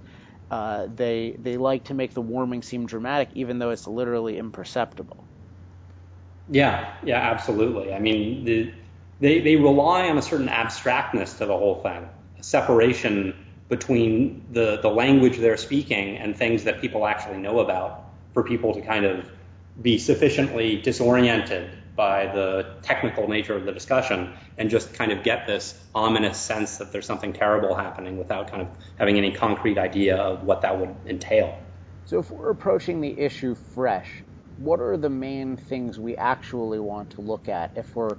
uh, 0.51 0.88
they 0.93 1.38
they 1.39 1.57
like 1.57 1.86
to 1.86 1.95
make 1.95 2.14
the 2.14 2.22
warming 2.22 2.64
seem 2.64 2.86
dramatic, 2.88 3.30
even 3.34 3.59
though 3.59 3.72
it's 3.72 3.88
literally 3.88 4.38
imperceptible. 4.38 5.22
Yeah, 6.49 6.93
yeah, 7.03 7.17
absolutely. 7.17 7.93
I 7.93 7.99
mean, 7.99 8.43
the, 8.43 8.73
they 9.19 9.39
they 9.41 9.55
rely 9.55 10.09
on 10.09 10.17
a 10.17 10.21
certain 10.21 10.49
abstractness 10.49 11.37
to 11.37 11.45
the 11.45 11.57
whole 11.57 11.81
thing, 11.81 12.07
a 12.37 12.43
separation 12.43 13.33
between 13.69 14.45
the 14.51 14.79
the 14.81 14.89
language 14.89 15.37
they're 15.37 15.57
speaking 15.57 16.17
and 16.17 16.35
things 16.35 16.65
that 16.65 16.81
people 16.81 17.07
actually 17.07 17.37
know 17.37 17.59
about, 17.59 18.05
for 18.33 18.43
people 18.43 18.73
to 18.73 18.81
kind 18.81 19.05
of 19.05 19.29
be 19.81 19.97
sufficiently 19.97 20.81
disoriented 20.81 21.71
by 21.95 22.25
the 22.27 22.65
technical 22.81 23.27
nature 23.27 23.55
of 23.55 23.65
the 23.65 23.71
discussion 23.71 24.33
and 24.57 24.69
just 24.69 24.93
kind 24.93 25.11
of 25.11 25.23
get 25.23 25.45
this 25.45 25.79
ominous 25.93 26.37
sense 26.37 26.77
that 26.77 26.91
there's 26.91 27.05
something 27.05 27.33
terrible 27.33 27.75
happening 27.75 28.17
without 28.17 28.49
kind 28.49 28.63
of 28.63 28.67
having 28.97 29.17
any 29.17 29.31
concrete 29.31 29.77
idea 29.77 30.17
of 30.17 30.43
what 30.43 30.61
that 30.61 30.79
would 30.79 30.95
entail. 31.05 31.57
So 32.05 32.19
if 32.19 32.31
we're 32.31 32.49
approaching 32.49 32.99
the 33.01 33.17
issue 33.19 33.55
fresh, 33.55 34.23
what 34.58 34.82
are 34.82 34.97
the 34.97 35.10
main 35.10 35.58
things 35.58 35.99
we 35.99 36.18
actually 36.18 36.80
want 36.80 37.12
to 37.12 37.22
look 37.22 37.49
at 37.49 37.72
if 37.76 37.95
we're 37.95 38.18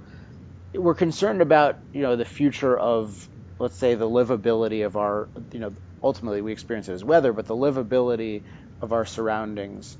we're 0.75 0.95
concerned 0.95 1.41
about 1.41 1.79
you 1.93 2.01
know 2.01 2.15
the 2.15 2.25
future 2.25 2.77
of 2.77 3.29
let's 3.59 3.77
say 3.77 3.95
the 3.95 4.09
livability 4.09 4.85
of 4.85 4.97
our 4.97 5.29
you 5.53 5.59
know 5.59 5.75
ultimately 6.03 6.41
we 6.41 6.53
experience 6.53 6.89
it 6.89 6.93
as 6.93 7.03
weather 7.05 7.33
but 7.33 7.47
the 7.47 7.55
livability 7.55 8.43
of 8.81 8.93
our 8.93 9.05
surroundings. 9.05 9.97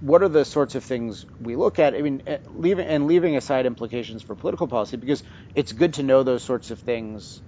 What 0.00 0.22
are 0.22 0.28
the 0.28 0.44
sorts 0.44 0.74
of 0.76 0.84
things 0.84 1.26
we 1.40 1.56
look 1.56 1.78
at? 1.78 1.94
I 1.94 2.02
mean 2.02 2.22
eh, 2.26 2.38
leaving 2.48 2.86
and 2.86 3.06
leaving 3.06 3.36
aside 3.36 3.66
implications 3.66 4.22
for 4.22 4.36
political 4.36 4.68
policy 4.68 4.96
because 4.96 5.22
it's 5.54 5.72
good 5.72 5.94
to 5.94 6.02
know 6.04 6.22
those 6.22 6.44
sorts 6.44 6.70
of 6.70 6.80
things 6.80 7.42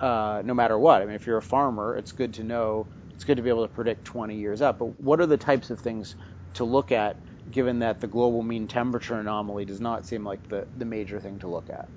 uh, 0.00 0.42
no 0.44 0.54
matter 0.54 0.78
what. 0.78 1.02
I 1.02 1.06
mean 1.06 1.16
if 1.16 1.26
you're 1.26 1.38
a 1.38 1.42
farmer 1.42 1.96
it's 1.96 2.12
good 2.12 2.34
to 2.34 2.44
know 2.44 2.88
it's 3.14 3.24
good 3.24 3.36
to 3.36 3.42
be 3.42 3.50
able 3.50 3.66
to 3.66 3.72
predict 3.74 4.06
20 4.06 4.36
years 4.38 4.62
up 4.62 4.78
but 4.78 5.00
what 5.00 5.20
are 5.20 5.26
the 5.26 5.38
types 5.38 5.70
of 5.70 5.80
things 5.80 6.16
to 6.54 6.64
look 6.64 6.92
at 6.92 7.18
given 7.50 7.80
that 7.80 8.00
the 8.00 8.06
global 8.06 8.42
mean 8.42 8.66
temperature 8.66 9.14
anomaly 9.14 9.64
does 9.64 9.80
not 9.80 10.06
seem 10.06 10.24
like 10.24 10.48
the, 10.48 10.66
the 10.76 10.84
major 10.84 11.20
thing 11.20 11.38
to 11.40 11.48
look 11.48 11.70
at. 11.70 11.88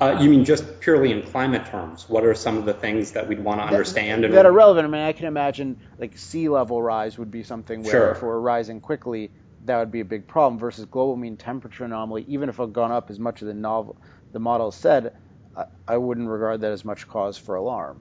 Uh, 0.00 0.18
you 0.18 0.30
mean 0.30 0.46
just 0.46 0.80
purely 0.80 1.12
in 1.12 1.22
climate 1.22 1.66
terms? 1.66 2.08
What 2.08 2.24
are 2.24 2.34
some 2.34 2.56
of 2.56 2.64
the 2.64 2.72
things 2.72 3.12
that 3.12 3.28
we'd 3.28 3.44
want 3.44 3.60
to 3.60 3.66
understand? 3.66 4.24
That, 4.24 4.32
that 4.32 4.46
are 4.46 4.52
relevant. 4.52 4.86
I 4.86 4.90
mean, 4.90 5.02
I 5.02 5.12
can 5.12 5.26
imagine 5.26 5.76
like 5.98 6.16
sea 6.16 6.48
level 6.48 6.80
rise 6.80 7.18
would 7.18 7.30
be 7.30 7.42
something 7.42 7.82
where 7.82 7.92
sure. 7.92 8.10
if 8.12 8.22
we're 8.22 8.40
rising 8.40 8.80
quickly, 8.80 9.30
that 9.66 9.78
would 9.78 9.90
be 9.90 10.00
a 10.00 10.04
big 10.06 10.26
problem. 10.26 10.58
Versus 10.58 10.86
global 10.86 11.16
mean 11.16 11.36
temperature 11.36 11.84
anomaly, 11.84 12.24
even 12.28 12.48
if 12.48 12.58
it 12.58 12.62
had 12.62 12.72
gone 12.72 12.90
up 12.90 13.10
as 13.10 13.18
much 13.18 13.42
as 13.42 13.46
the 13.46 13.54
novel 13.54 13.98
the 14.32 14.40
model 14.40 14.70
said, 14.70 15.12
I, 15.54 15.64
I 15.86 15.96
wouldn't 15.98 16.28
regard 16.28 16.62
that 16.62 16.72
as 16.72 16.84
much 16.84 17.06
cause 17.06 17.36
for 17.36 17.56
alarm. 17.56 18.00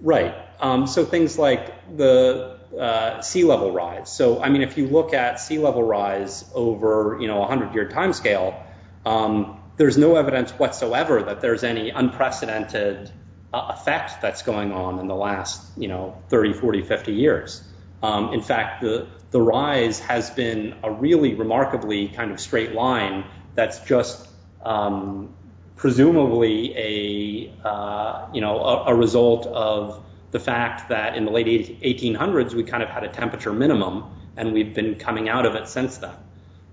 Right. 0.00 0.34
Um, 0.60 0.86
so 0.86 1.04
things 1.04 1.38
like 1.38 1.96
the 1.96 2.58
uh, 2.78 3.22
sea 3.22 3.44
level 3.44 3.72
rise. 3.72 4.10
So, 4.10 4.42
I 4.42 4.48
mean, 4.48 4.62
if 4.62 4.76
you 4.76 4.86
look 4.86 5.14
at 5.14 5.40
sea 5.40 5.58
level 5.58 5.82
rise 5.82 6.44
over, 6.54 7.18
you 7.20 7.28
know, 7.28 7.42
a 7.42 7.48
100-year 7.48 7.88
timescale, 7.88 8.60
um, 9.06 9.60
there's 9.76 9.98
no 9.98 10.16
evidence 10.16 10.50
whatsoever 10.52 11.22
that 11.22 11.40
there's 11.40 11.64
any 11.64 11.90
unprecedented 11.90 13.10
uh, 13.52 13.72
effect 13.74 14.20
that's 14.20 14.42
going 14.42 14.72
on 14.72 14.98
in 14.98 15.08
the 15.08 15.14
last, 15.14 15.62
you 15.76 15.88
know, 15.88 16.20
30, 16.28 16.54
40, 16.54 16.82
50 16.82 17.12
years. 17.12 17.62
Um, 18.02 18.34
in 18.34 18.42
fact, 18.42 18.82
the 18.82 19.06
the 19.30 19.40
rise 19.40 19.98
has 19.98 20.30
been 20.30 20.76
a 20.84 20.92
really 20.92 21.34
remarkably 21.34 22.06
kind 22.06 22.30
of 22.30 22.38
straight 22.38 22.72
line 22.72 23.24
that's 23.56 23.80
just 23.80 24.28
um, 24.62 25.34
presumably 25.74 26.76
a 26.76 27.66
uh, 27.66 28.28
you 28.32 28.40
know 28.40 28.60
a, 28.60 28.84
a 28.92 28.94
result 28.94 29.46
of 29.46 30.03
the 30.34 30.40
fact 30.40 30.88
that 30.88 31.14
in 31.14 31.24
the 31.26 31.30
late 31.30 31.46
1800s 31.80 32.54
we 32.54 32.64
kind 32.64 32.82
of 32.82 32.88
had 32.88 33.04
a 33.04 33.08
temperature 33.08 33.52
minimum 33.52 34.02
and 34.36 34.52
we've 34.52 34.74
been 34.74 34.96
coming 34.96 35.28
out 35.28 35.46
of 35.46 35.54
it 35.54 35.68
since 35.68 35.98
then. 35.98 36.16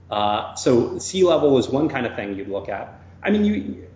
Uh, 0.09 0.55
so 0.55 0.97
sea 0.97 1.24
level 1.24 1.59
is 1.59 1.70
one 1.70 1.88
kind 1.88 2.07
of 2.07 2.16
thing 2.16 2.36
you'd 2.36 2.47
look 2.47 2.70
at. 2.70 2.99
I 3.22 3.30
mean, 3.30 3.45
you 3.45 3.88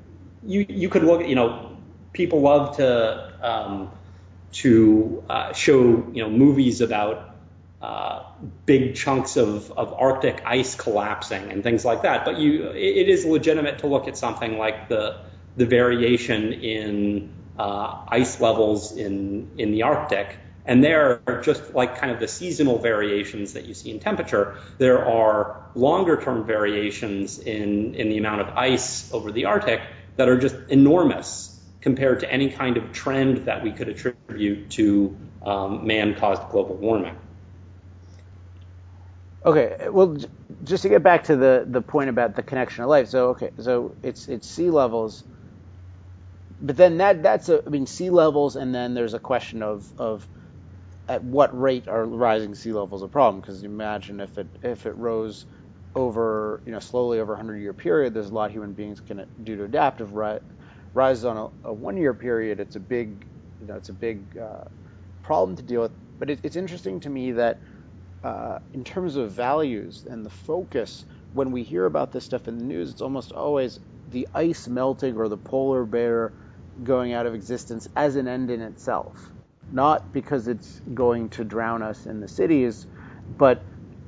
you 0.43 0.67
you 0.69 0.87
could 0.87 1.03
look 1.03 1.21
at 1.21 1.27
you 1.27 1.33
know 1.33 1.77
people 2.13 2.41
love 2.41 2.77
to 2.77 3.33
um, 3.41 3.89
to 4.51 5.23
uh, 5.27 5.53
show 5.53 5.81
you 6.13 6.21
know 6.21 6.29
movies 6.29 6.81
about 6.81 7.35
uh, 7.81 8.21
big 8.67 8.93
chunks 8.93 9.35
of, 9.35 9.71
of 9.71 9.93
Arctic 9.93 10.43
ice 10.45 10.75
collapsing 10.75 11.51
and 11.51 11.63
things 11.63 11.83
like 11.83 12.03
that. 12.03 12.23
But 12.23 12.37
you 12.37 12.69
it 12.69 13.09
is 13.09 13.25
legitimate 13.25 13.79
to 13.79 13.87
look 13.87 14.07
at 14.07 14.15
something 14.15 14.59
like 14.59 14.89
the 14.89 15.21
the 15.57 15.65
variation 15.65 16.53
in 16.53 17.34
uh, 17.57 18.05
ice 18.07 18.39
levels 18.41 18.95
in, 18.95 19.51
in 19.57 19.71
the 19.71 19.83
Arctic. 19.83 20.35
And 20.65 20.83
there 20.83 21.21
are 21.27 21.41
just 21.41 21.75
like 21.75 21.99
kind 21.99 22.11
of 22.11 22.19
the 22.19 22.27
seasonal 22.27 22.79
variations 22.79 23.53
that 23.53 23.65
you 23.65 23.73
see 23.73 23.91
in 23.91 23.99
temperature. 23.99 24.57
There 24.79 25.05
are 25.05 25.63
longer 25.75 26.19
term 26.19 26.45
variations 26.45 27.37
in, 27.37 27.93
in 27.93 28.09
the 28.09 28.17
amount 28.17 28.41
of 28.41 28.49
ice 28.57 29.13
over 29.13 29.31
the 29.31 29.45
Arctic 29.45 29.81
that 30.15 30.27
are 30.27 30.37
just 30.37 30.55
enormous 30.69 31.51
compared 31.81 32.21
to 32.21 32.31
any 32.31 32.49
kind 32.49 32.77
of 32.77 32.91
trend 32.93 33.45
that 33.45 33.63
we 33.63 33.71
could 33.71 33.89
attribute 33.89 34.71
to 34.71 35.15
um, 35.43 35.85
man 35.85 36.15
caused 36.15 36.49
global 36.49 36.75
warming. 36.75 37.15
Okay, 39.45 39.89
well, 39.89 40.17
just 40.63 40.81
to 40.81 40.89
get 40.89 41.03
back 41.03 41.25
to 41.25 41.35
the 41.35 41.65
the 41.67 41.81
point 41.81 42.09
about 42.09 42.35
the 42.35 42.41
connection 42.41 42.83
of 42.83 42.89
life. 42.89 43.07
So 43.09 43.29
okay, 43.29 43.51
so 43.59 43.95
it's 44.01 44.27
it's 44.27 44.47
sea 44.47 44.71
levels, 44.71 45.23
but 46.59 46.77
then 46.77 46.97
that 46.97 47.23
that's 47.23 47.49
a 47.49 47.61
I 47.65 47.69
mean 47.69 47.87
sea 47.87 48.09
levels, 48.11 48.55
and 48.55 48.73
then 48.75 48.93
there's 48.95 49.13
a 49.15 49.19
question 49.19 49.63
of 49.63 49.91
of 49.97 50.27
at 51.07 51.23
what 51.23 51.57
rate 51.59 51.87
are 51.87 52.05
rising 52.05 52.55
sea 52.55 52.73
levels 52.73 53.03
a 53.03 53.07
problem? 53.07 53.41
Because 53.41 53.63
imagine 53.63 54.19
if 54.19 54.37
it 54.37 54.49
if 54.63 54.85
it 54.85 54.97
rose 54.97 55.45
over 55.95 56.63
you 56.65 56.71
know 56.71 56.79
slowly 56.79 57.19
over 57.19 57.33
a 57.33 57.37
hundred 57.37 57.59
year 57.59 57.73
period, 57.73 58.13
there's 58.13 58.29
a 58.29 58.33
lot 58.35 58.51
human 58.51 58.73
beings 58.73 59.01
can 59.01 59.25
do 59.43 59.57
to 59.57 59.65
adapt. 59.65 60.01
If 60.01 60.09
ri- 60.13 60.39
rises 60.93 61.25
on 61.25 61.37
a, 61.37 61.69
a 61.69 61.73
one 61.73 61.97
year 61.97 62.13
period, 62.13 62.59
it's 62.59 62.75
a 62.75 62.79
big 62.81 63.25
you 63.59 63.67
know 63.67 63.75
it's 63.75 63.89
a 63.89 63.93
big 63.93 64.37
uh, 64.37 64.63
problem 65.23 65.57
to 65.57 65.63
deal 65.63 65.81
with. 65.81 65.93
But 66.19 66.31
it, 66.31 66.41
it's 66.43 66.55
interesting 66.57 67.01
to 67.01 67.09
me 67.09 67.33
that 67.33 67.61
uh, 68.23 68.59
in 68.73 68.85
terms 68.85 69.17
of 69.17 69.31
values 69.33 70.05
and 70.09 70.25
the 70.25 70.31
focus, 70.31 71.05
when 71.33 71.51
we 71.51 71.63
hear 71.63 71.87
about 71.87 72.13
this 72.13 72.25
stuff 72.25 72.47
in 72.47 72.57
the 72.59 72.65
news, 72.65 72.91
it's 72.91 73.01
almost 73.01 73.33
always 73.33 73.79
the 74.07 74.27
ice 74.35 74.67
melting 74.67 75.17
or 75.17 75.29
the 75.29 75.37
polar 75.37 75.85
bear 75.85 76.33
going 76.83 77.13
out 77.13 77.25
of 77.25 77.33
existence 77.33 77.87
as 77.95 78.15
an 78.15 78.27
end 78.27 78.51
in 78.51 78.61
itself. 78.61 79.29
Not 79.71 80.13
because 80.13 80.47
it's 80.47 80.81
going 80.93 81.29
to 81.29 81.43
drown 81.43 81.81
us 81.81 82.05
in 82.05 82.19
the 82.19 82.27
cities, 82.27 82.85
but 83.37 83.61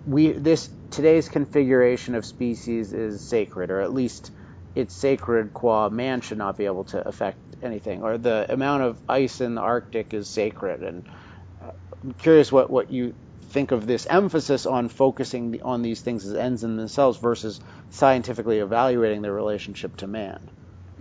we 0.05 0.31
this 0.31 0.69
today's 0.91 1.27
configuration 1.29 2.15
of 2.15 2.25
species 2.25 2.93
is 2.93 3.19
sacred, 3.21 3.71
or 3.71 3.81
at 3.81 3.93
least 3.93 4.31
it's 4.75 4.93
sacred 4.93 5.53
qua 5.53 5.89
man 5.89 6.21
should 6.21 6.37
not 6.37 6.57
be 6.57 6.65
able 6.65 6.83
to 6.85 7.07
affect 7.07 7.37
anything, 7.63 8.03
or 8.03 8.17
the 8.17 8.45
amount 8.51 8.83
of 8.83 8.99
ice 9.09 9.41
in 9.41 9.55
the 9.55 9.61
Arctic 9.61 10.13
is 10.13 10.27
sacred. 10.27 10.83
And 10.83 11.05
uh, 11.63 11.71
I'm 12.03 12.13
curious 12.13 12.51
what, 12.51 12.69
what 12.69 12.91
you 12.91 13.15
think 13.49 13.71
of 13.71 13.87
this 13.87 14.05
emphasis 14.05 14.65
on 14.65 14.89
focusing 14.89 15.61
on 15.63 15.81
these 15.81 16.01
things 16.01 16.25
as 16.25 16.35
ends 16.35 16.63
in 16.63 16.77
themselves 16.77 17.17
versus 17.17 17.59
scientifically 17.89 18.59
evaluating 18.59 19.21
their 19.21 19.33
relationship 19.33 19.95
to 19.97 20.07
man. 20.07 20.39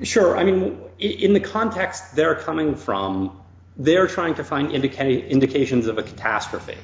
Sure. 0.03 0.37
I 0.37 0.45
mean, 0.45 0.81
in 0.99 1.33
the 1.33 1.41
context 1.41 2.15
they're 2.15 2.35
coming 2.35 2.75
from, 2.75 3.41
they're 3.77 4.07
trying 4.07 4.35
to 4.35 4.45
find 4.45 4.73
indica- 4.73 5.29
indications 5.29 5.87
of 5.87 5.99
a 5.99 6.03
catastrophe. 6.03 6.79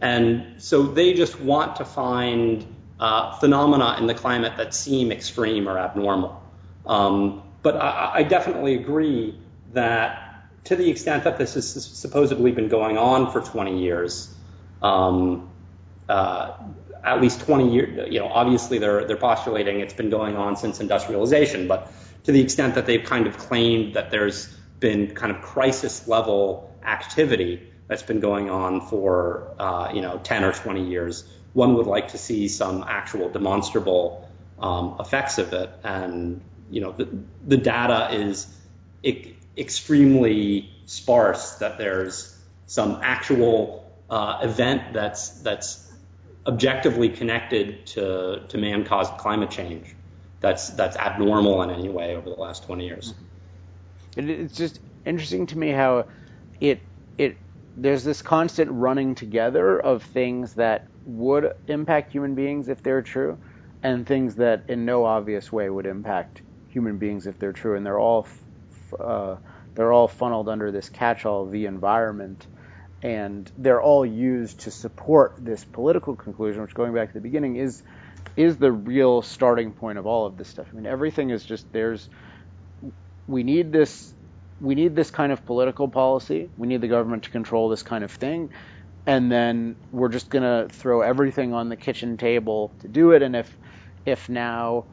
And 0.00 0.62
so 0.62 0.82
they 0.84 1.14
just 1.14 1.40
want 1.40 1.76
to 1.76 1.84
find 1.84 2.66
uh, 3.00 3.38
phenomena 3.38 3.96
in 3.98 4.06
the 4.06 4.14
climate 4.14 4.54
that 4.56 4.74
seem 4.74 5.12
extreme 5.12 5.68
or 5.68 5.78
abnormal. 5.78 6.42
Um, 6.86 7.42
but 7.62 7.76
I, 7.76 8.22
definitely 8.22 8.74
agree 8.74 9.38
that 9.72 10.46
to 10.64 10.76
the 10.76 10.88
extent 10.88 11.24
that 11.24 11.38
this 11.38 11.54
has 11.54 11.68
supposedly 11.68 12.52
been 12.52 12.68
going 12.68 12.96
on 12.96 13.32
for 13.32 13.40
20 13.40 13.82
years, 13.82 14.32
um, 14.80 15.50
uh, 16.08 16.54
at 17.02 17.20
least 17.20 17.40
20 17.40 17.72
years, 17.72 18.12
you 18.12 18.20
know, 18.20 18.28
obviously 18.28 18.78
they're, 18.78 19.04
they're 19.06 19.16
postulating 19.16 19.80
it's 19.80 19.92
been 19.92 20.10
going 20.10 20.36
on 20.36 20.56
since 20.56 20.80
industrialization, 20.80 21.68
but 21.68 21.92
to 22.28 22.32
the 22.32 22.42
extent 22.42 22.74
that 22.74 22.84
they've 22.84 23.04
kind 23.04 23.26
of 23.26 23.38
claimed 23.38 23.94
that 23.94 24.10
there's 24.10 24.54
been 24.80 25.14
kind 25.14 25.34
of 25.34 25.40
crisis 25.40 26.06
level 26.06 26.70
activity 26.84 27.66
that's 27.86 28.02
been 28.02 28.20
going 28.20 28.50
on 28.50 28.82
for, 28.82 29.54
uh, 29.58 29.90
you 29.94 30.02
know, 30.02 30.20
10 30.22 30.44
or 30.44 30.52
20 30.52 30.90
years, 30.90 31.24
one 31.54 31.72
would 31.76 31.86
like 31.86 32.08
to 32.08 32.18
see 32.18 32.46
some 32.48 32.84
actual 32.86 33.30
demonstrable 33.30 34.28
um, 34.58 34.96
effects 35.00 35.38
of 35.38 35.54
it. 35.54 35.70
And, 35.82 36.42
you 36.70 36.82
know, 36.82 36.92
the, 36.92 37.08
the 37.46 37.56
data 37.56 38.10
is 38.12 38.46
e- 39.02 39.34
extremely 39.56 40.70
sparse 40.84 41.52
that 41.60 41.78
there's 41.78 42.36
some 42.66 43.00
actual 43.02 43.90
uh, 44.10 44.40
event 44.42 44.92
that's 44.92 45.30
that's 45.40 45.90
objectively 46.46 47.08
connected 47.08 47.86
to 47.86 48.42
to 48.48 48.58
man-caused 48.58 49.16
climate 49.16 49.50
change 49.50 49.94
that's 50.40 50.70
that's 50.70 50.96
abnormal 50.96 51.62
in 51.62 51.70
any 51.70 51.88
way 51.88 52.16
over 52.16 52.28
the 52.28 52.36
last 52.36 52.64
20 52.64 52.86
years. 52.86 53.14
And 54.16 54.30
It's 54.30 54.56
just 54.56 54.80
interesting 55.04 55.46
to 55.46 55.58
me 55.58 55.70
how 55.70 56.06
it 56.60 56.80
it 57.16 57.36
there's 57.76 58.04
this 58.04 58.22
constant 58.22 58.70
running 58.70 59.14
together 59.14 59.78
of 59.78 60.02
things 60.02 60.54
that 60.54 60.86
would 61.04 61.52
impact 61.68 62.12
human 62.12 62.34
beings 62.34 62.68
if 62.68 62.82
they're 62.82 63.02
true, 63.02 63.38
and 63.82 64.06
things 64.06 64.36
that 64.36 64.64
in 64.68 64.84
no 64.84 65.04
obvious 65.04 65.52
way 65.52 65.70
would 65.70 65.86
impact 65.86 66.42
human 66.68 66.98
beings 66.98 67.26
if 67.26 67.38
they're 67.38 67.52
true, 67.52 67.76
and 67.76 67.84
they're 67.84 68.00
all 68.00 68.26
uh, 68.98 69.36
they're 69.74 69.92
all 69.92 70.08
funneled 70.08 70.48
under 70.48 70.70
this 70.70 70.88
catch-all 70.88 71.46
the 71.46 71.66
environment 71.66 72.46
and 73.02 73.50
they're 73.58 73.80
all 73.80 74.04
used 74.04 74.60
to 74.60 74.70
support 74.70 75.34
this 75.38 75.64
political 75.64 76.16
conclusion, 76.16 76.62
which 76.62 76.74
going 76.74 76.92
back 76.92 77.08
to 77.08 77.14
the 77.14 77.20
beginning 77.20 77.56
is 77.56 77.82
is 78.36 78.56
the 78.56 78.72
real 78.72 79.22
starting 79.22 79.72
point 79.72 79.98
of 79.98 80.06
all 80.06 80.26
of 80.26 80.36
this 80.36 80.48
stuff. 80.48 80.66
I 80.72 80.76
mean, 80.76 80.86
everything 80.86 81.30
is 81.30 81.44
just 81.44 81.70
there's 81.72 82.08
we 83.26 83.42
need 83.42 83.72
this 83.72 84.14
we 84.60 84.74
need 84.74 84.96
this 84.96 85.10
kind 85.10 85.32
of 85.32 85.44
political 85.46 85.88
policy. 85.88 86.50
We 86.56 86.66
need 86.66 86.80
the 86.80 86.88
government 86.88 87.24
to 87.24 87.30
control 87.30 87.68
this 87.68 87.82
kind 87.82 88.02
of 88.04 88.10
thing. 88.10 88.50
And 89.06 89.30
then 89.30 89.76
we're 89.90 90.08
just 90.08 90.30
gonna 90.30 90.68
throw 90.70 91.00
everything 91.00 91.54
on 91.54 91.68
the 91.68 91.76
kitchen 91.76 92.16
table 92.16 92.72
to 92.80 92.88
do 92.88 93.12
it. 93.12 93.22
And 93.22 93.36
if 93.36 93.56
if 94.04 94.28
now, 94.28 94.86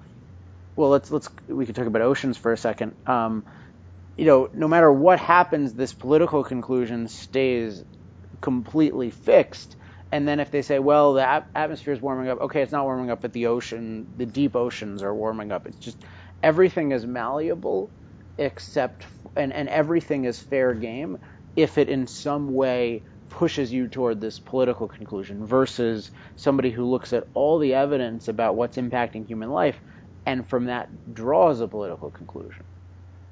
well, 0.76 0.90
let's 0.90 1.12
let's 1.12 1.30
we 1.48 1.66
could 1.66 1.76
talk 1.76 1.88
about 1.88 2.02
oceans 2.02 2.38
for 2.38 2.54
a 2.54 2.58
second. 2.58 2.96
Um, 3.08 3.46
you 4.18 4.26
know, 4.26 4.50
no 4.54 4.68
matter 4.68 4.92
what 4.92 5.20
happens, 5.20 5.74
this 5.74 5.94
political 5.94 6.44
conclusion 6.44 7.08
stays 7.08 7.84
completely 8.42 9.10
fixed. 9.10 9.76
And 10.12 10.28
then 10.28 10.39
if 10.39 10.51
they 10.51 10.62
say, 10.62 10.80
well, 10.80 11.14
the 11.14 11.45
atmosphere 11.56 11.93
is 11.93 12.01
warming 12.01 12.30
up, 12.30 12.39
okay, 12.41 12.62
it's 12.62 12.72
not 12.72 12.86
warming 12.86 13.10
up, 13.12 13.22
but 13.22 13.34
the 13.34 13.47
ocean, 13.47 14.08
the 14.16 14.26
deep 14.26 14.56
oceans 14.56 15.03
are 15.03 15.14
warming 15.14 15.51
up. 15.51 15.68
It's 15.68 15.78
just 15.78 16.06
everything 16.41 16.91
is 16.91 17.06
malleable, 17.06 17.93
except 18.38 19.06
and 19.36 19.53
and 19.53 19.70
everything 19.70 20.26
is 20.26 20.39
fair 20.39 20.74
game 20.74 21.18
if 21.56 21.78
it 21.78 21.89
in 21.89 22.08
some 22.08 22.53
way 22.53 23.03
pushes 23.30 23.72
you 23.74 23.88
toward 23.88 24.22
this 24.22 24.39
political 24.39 24.88
conclusion 24.88 25.45
versus 25.45 26.12
somebody 26.36 26.70
who 26.72 26.86
looks 26.86 27.14
at 27.14 27.26
all 27.34 27.60
the 27.60 27.74
evidence 27.74 28.28
about 28.28 28.56
what's 28.56 28.78
impacting 28.78 29.26
human 29.26 29.49
life 29.49 29.82
and 30.26 30.47
from 30.47 30.66
that 30.66 30.89
draws 31.14 31.60
a 31.62 31.68
political 31.68 32.12
conclusion. 32.12 32.66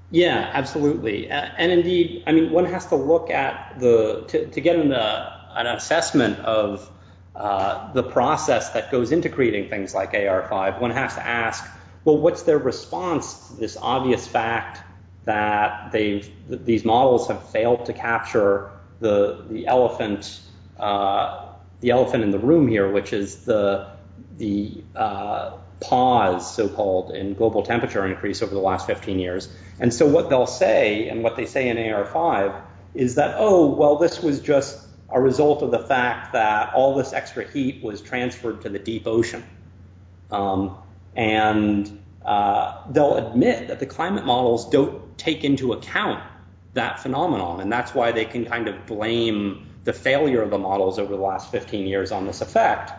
Yeah, 0.09 0.51
absolutely. 0.53 1.27
And 1.29 1.71
indeed, 1.71 2.23
I 2.27 2.33
mean, 2.33 2.51
one 2.51 2.65
has 2.65 2.85
to 2.87 2.95
look 2.95 3.31
at 3.31 3.79
the, 3.79 4.25
to, 4.27 4.47
to 4.49 4.61
get 4.61 4.75
in 4.75 4.93
uh, 4.93 5.31
an 5.55 5.67
assessment 5.67 6.39
of 6.39 6.89
uh, 7.35 7.91
the 7.93 8.03
process 8.03 8.69
that 8.71 8.91
goes 8.91 9.11
into 9.11 9.29
creating 9.29 9.69
things 9.69 9.93
like 9.93 10.13
AR5, 10.13 10.79
one 10.79 10.91
has 10.91 11.15
to 11.15 11.25
ask, 11.25 11.65
well, 12.05 12.17
what's 12.17 12.43
their 12.43 12.57
response 12.57 13.47
to 13.47 13.55
this 13.55 13.77
obvious 13.81 14.27
fact 14.27 14.81
that 15.25 15.91
they've, 15.91 16.29
th- 16.47 16.61
these 16.63 16.85
models 16.85 17.27
have 17.27 17.49
failed 17.49 17.85
to 17.85 17.93
capture 17.93 18.69
the, 18.99 19.45
the 19.49 19.65
elephant, 19.67 20.41
uh, 20.77 21.47
the 21.79 21.89
elephant 21.89 22.23
in 22.23 22.31
the 22.31 22.39
room 22.39 22.67
here, 22.67 22.91
which 22.91 23.13
is 23.13 23.45
the, 23.45 23.89
the, 24.37 24.83
uh, 24.95 25.57
pause, 25.79 26.55
so-called, 26.55 27.11
in 27.11 27.33
global 27.33 27.63
temperature 27.63 28.05
increase 28.05 28.41
over 28.41 28.53
the 28.53 28.61
last 28.61 28.87
15 28.87 29.19
years. 29.19 29.49
And 29.79 29.93
so 29.93 30.07
what 30.07 30.29
they'll 30.29 30.47
say, 30.47 31.09
and 31.09 31.23
what 31.23 31.35
they 31.35 31.45
say 31.45 31.67
in 31.67 31.77
AR5, 31.77 32.61
is 32.93 33.15
that, 33.15 33.35
oh, 33.37 33.67
well, 33.67 33.97
this 33.97 34.21
was 34.21 34.39
just 34.39 34.79
a 35.09 35.21
result 35.21 35.61
of 35.61 35.71
the 35.71 35.79
fact 35.79 36.33
that 36.33 36.73
all 36.73 36.95
this 36.95 37.13
extra 37.13 37.47
heat 37.47 37.83
was 37.83 38.01
transferred 38.01 38.61
to 38.61 38.69
the 38.69 38.79
deep 38.79 39.05
ocean. 39.05 39.43
Um, 40.31 40.77
and 41.15 42.01
uh, 42.25 42.81
they'll 42.91 43.17
admit 43.17 43.67
that 43.67 43.79
the 43.79 43.85
climate 43.85 44.25
models 44.25 44.69
don't 44.69 45.17
take 45.17 45.43
into 45.43 45.73
account 45.73 46.23
that 46.73 46.99
phenomenon, 46.99 47.61
and 47.61 47.71
that's 47.71 47.93
why 47.93 48.11
they 48.11 48.25
can 48.25 48.45
kind 48.45 48.67
of 48.67 48.85
blame 48.87 49.67
the 49.83 49.93
failure 49.93 50.41
of 50.41 50.49
the 50.49 50.57
models 50.57 50.97
over 50.97 51.15
the 51.15 51.21
last 51.21 51.51
15 51.51 51.85
years 51.85 52.11
on 52.11 52.25
this 52.25 52.41
effect 52.41 52.91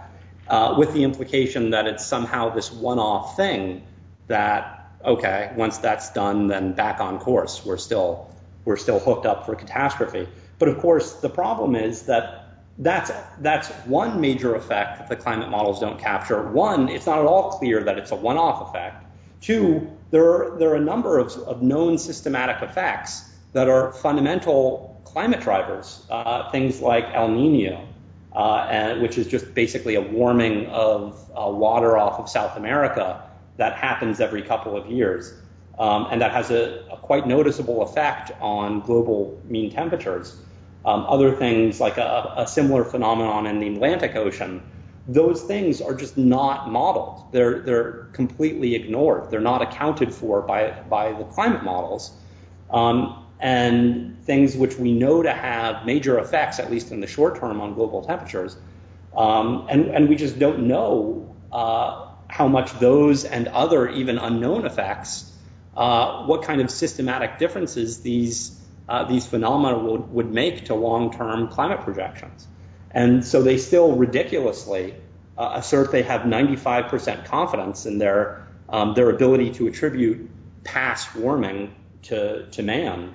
uh, 0.49 0.75
with 0.79 0.93
the 0.93 1.03
implication 1.03 1.71
that 1.71 1.87
it's 1.87 2.05
somehow 2.05 2.55
this 2.55 2.71
one-off 2.71 3.37
thing 3.37 3.83
that 4.29 4.85
okay, 5.05 5.53
once 5.57 5.79
that's 5.79 6.11
done, 6.13 6.47
then 6.47 6.73
back 6.73 7.01
on 7.01 7.19
course. 7.19 7.65
We're 7.65 7.77
still 7.77 8.31
we're 8.65 8.77
still 8.77 8.99
hooked 8.99 9.27
up 9.27 9.47
for 9.47 9.55
catastrophe. 9.55 10.29
But 10.59 10.69
of 10.69 10.79
course, 10.79 11.15
the 11.15 11.29
problem 11.29 11.75
is 11.75 12.03
that 12.03 12.41
that's 12.79 13.13
that's 13.41 13.69
one 13.87 14.21
major 14.21 14.55
effect 14.57 14.99
that 14.99 15.09
the 15.09 15.17
climate 15.17 15.51
models 15.51 15.81
don't 15.81 15.99
capture. 15.99 16.43
One, 16.51 16.89
it's 16.89 17.07
not 17.07 17.19
at 17.19 17.27
all 17.27 17.53
clear 17.59 17.83
that 17.85 17.99
it's 17.99 18.11
a 18.11 18.17
one-off 18.17 18.69
effect. 18.69 19.05
Two, 19.41 19.91
there 20.11 20.25
are 20.25 20.59
there 20.59 20.71
are 20.71 20.77
a 20.77 20.81
number 20.81 21.19
of, 21.19 21.33
of 21.33 21.63
known 21.63 21.99
systematic 21.99 22.63
effects 22.63 23.31
that 23.53 23.69
are 23.69 23.93
fundamental 23.93 25.01
climate 25.05 25.41
drivers. 25.41 26.05
Uh, 26.11 26.51
things 26.51 26.81
like 26.81 27.05
El 27.15 27.29
Nino, 27.29 27.87
uh, 28.35 28.67
and, 28.69 29.01
which 29.01 29.19
is 29.19 29.29
just 29.29 29.55
basically 29.55 29.95
a 29.95 30.01
warming 30.01 30.67
of 30.67 31.31
uh, 31.31 31.49
water 31.49 31.97
off 31.97 32.19
of 32.19 32.29
South 32.29 32.57
America 32.57 33.23
that 33.57 33.77
happens 33.77 34.21
every 34.21 34.43
couple 34.43 34.77
of 34.77 34.91
years. 34.91 35.33
Um, 35.79 36.07
and 36.11 36.21
that 36.23 36.33
has 36.33 36.51
a, 36.51 36.85
a, 36.93 36.97
quite 36.97 37.27
noticeable 37.27 37.83
effect 37.83 38.31
on 38.41 38.81
global 38.81 39.41
mean 39.49 39.73
temperatures. 39.73 40.37
Um, 40.85 41.05
other 41.09 41.35
things 41.35 41.81
like 41.81 41.99
a, 41.99 42.33
a, 42.37 42.47
similar 42.47 42.85
phenomenon 42.85 43.47
in 43.47 43.59
the 43.59 43.67
Atlantic 43.75 44.15
Ocean, 44.15 44.63
those 45.09 45.43
things 45.43 45.81
are 45.81 45.95
just 45.95 46.17
not 46.17 46.71
modeled. 46.71 47.25
They're 47.33 47.61
they're 47.61 47.93
completely 48.13 48.77
ignored. 48.77 49.31
They're 49.31 49.41
not 49.41 49.63
accounted 49.63 50.15
for 50.15 50.43
by 50.43 50.71
by 50.89 51.13
the 51.13 51.25
climate 51.25 51.65
models. 51.65 52.13
Um, 52.71 53.25
and 53.41 54.25
things 54.25 54.57
which 54.57 54.77
we 54.77 54.93
know 54.93 55.23
to 55.23 55.33
have 55.33 55.85
major 55.85 56.19
effects, 56.19 56.59
at 56.59 56.71
least 56.71 56.91
in 56.93 57.01
the 57.01 57.07
short 57.07 57.39
term, 57.39 57.61
on 57.61 57.75
global 57.75 58.03
temperatures. 58.03 58.57
Um, 59.17 59.67
and, 59.69 59.87
and 59.89 60.09
we 60.09 60.17
just 60.17 60.39
don't 60.39 60.67
know 60.67 61.37
uh, 61.53 62.09
how 62.29 62.49
much 62.49 62.79
those 62.79 63.25
and 63.25 63.49
other 63.49 63.89
even 63.91 64.19
unknown 64.19 64.67
effects, 64.67 65.31
uh, 65.77 66.25
what 66.27 66.43
kind 66.43 66.61
of 66.61 66.71
systematic 66.71 67.39
differences 67.39 68.01
these 68.01 68.61
uh, 68.89 69.05
these 69.05 69.27
phenomena 69.27 69.79
would, 69.79 70.13
would 70.13 70.31
make 70.31 70.67
to 70.67 70.75
long-term 70.75 71.49
climate 71.49 71.81
projections. 71.81 72.47
And 72.91 73.25
so 73.25 73.43
they 73.43 73.57
still 73.57 73.97
ridiculously 73.97 74.95
uh, 75.39 75.53
assert 75.55 75.91
they 75.91 76.03
have 76.03 76.23
95% 76.23 77.25
confidence 77.25 77.87
in 77.87 77.99
their 77.99 78.47
um, 78.69 78.95
their 78.95 79.11
ability 79.11 79.51
to 79.53 79.67
attribute 79.67 80.31
past 80.65 81.15
warming 81.15 81.75
to 82.03 82.47
to 82.51 82.63
man. 82.63 83.15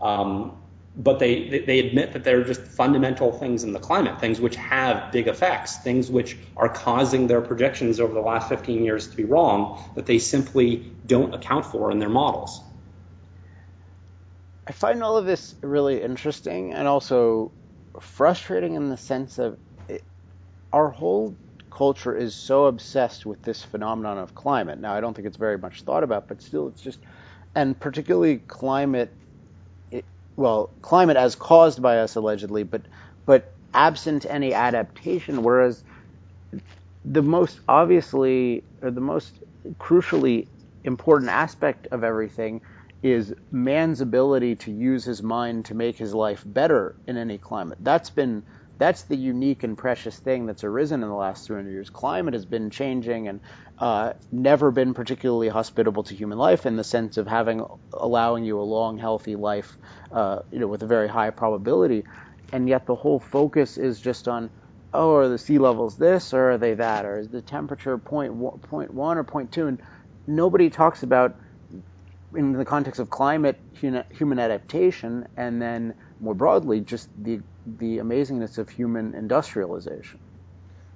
Um, 0.00 0.56
but 0.96 1.18
they, 1.18 1.60
they 1.60 1.78
admit 1.78 2.12
that 2.12 2.24
there 2.24 2.40
are 2.40 2.44
just 2.44 2.60
fundamental 2.60 3.32
things 3.32 3.62
in 3.62 3.72
the 3.72 3.78
climate, 3.78 4.20
things 4.20 4.40
which 4.40 4.56
have 4.56 5.12
big 5.12 5.28
effects, 5.28 5.76
things 5.78 6.10
which 6.10 6.36
are 6.56 6.68
causing 6.68 7.26
their 7.26 7.40
projections 7.40 8.00
over 8.00 8.12
the 8.12 8.20
last 8.20 8.48
15 8.48 8.84
years 8.84 9.08
to 9.08 9.16
be 9.16 9.24
wrong, 9.24 9.80
that 9.94 10.06
they 10.06 10.18
simply 10.18 10.90
don't 11.06 11.34
account 11.34 11.64
for 11.66 11.92
in 11.92 11.98
their 11.98 12.08
models. 12.08 12.60
I 14.66 14.72
find 14.72 15.02
all 15.02 15.16
of 15.16 15.24
this 15.24 15.54
really 15.62 16.02
interesting 16.02 16.74
and 16.74 16.86
also 16.88 17.52
frustrating 18.00 18.74
in 18.74 18.90
the 18.90 18.96
sense 18.96 19.38
of 19.38 19.56
it, 19.88 20.02
our 20.72 20.90
whole 20.90 21.34
culture 21.70 22.16
is 22.16 22.34
so 22.34 22.66
obsessed 22.66 23.24
with 23.24 23.40
this 23.42 23.62
phenomenon 23.62 24.18
of 24.18 24.34
climate. 24.34 24.80
Now, 24.80 24.94
I 24.94 25.00
don't 25.00 25.14
think 25.14 25.26
it's 25.26 25.36
very 25.36 25.56
much 25.56 25.82
thought 25.82 26.02
about, 26.02 26.28
but 26.28 26.42
still, 26.42 26.68
it's 26.68 26.82
just, 26.82 26.98
and 27.54 27.78
particularly 27.78 28.38
climate, 28.38 29.14
well, 30.38 30.70
climate 30.82 31.16
as 31.16 31.34
caused 31.34 31.82
by 31.82 31.98
us 31.98 32.14
allegedly, 32.14 32.62
but 32.62 32.82
but 33.26 33.52
absent 33.74 34.24
any 34.30 34.54
adaptation. 34.54 35.42
Whereas 35.42 35.82
the 37.04 37.22
most 37.22 37.60
obviously, 37.68 38.62
or 38.80 38.92
the 38.92 39.00
most 39.00 39.34
crucially 39.80 40.46
important 40.84 41.30
aspect 41.30 41.88
of 41.90 42.04
everything 42.04 42.60
is 43.02 43.34
man's 43.50 44.00
ability 44.00 44.54
to 44.54 44.70
use 44.70 45.04
his 45.04 45.22
mind 45.24 45.64
to 45.64 45.74
make 45.74 45.98
his 45.98 46.14
life 46.14 46.44
better 46.46 46.94
in 47.08 47.16
any 47.16 47.36
climate. 47.36 47.78
That's 47.80 48.08
been 48.10 48.44
that's 48.78 49.02
the 49.02 49.16
unique 49.16 49.64
and 49.64 49.76
precious 49.76 50.16
thing 50.18 50.46
that's 50.46 50.64
arisen 50.64 51.02
in 51.02 51.08
the 51.08 51.14
last 51.14 51.46
300 51.46 51.70
years. 51.70 51.90
Climate 51.90 52.34
has 52.34 52.46
been 52.46 52.70
changing 52.70 53.28
and 53.28 53.40
uh, 53.78 54.12
never 54.30 54.70
been 54.70 54.94
particularly 54.94 55.48
hospitable 55.48 56.04
to 56.04 56.14
human 56.14 56.38
life 56.38 56.64
in 56.64 56.76
the 56.76 56.84
sense 56.84 57.16
of 57.16 57.26
having 57.26 57.64
allowing 57.92 58.44
you 58.44 58.60
a 58.60 58.62
long, 58.62 58.98
healthy 58.98 59.36
life, 59.36 59.76
uh, 60.12 60.40
you 60.50 60.60
know, 60.60 60.68
with 60.68 60.82
a 60.82 60.86
very 60.86 61.08
high 61.08 61.30
probability. 61.30 62.04
And 62.52 62.68
yet 62.68 62.86
the 62.86 62.94
whole 62.94 63.18
focus 63.18 63.76
is 63.78 64.00
just 64.00 64.28
on, 64.28 64.50
oh, 64.94 65.14
are 65.14 65.28
the 65.28 65.38
sea 65.38 65.58
levels 65.58 65.96
this 65.96 66.32
or 66.32 66.52
are 66.52 66.58
they 66.58 66.74
that, 66.74 67.04
or 67.04 67.18
is 67.18 67.28
the 67.28 67.42
temperature 67.42 67.98
point 67.98 68.32
point 68.62 68.94
one 68.94 69.18
or 69.18 69.24
point 69.24 69.52
two, 69.52 69.66
and 69.66 69.82
nobody 70.26 70.70
talks 70.70 71.02
about 71.02 71.36
in 72.34 72.52
the 72.52 72.64
context 72.64 73.00
of 73.00 73.10
climate, 73.10 73.58
human 73.72 74.38
adaptation, 74.38 75.26
and 75.36 75.60
then 75.60 75.94
more 76.20 76.34
broadly, 76.34 76.80
just 76.80 77.08
the 77.22 77.40
the 77.78 77.98
amazingness 77.98 78.58
of 78.58 78.68
human 78.68 79.14
industrialization. 79.14 80.18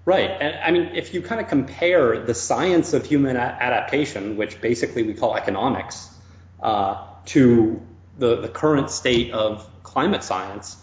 Right, 0.04 0.30
and 0.30 0.58
I 0.64 0.70
mean, 0.72 0.96
if 0.96 1.14
you 1.14 1.22
kind 1.22 1.40
of 1.40 1.48
compare 1.48 2.18
the 2.18 2.34
science 2.34 2.92
of 2.92 3.06
human 3.06 3.36
adaptation, 3.36 4.36
which 4.36 4.60
basically 4.60 5.04
we 5.04 5.14
call 5.14 5.36
economics, 5.36 6.08
uh, 6.60 7.06
to 7.26 7.80
the, 8.18 8.40
the 8.40 8.48
current 8.48 8.90
state 8.90 9.32
of 9.32 9.68
climate 9.84 10.24
science, 10.24 10.76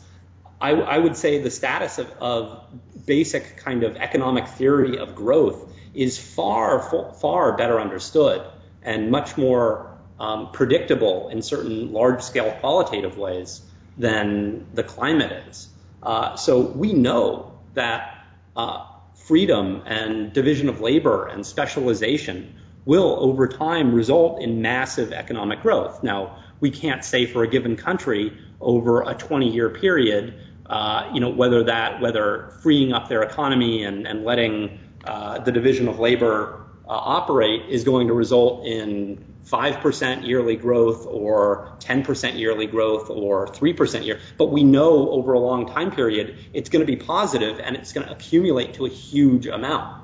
I, 0.61 0.71
I 0.71 0.97
would 0.97 1.17
say 1.17 1.41
the 1.41 1.51
status 1.51 1.97
of, 1.97 2.11
of 2.19 2.63
basic 3.05 3.57
kind 3.57 3.83
of 3.83 3.97
economic 3.97 4.47
theory 4.47 4.97
of 4.97 5.15
growth 5.15 5.73
is 5.93 6.17
far, 6.17 7.13
far 7.19 7.57
better 7.57 7.79
understood 7.79 8.45
and 8.83 9.11
much 9.11 9.37
more 9.37 9.97
um, 10.19 10.51
predictable 10.51 11.29
in 11.29 11.41
certain 11.41 11.91
large 11.91 12.21
scale 12.21 12.51
qualitative 12.59 13.17
ways 13.17 13.61
than 13.97 14.65
the 14.73 14.83
climate 14.83 15.45
is. 15.49 15.67
Uh, 16.01 16.35
so 16.35 16.59
we 16.59 16.93
know 16.93 17.59
that 17.73 18.25
uh, 18.55 18.85
freedom 19.15 19.83
and 19.85 20.33
division 20.33 20.69
of 20.69 20.81
labor 20.81 21.27
and 21.27 21.45
specialization 21.45 22.55
will 22.85 23.17
over 23.19 23.47
time 23.47 23.93
result 23.93 24.41
in 24.41 24.61
massive 24.61 25.11
economic 25.11 25.61
growth. 25.61 26.01
Now, 26.01 26.37
we 26.59 26.71
can't 26.71 27.03
say 27.03 27.25
for 27.25 27.43
a 27.43 27.47
given 27.47 27.75
country 27.75 28.35
over 28.59 29.01
a 29.01 29.13
20 29.13 29.49
year 29.49 29.69
period, 29.69 30.33
uh, 30.65 31.09
you 31.13 31.19
know, 31.19 31.29
whether 31.29 31.63
that, 31.63 32.01
whether 32.01 32.53
freeing 32.61 32.93
up 32.93 33.09
their 33.09 33.21
economy 33.21 33.83
and, 33.83 34.07
and 34.07 34.23
letting 34.23 34.79
uh, 35.05 35.39
the 35.39 35.51
division 35.51 35.87
of 35.87 35.99
labor 35.99 36.65
uh, 36.87 36.91
operate 36.91 37.61
is 37.69 37.83
going 37.83 38.07
to 38.07 38.13
result 38.13 38.65
in 38.65 39.23
5% 39.51 40.27
yearly 40.27 40.55
growth 40.55 41.05
or 41.07 41.73
10% 41.79 42.37
yearly 42.37 42.67
growth 42.67 43.09
or 43.09 43.47
3% 43.47 44.05
year. 44.05 44.19
But 44.37 44.51
we 44.51 44.63
know 44.63 45.09
over 45.09 45.33
a 45.33 45.39
long 45.39 45.67
time 45.67 45.91
period, 45.91 46.37
it's 46.53 46.69
going 46.69 46.85
to 46.85 46.91
be 46.91 46.97
positive 46.97 47.59
and 47.59 47.75
it's 47.75 47.91
going 47.91 48.05
to 48.05 48.13
accumulate 48.13 48.75
to 48.75 48.85
a 48.85 48.89
huge 48.89 49.47
amount. 49.47 50.03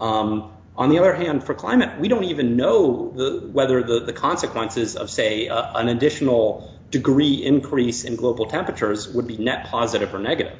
Um, 0.00 0.52
on 0.76 0.90
the 0.90 0.98
other 0.98 1.14
hand, 1.14 1.44
for 1.44 1.54
climate, 1.54 2.00
we 2.00 2.08
don't 2.08 2.24
even 2.24 2.56
know 2.56 3.12
the, 3.12 3.48
whether 3.52 3.82
the, 3.82 4.00
the, 4.00 4.12
consequences 4.12 4.96
of, 4.96 5.08
say, 5.08 5.48
uh, 5.48 5.78
an 5.78 5.88
additional 5.88 6.72
degree 6.90 7.34
increase 7.34 8.04
in 8.04 8.16
global 8.16 8.46
temperatures 8.46 9.08
would 9.08 9.26
be 9.26 9.36
net 9.36 9.66
positive 9.66 10.12
or 10.12 10.18
negative. 10.18 10.58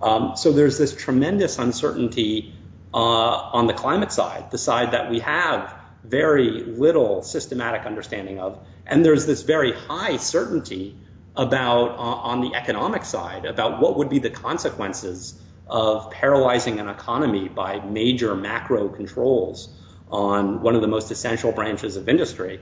Um, 0.00 0.36
so 0.36 0.52
there's 0.52 0.78
this 0.78 0.94
tremendous 0.94 1.58
uncertainty 1.58 2.54
uh, 2.92 2.96
on 2.98 3.66
the 3.66 3.72
climate 3.72 4.12
side, 4.12 4.50
the 4.50 4.58
side 4.58 4.92
that 4.92 5.10
we 5.10 5.20
have 5.20 5.77
very 6.04 6.64
little 6.64 7.22
systematic 7.22 7.86
understanding 7.86 8.38
of. 8.38 8.58
And 8.86 9.04
there's 9.04 9.26
this 9.26 9.42
very 9.42 9.72
high 9.72 10.16
certainty 10.16 10.96
about, 11.36 11.90
uh, 11.90 12.28
on 12.30 12.40
the 12.40 12.54
economic 12.54 13.04
side, 13.04 13.44
about 13.44 13.80
what 13.80 13.96
would 13.98 14.08
be 14.08 14.18
the 14.18 14.30
consequences 14.30 15.40
of 15.66 16.10
paralyzing 16.10 16.80
an 16.80 16.88
economy 16.88 17.48
by 17.48 17.78
major 17.80 18.34
macro 18.34 18.88
controls 18.88 19.68
on 20.10 20.62
one 20.62 20.74
of 20.74 20.80
the 20.80 20.88
most 20.88 21.10
essential 21.10 21.52
branches 21.52 21.96
of 21.96 22.08
industry. 22.08 22.60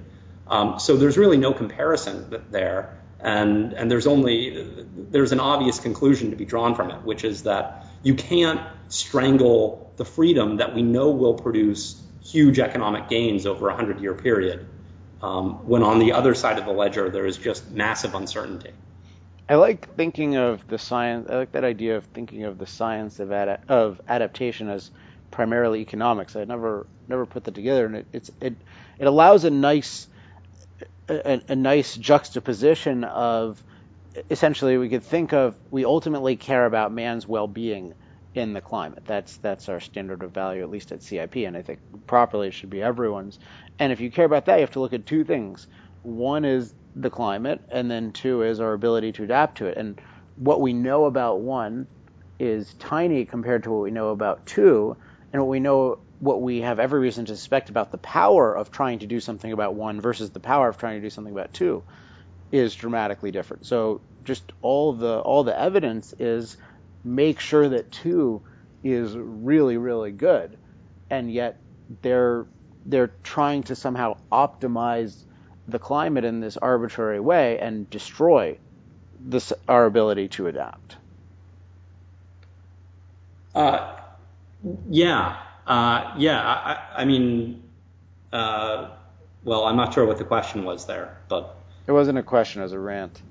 Um, 0.48 0.78
so 0.78 0.96
there's 0.96 1.16
really 1.16 1.36
no 1.36 1.52
comparison 1.52 2.44
there. 2.50 3.00
And, 3.20 3.72
and 3.72 3.90
there's 3.90 4.06
only, 4.06 4.66
there's 4.96 5.32
an 5.32 5.40
obvious 5.40 5.80
conclusion 5.80 6.30
to 6.30 6.36
be 6.36 6.44
drawn 6.44 6.74
from 6.74 6.90
it, 6.90 7.02
which 7.02 7.24
is 7.24 7.44
that 7.44 7.86
you 8.02 8.14
can't 8.14 8.60
strangle 8.88 9.92
the 9.96 10.04
freedom 10.04 10.58
that 10.58 10.74
we 10.74 10.82
know 10.82 11.10
will 11.10 11.34
produce 11.34 12.00
huge 12.32 12.58
economic 12.58 13.08
gains 13.08 13.46
over 13.46 13.68
a 13.68 13.74
100 13.74 14.00
year 14.00 14.14
period, 14.14 14.66
um, 15.22 15.66
when 15.66 15.82
on 15.82 15.98
the 15.98 16.12
other 16.12 16.34
side 16.34 16.58
of 16.58 16.66
the 16.66 16.72
ledger 16.72 17.10
there 17.10 17.26
is 17.26 17.36
just 17.38 17.70
massive 17.70 18.14
uncertainty. 18.14 18.72
I 19.48 19.56
like 19.56 19.94
thinking 19.96 20.36
of 20.36 20.66
the 20.66 20.78
science. 20.78 21.28
I 21.30 21.36
like 21.36 21.52
that 21.52 21.64
idea 21.64 21.96
of 21.96 22.04
thinking 22.06 22.44
of 22.44 22.58
the 22.58 22.66
science 22.66 23.20
of 23.20 23.32
ad- 23.32 23.60
of 23.68 24.00
adaptation 24.08 24.68
as 24.68 24.90
primarily 25.30 25.80
economics. 25.80 26.36
I 26.36 26.44
never 26.44 26.86
never 27.08 27.26
put 27.26 27.44
that 27.44 27.54
together, 27.54 27.86
and 27.86 27.96
it, 27.96 28.30
it 28.40 28.56
it 28.98 29.06
allows 29.06 29.44
a 29.44 29.50
nice 29.50 30.08
a, 31.08 31.40
a 31.48 31.56
nice 31.56 31.96
juxtaposition 31.96 33.04
of 33.04 33.62
essentially 34.30 34.78
we 34.78 34.88
could 34.88 35.04
think 35.04 35.32
of 35.32 35.54
we 35.70 35.84
ultimately 35.84 36.36
care 36.36 36.66
about 36.66 36.92
man's 36.92 37.28
well-being 37.28 37.94
in 38.36 38.52
the 38.52 38.60
climate. 38.60 39.02
That's 39.06 39.38
that's 39.38 39.68
our 39.68 39.80
standard 39.80 40.22
of 40.22 40.30
value, 40.32 40.62
at 40.62 40.70
least 40.70 40.92
at 40.92 41.02
CIP, 41.02 41.36
and 41.36 41.56
I 41.56 41.62
think 41.62 41.80
properly 42.06 42.48
it 42.48 42.54
should 42.54 42.70
be 42.70 42.82
everyone's. 42.82 43.38
And 43.78 43.92
if 43.92 44.00
you 44.00 44.10
care 44.10 44.26
about 44.26 44.44
that, 44.46 44.56
you 44.56 44.60
have 44.60 44.70
to 44.72 44.80
look 44.80 44.92
at 44.92 45.06
two 45.06 45.24
things. 45.24 45.66
One 46.02 46.44
is 46.44 46.74
the 46.94 47.10
climate, 47.10 47.60
and 47.70 47.90
then 47.90 48.12
two 48.12 48.42
is 48.42 48.60
our 48.60 48.74
ability 48.74 49.12
to 49.12 49.24
adapt 49.24 49.58
to 49.58 49.66
it. 49.66 49.76
And 49.78 50.00
what 50.36 50.60
we 50.60 50.72
know 50.72 51.06
about 51.06 51.40
one 51.40 51.86
is 52.38 52.74
tiny 52.78 53.24
compared 53.24 53.62
to 53.64 53.70
what 53.70 53.82
we 53.82 53.90
know 53.90 54.10
about 54.10 54.44
two, 54.46 54.96
and 55.32 55.42
what 55.42 55.48
we 55.48 55.60
know 55.60 55.98
what 56.20 56.40
we 56.40 56.60
have 56.60 56.78
every 56.78 57.00
reason 57.00 57.24
to 57.26 57.36
suspect 57.36 57.68
about 57.68 57.90
the 57.90 57.98
power 57.98 58.54
of 58.54 58.70
trying 58.70 58.98
to 58.98 59.06
do 59.06 59.20
something 59.20 59.52
about 59.52 59.74
one 59.74 60.00
versus 60.00 60.30
the 60.30 60.40
power 60.40 60.68
of 60.68 60.78
trying 60.78 60.98
to 60.98 61.06
do 61.06 61.10
something 61.10 61.32
about 61.32 61.52
two 61.52 61.82
is 62.52 62.74
dramatically 62.74 63.30
different. 63.30 63.66
So 63.66 64.00
just 64.24 64.52
all 64.62 64.92
the 64.92 65.20
all 65.20 65.44
the 65.44 65.58
evidence 65.58 66.14
is 66.18 66.56
make 67.06 67.40
sure 67.40 67.68
that 67.70 67.92
two 67.92 68.42
is 68.84 69.16
really, 69.16 69.78
really 69.78 70.12
good. 70.12 70.58
And 71.10 71.32
yet 71.32 71.62
they're 72.02 72.46
they're 72.86 73.12
trying 73.24 73.64
to 73.64 73.76
somehow 73.76 74.16
optimize 74.32 75.24
the 75.68 75.78
climate 75.80 76.24
in 76.24 76.40
this 76.40 76.58
arbitrary 76.58 77.20
way 77.20 77.58
and 77.60 77.90
destroy 77.90 78.58
this 79.20 79.52
our 79.68 79.86
ability 79.86 80.28
to 80.28 80.48
adapt. 80.48 80.96
Uh, 83.54 83.96
Yeah, 84.90 85.36
uh, 85.66 86.14
yeah. 86.18 86.40
I, 86.42 87.02
I 87.02 87.04
mean, 87.06 87.62
uh, 88.32 88.90
well, 89.44 89.64
I'm 89.64 89.76
not 89.76 89.94
sure 89.94 90.06
what 90.06 90.18
the 90.18 90.24
question 90.24 90.64
was 90.64 90.86
there, 90.86 91.18
but 91.28 91.56
it 91.86 91.92
wasn't 91.92 92.18
a 92.18 92.24
question; 92.24 92.62
it 92.62 92.66
was 92.66 92.72
a 92.72 92.80
rant. 92.80 93.22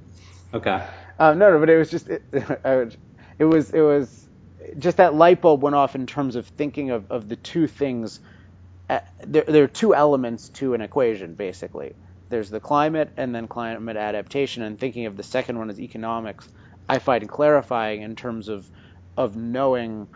Okay. 0.53 0.83
Uh, 1.19 1.33
no, 1.33 1.51
no, 1.51 1.59
but 1.59 1.69
it 1.69 1.77
was 1.77 1.91
just 1.91 2.09
it, 2.09 2.23
it 3.39 3.45
was 3.45 3.71
it 3.71 3.81
was 3.81 4.29
just 4.79 4.97
that 4.97 5.13
light 5.15 5.41
bulb 5.41 5.63
went 5.63 5.75
off 5.75 5.95
in 5.95 6.05
terms 6.07 6.35
of 6.35 6.47
thinking 6.47 6.91
of, 6.91 7.05
of 7.11 7.29
the 7.29 7.35
two 7.35 7.67
things. 7.67 8.19
Uh, 8.89 8.99
there, 9.25 9.43
there 9.47 9.63
are 9.63 9.67
two 9.67 9.95
elements 9.95 10.49
to 10.49 10.73
an 10.73 10.81
equation, 10.81 11.35
basically. 11.35 11.95
There's 12.29 12.49
the 12.49 12.59
climate 12.59 13.13
and 13.17 13.33
then 13.33 13.47
climate 13.47 13.97
adaptation, 13.97 14.63
and 14.63 14.79
thinking 14.79 15.05
of 15.05 15.17
the 15.17 15.23
second 15.23 15.57
one 15.59 15.69
as 15.69 15.79
economics, 15.79 16.49
I 16.89 16.99
find 16.99 17.27
clarifying 17.29 18.01
in 18.01 18.15
terms 18.15 18.47
of 18.47 18.69
of 19.17 19.35
knowing 19.35 20.07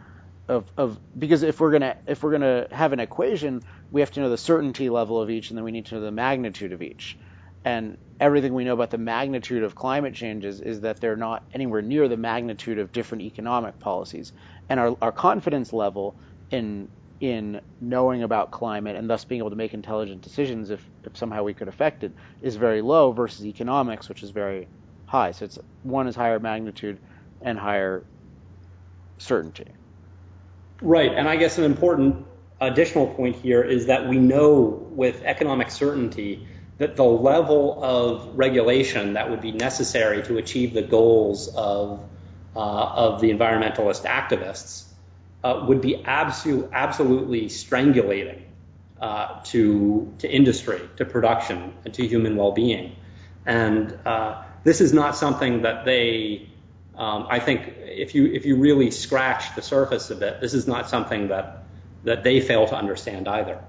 of, 0.48 0.72
of 0.78 1.00
because 1.18 1.44
if 1.44 1.60
we're 1.60 1.72
gonna 1.72 1.96
if 2.08 2.24
we're 2.24 2.32
gonna 2.32 2.68
have 2.72 2.94
an 2.94 3.00
equation, 3.00 3.64
we 3.92 4.02
have 4.02 4.12
to 4.12 4.22
know 4.22 4.30
the 4.30 4.38
certainty 4.38 4.90
level 4.90 5.22
of 5.22 5.30
each, 5.30 5.50
and 5.52 5.58
then 5.58 5.64
we 5.66 5.72
need 5.72 5.88
to 5.88 5.96
know 5.96 6.02
the 6.02 6.12
magnitude 6.12 6.74
of 6.74 6.82
each. 6.82 7.18
And 7.66 7.98
everything 8.20 8.54
we 8.54 8.64
know 8.64 8.74
about 8.74 8.90
the 8.90 8.98
magnitude 8.98 9.64
of 9.64 9.76
climate 9.76 10.14
changes 10.14 10.62
is 10.62 10.82
that 10.82 11.00
they're 11.00 11.16
not 11.16 11.44
anywhere 11.54 11.82
near 11.82 12.08
the 12.08 12.18
magnitude 12.18 12.80
of 12.80 12.92
different 12.92 13.24
economic 13.24 13.80
policies. 13.80 14.34
And 14.70 14.80
our, 14.80 14.98
our 15.02 15.12
confidence 15.12 15.74
level 15.74 16.16
in 16.52 16.90
in 17.20 17.60
knowing 17.82 18.24
about 18.24 18.50
climate 18.50 18.96
and 18.96 19.10
thus 19.10 19.26
being 19.26 19.40
able 19.40 19.50
to 19.50 19.56
make 19.56 19.74
intelligent 19.74 20.22
decisions 20.22 20.70
if, 20.70 20.90
if 21.04 21.18
somehow 21.18 21.44
we 21.44 21.54
could 21.54 21.68
affect 21.68 22.04
it 22.04 22.14
is 22.42 22.56
very 22.56 22.82
low 22.82 23.12
versus 23.12 23.46
economics, 23.46 24.08
which 24.08 24.24
is 24.24 24.30
very 24.30 24.70
high. 25.06 25.32
So 25.32 25.46
it's 25.46 25.60
one 25.84 26.08
is 26.08 26.16
higher 26.16 26.40
magnitude 26.40 26.98
and 27.42 27.60
higher 27.60 28.06
certainty. 29.18 29.66
Right, 30.82 31.12
and 31.14 31.28
I 31.28 31.36
guess 31.36 31.58
an 31.58 31.66
important 31.66 32.26
additional 32.62 33.08
point 33.08 33.36
here 33.36 33.64
is 33.64 33.86
that 33.88 34.08
we 34.08 34.18
know 34.18 34.88
with 34.92 35.22
economic 35.24 35.72
certainty 35.72 36.48
that 36.80 36.96
the 36.96 37.04
level 37.04 37.84
of 37.84 38.38
regulation 38.38 39.14
that 39.14 39.30
would 39.30 39.42
be 39.42 39.52
necessary 39.52 40.24
to 40.24 40.38
achieve 40.38 40.74
the 40.74 40.82
goals 40.82 41.48
of 41.50 42.02
uh, 42.56 42.60
of 42.60 43.22
the 43.22 43.30
environmentalist 43.32 44.06
activists 44.06 44.86
uh, 45.44 45.66
would 45.68 45.82
be 45.82 46.04
absolute, 46.04 46.70
absolutely 46.74 47.46
strangulating 47.46 48.42
uh, 49.00 49.42
to 49.44 50.12
to 50.20 50.30
industry, 50.30 50.82
to 50.98 51.06
production, 51.06 51.74
and 51.86 51.94
to 51.94 52.08
human 52.08 52.36
well-being. 52.36 52.96
And 53.46 53.98
this 54.64 54.82
is 54.82 54.94
not 54.94 55.16
something 55.16 55.62
that 55.62 55.86
they, 55.86 56.50
um, 56.98 57.28
I 57.30 57.40
think, 57.40 57.74
if 57.78 58.16
you 58.16 58.26
if 58.26 58.46
you 58.46 58.56
really 58.56 58.92
scratch 58.92 59.56
the 59.56 59.62
surface 59.62 60.10
a 60.10 60.16
bit, 60.16 60.42
this 60.42 60.54
is 60.54 60.68
not 60.68 60.90
something 60.90 61.30
that 61.30 61.64
that 62.04 62.24
they 62.24 62.42
fail 62.42 62.68
to 62.68 62.76
understand 62.76 63.28
either, 63.28 63.64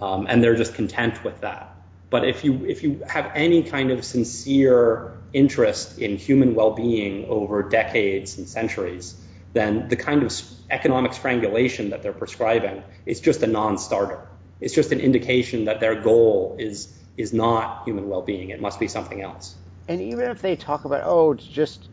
um, 0.00 0.26
and 0.28 0.42
they're 0.42 0.56
just 0.56 0.74
content 0.74 1.24
with 1.24 1.40
that. 1.40 1.73
But 2.10 2.26
if 2.28 2.44
you 2.44 2.64
if 2.64 2.82
you 2.82 3.02
have 3.06 3.30
any 3.34 3.62
kind 3.62 3.90
of 3.90 4.04
sincere 4.04 5.18
interest 5.32 5.98
in 5.98 6.16
human 6.16 6.54
well-being 6.54 7.26
over 7.26 7.62
decades 7.62 8.38
and 8.38 8.48
centuries, 8.48 9.20
then 9.52 9.88
the 9.88 9.96
kind 9.96 10.22
of 10.22 10.32
economic 10.70 11.12
strangulation 11.12 11.90
that 11.90 12.02
they're 12.02 12.12
prescribing 12.12 12.82
is 13.06 13.20
just 13.20 13.42
a 13.42 13.46
non-starter. 13.46 14.20
It's 14.60 14.74
just 14.74 14.92
an 14.92 15.00
indication 15.00 15.64
that 15.64 15.80
their 15.80 16.00
goal 16.00 16.56
is 16.58 16.92
is 17.16 17.32
not 17.32 17.84
human 17.84 18.08
well-being. 18.08 18.50
It 18.50 18.60
must 18.60 18.80
be 18.80 18.88
something 18.88 19.20
else. 19.20 19.54
And 19.86 20.00
even 20.00 20.30
if 20.30 20.40
they 20.40 20.56
talk 20.56 20.84
about 20.84 21.02
oh, 21.04 21.32
it's 21.32 21.44
just 21.46 21.88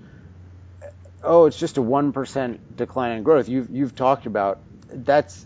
oh, 1.23 1.45
it's 1.45 1.59
just 1.59 1.77
a 1.77 1.81
one 1.81 2.11
percent 2.11 2.77
decline 2.77 3.17
in 3.17 3.23
growth, 3.23 3.49
you've 3.49 3.69
you've 3.69 3.95
talked 3.95 4.25
about 4.25 4.59
that's 4.91 5.45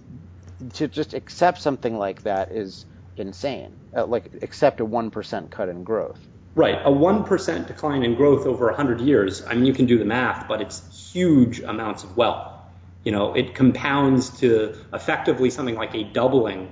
to 0.74 0.88
just 0.88 1.14
accept 1.14 1.62
something 1.62 1.98
like 1.98 2.24
that 2.24 2.52
is 2.52 2.86
insane. 3.20 3.72
Uh, 3.96 4.06
like 4.06 4.32
accept 4.42 4.80
a 4.80 4.86
one 4.86 5.12
percent 5.12 5.52
cut 5.52 5.70
in 5.70 5.84
growth. 5.84 6.20
Right, 6.56 6.80
a 6.84 6.92
one 6.92 7.26
percent 7.26 7.68
decline 7.68 8.04
in 8.04 8.16
growth 8.16 8.46
over 8.46 8.72
hundred 8.72 9.02
years. 9.02 9.44
I 9.46 9.56
mean, 9.56 9.66
you 9.66 9.74
can 9.74 9.86
do 9.86 9.98
the 9.98 10.06
math, 10.06 10.48
but 10.48 10.62
it's 10.62 11.12
huge 11.12 11.60
amounts 11.60 12.04
of 12.04 12.16
wealth. 12.16 12.52
You 13.04 13.12
know, 13.12 13.34
it 13.36 13.56
compounds 13.56 14.30
to 14.40 14.76
effectively 14.94 15.50
something 15.50 15.76
like 15.76 15.94
a 15.94 16.04
doubling. 16.04 16.72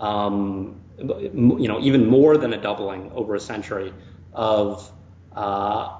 Um, 0.00 0.80
you 0.98 1.68
know, 1.68 1.80
even 1.80 2.06
more 2.06 2.36
than 2.36 2.52
a 2.52 2.60
doubling 2.60 3.12
over 3.12 3.34
a 3.34 3.40
century 3.40 3.92
of 4.32 4.90
uh, 5.32 5.96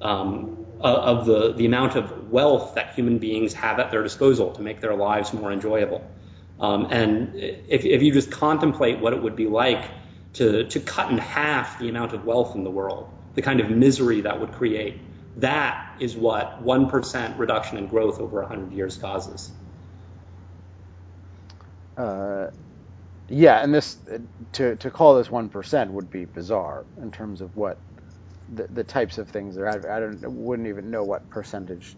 um, 0.00 0.66
of 0.80 1.26
the 1.26 1.52
the 1.52 1.66
amount 1.66 1.96
of 1.96 2.30
wealth 2.30 2.74
that 2.74 2.94
human 2.94 3.18
beings 3.18 3.52
have 3.54 3.78
at 3.78 3.90
their 3.90 4.02
disposal 4.02 4.52
to 4.52 4.62
make 4.62 4.80
their 4.80 4.94
lives 4.94 5.32
more 5.32 5.52
enjoyable. 5.52 6.02
Um, 6.62 6.88
and 6.92 7.32
if, 7.36 7.84
if 7.86 8.02
you 8.02 8.12
just 8.12 8.32
contemplate 8.32 9.00
what 9.00 9.14
it 9.14 9.22
would 9.22 9.36
be 9.36 9.48
like 9.48 9.90
to, 10.34 10.64
to 10.68 10.80
cut 10.80 11.10
in 11.12 11.18
half 11.18 11.78
the 11.80 11.90
amount 11.90 12.14
of 12.14 12.24
wealth 12.26 12.56
in 12.56 12.64
the 12.64 12.72
world, 12.72 13.10
the 13.34 13.42
kind 13.42 13.60
of 13.60 13.70
misery 13.70 14.22
that 14.22 14.40
would 14.40 14.52
create, 14.52 15.02
that 15.36 15.96
is 16.00 16.16
what 16.16 16.64
1% 16.64 17.38
reduction 17.38 17.78
in 17.78 17.88
growth 17.88 18.20
over 18.20 18.40
100 18.42 18.72
years 18.72 18.98
causes. 18.98 19.52
Uh, 21.96 22.48
yeah, 23.28 23.62
and 23.62 23.74
this 23.74 23.98
to 24.52 24.76
to 24.76 24.90
call 24.90 25.16
this 25.16 25.30
one 25.30 25.50
percent 25.50 25.92
would 25.92 26.10
be 26.10 26.26
bizarre 26.26 26.86
in 27.02 27.10
terms 27.12 27.40
of 27.42 27.56
what 27.56 27.82
the, 28.48 28.66
the 28.70 28.84
types 28.84 29.18
of 29.18 29.30
things 29.30 29.58
are. 29.58 29.68
I, 29.68 29.96
I 29.96 30.00
don't 30.00 30.20
wouldn't 30.24 30.68
even 30.68 30.90
know 30.90 31.04
what 31.04 31.30
percentage 31.30 31.96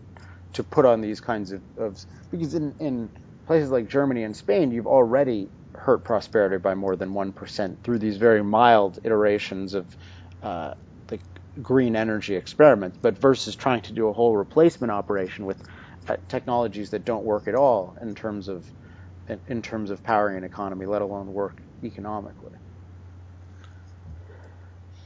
to 0.54 0.64
put 0.64 0.86
on 0.86 1.02
these 1.02 1.20
kinds 1.20 1.52
of, 1.52 1.64
of 1.78 1.98
because 2.30 2.54
in 2.54 2.74
in 2.80 3.10
places 3.46 3.70
like 3.70 3.88
Germany 3.88 4.24
and 4.24 4.36
Spain, 4.36 4.70
you've 4.72 4.86
already 4.86 5.48
hurt 5.74 6.04
prosperity 6.04 6.58
by 6.58 6.74
more 6.74 6.96
than 6.96 7.10
1% 7.10 7.76
through 7.82 7.98
these 7.98 8.16
very 8.16 8.42
mild 8.42 8.98
iterations 9.04 9.74
of 9.74 9.96
uh, 10.42 10.74
the 11.08 11.18
green 11.62 11.96
energy 11.96 12.36
experiment. 12.36 12.94
But 13.02 13.18
versus 13.18 13.56
trying 13.56 13.82
to 13.82 13.92
do 13.92 14.08
a 14.08 14.12
whole 14.12 14.36
replacement 14.36 14.90
operation 14.90 15.46
with 15.46 15.62
uh, 16.08 16.16
technologies 16.28 16.90
that 16.90 17.04
don't 17.04 17.24
work 17.24 17.48
at 17.48 17.54
all 17.54 17.96
in 18.00 18.14
terms 18.14 18.48
of 18.48 18.66
in, 19.28 19.40
in 19.48 19.62
terms 19.62 19.90
of 19.90 20.02
powering 20.02 20.36
an 20.36 20.44
economy, 20.44 20.86
let 20.86 21.02
alone 21.02 21.32
work 21.32 21.62
economically. 21.82 22.52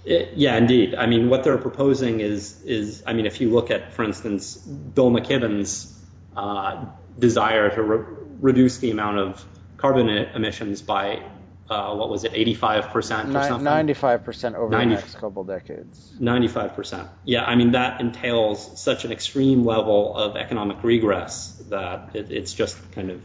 It, 0.05 0.32
yeah, 0.36 0.57
indeed. 0.57 0.95
I 0.95 1.07
mean, 1.07 1.28
what 1.28 1.45
they're 1.45 1.59
proposing 1.59 2.20
is 2.20 2.62
is 2.62 3.03
I 3.07 3.12
mean, 3.12 3.26
if 3.26 3.41
you 3.41 3.51
look 3.51 3.70
at, 3.70 3.93
for 3.93 4.05
instance, 4.05 4.57
Bill 4.57 5.11
McKibben's 5.11 5.95
uh, 6.36 6.86
desire 7.18 7.70
to 7.74 7.82
re- 7.82 8.18
reduce 8.41 8.78
the 8.78 8.91
amount 8.91 9.18
of 9.18 9.45
carbon 9.76 10.09
emissions 10.09 10.82
by 10.82 11.22
uh, 11.70 11.95
what 11.95 12.09
was 12.09 12.24
it, 12.24 12.32
85% 12.32 13.34
or 13.34 13.43
something? 13.45 13.66
95% 13.66 14.55
over 14.55 14.70
90, 14.70 14.95
the 14.95 15.01
next 15.01 15.14
couple 15.16 15.45
decades. 15.45 16.14
95%. 16.18 17.09
Yeah, 17.24 17.45
I 17.45 17.57
mean, 17.57 17.72
that 17.72 18.01
entails 18.01 18.80
such 18.80 19.05
an 19.05 19.12
extreme 19.12 19.64
level 19.64 20.16
of 20.16 20.36
economic 20.36 20.82
regress 20.82 21.51
that 21.68 22.11
it, 22.14 22.30
it's 22.30 22.55
just 22.55 22.78
kind 22.93 23.11
of 23.11 23.22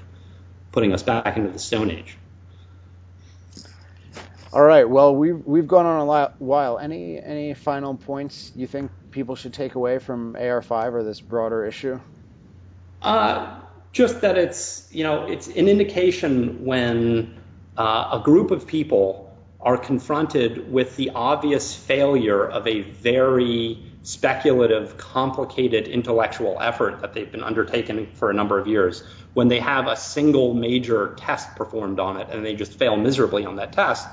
putting 0.71 0.93
us 0.93 1.03
back 1.03 1.37
into 1.37 1.51
the 1.51 1.59
Stone 1.59 1.91
Age. 1.91 2.17
All 4.51 4.61
right. 4.61 4.87
Well, 4.87 5.15
we've 5.15 5.43
we've 5.45 5.67
gone 5.67 5.87
on 5.87 6.01
a 6.01 6.31
while. 6.37 6.77
Any 6.77 7.19
any 7.19 7.55
final 7.55 7.95
points 7.95 8.51
you 8.55 8.67
think 8.67 8.91
people 9.09 9.35
should 9.35 9.53
take 9.53 9.73
away 9.73 9.97
from 9.97 10.35
AR5 10.35 10.93
or 10.93 11.03
this 11.03 11.21
broader 11.21 11.65
issue? 11.65 11.99
Uh, 13.01 13.59
just 13.93 14.21
that 14.21 14.37
it's 14.37 14.89
you 14.91 15.03
know 15.03 15.27
it's 15.27 15.47
an 15.47 15.69
indication 15.69 16.65
when 16.65 17.39
uh, 17.77 18.19
a 18.19 18.21
group 18.23 18.51
of 18.51 18.67
people 18.67 19.33
are 19.61 19.77
confronted 19.77 20.71
with 20.71 20.97
the 20.97 21.11
obvious 21.11 21.73
failure 21.73 22.45
of 22.45 22.67
a 22.67 22.81
very 22.81 23.81
speculative, 24.03 24.97
complicated 24.97 25.87
intellectual 25.87 26.57
effort 26.59 26.99
that 26.99 27.13
they've 27.13 27.31
been 27.31 27.43
undertaking 27.43 28.05
for 28.15 28.29
a 28.29 28.33
number 28.33 28.59
of 28.59 28.67
years, 28.67 29.03
when 29.33 29.47
they 29.47 29.59
have 29.59 29.87
a 29.87 29.95
single 29.95 30.53
major 30.53 31.15
test 31.17 31.55
performed 31.55 31.99
on 32.01 32.17
it 32.17 32.27
and 32.29 32.45
they 32.45 32.53
just 32.53 32.77
fail 32.77 32.97
miserably 32.97 33.45
on 33.45 33.55
that 33.55 33.71
test, 33.71 34.05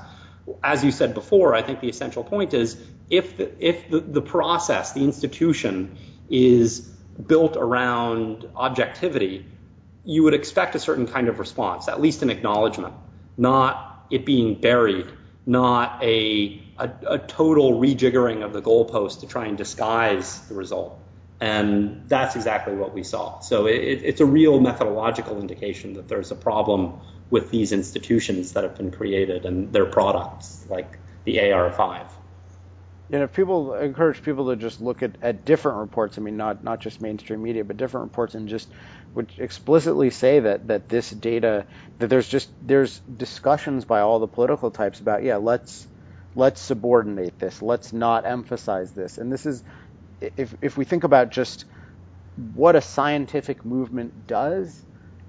as 0.63 0.83
you 0.85 0.91
said 0.91 1.13
before, 1.13 1.53
I 1.53 1.61
think 1.61 1.81
the 1.81 1.89
essential 1.89 2.23
point 2.23 2.53
is 2.53 2.81
if 3.09 3.35
the, 3.35 3.51
if 3.59 3.89
the, 3.89 3.99
the 3.99 4.21
process, 4.21 4.93
the 4.93 5.03
institution 5.03 5.97
is 6.29 6.79
built 7.27 7.57
around 7.57 8.49
objectivity, 8.55 9.45
you 10.03 10.23
would 10.23 10.33
expect 10.33 10.75
a 10.75 10.79
certain 10.79 11.07
kind 11.07 11.27
of 11.27 11.39
response, 11.39 11.87
at 11.87 12.01
least 12.01 12.21
an 12.23 12.29
acknowledgement, 12.29 12.93
not 13.37 14.05
it 14.09 14.25
being 14.25 14.59
buried, 14.59 15.07
not 15.45 16.03
a, 16.03 16.61
a, 16.77 16.89
a 17.07 17.19
total 17.19 17.79
rejiggering 17.79 18.43
of 18.43 18.53
the 18.53 18.61
goalpost 18.61 19.21
to 19.21 19.27
try 19.27 19.45
and 19.45 19.57
disguise 19.57 20.39
the 20.47 20.55
result. 20.55 20.97
And 21.39 22.03
that's 22.07 22.35
exactly 22.35 22.75
what 22.75 22.93
we 22.93 23.03
saw. 23.03 23.39
So 23.39 23.65
it, 23.65 24.01
it's 24.03 24.21
a 24.21 24.25
real 24.25 24.59
methodological 24.59 25.39
indication 25.39 25.93
that 25.93 26.07
there's 26.07 26.31
a 26.31 26.35
problem 26.35 26.99
with 27.31 27.49
these 27.49 27.71
institutions 27.71 28.53
that 28.53 28.63
have 28.63 28.77
been 28.77 28.91
created 28.91 29.45
and 29.45 29.71
their 29.73 29.85
products, 29.85 30.65
like 30.69 30.99
the 31.23 31.37
AR5. 31.37 32.07
And 33.11 33.23
if 33.23 33.33
people 33.33 33.75
encourage 33.75 34.21
people 34.23 34.49
to 34.49 34.55
just 34.55 34.79
look 34.81 35.03
at, 35.03 35.17
at 35.21 35.45
different 35.45 35.79
reports, 35.79 36.17
I 36.17 36.21
mean, 36.21 36.37
not 36.37 36.63
not 36.63 36.81
just 36.81 37.01
mainstream 37.01 37.43
media, 37.43 37.65
but 37.65 37.77
different 37.77 38.05
reports, 38.05 38.35
and 38.35 38.47
just 38.47 38.71
which 39.13 39.37
explicitly 39.39 40.09
say 40.11 40.39
that 40.39 40.67
that 40.69 40.89
this 40.89 41.09
data 41.09 41.65
that 41.99 42.09
there's 42.09 42.29
just 42.29 42.51
there's 42.61 43.01
discussions 43.01 43.85
by 43.85 43.99
all 44.01 44.19
the 44.19 44.27
political 44.27 44.71
types 44.71 45.01
about 45.01 45.23
yeah 45.23 45.37
let's 45.37 45.87
let's 46.35 46.61
subordinate 46.61 47.37
this. 47.39 47.61
Let's 47.61 47.93
not 47.93 48.25
emphasize 48.25 48.93
this. 48.93 49.17
And 49.17 49.31
this 49.31 49.45
is 49.45 49.63
if 50.21 50.55
if 50.61 50.77
we 50.77 50.85
think 50.85 51.03
about 51.03 51.31
just 51.31 51.65
what 52.35 52.75
a 52.77 52.81
scientific 52.81 53.65
movement 53.65 54.27
does 54.27 54.85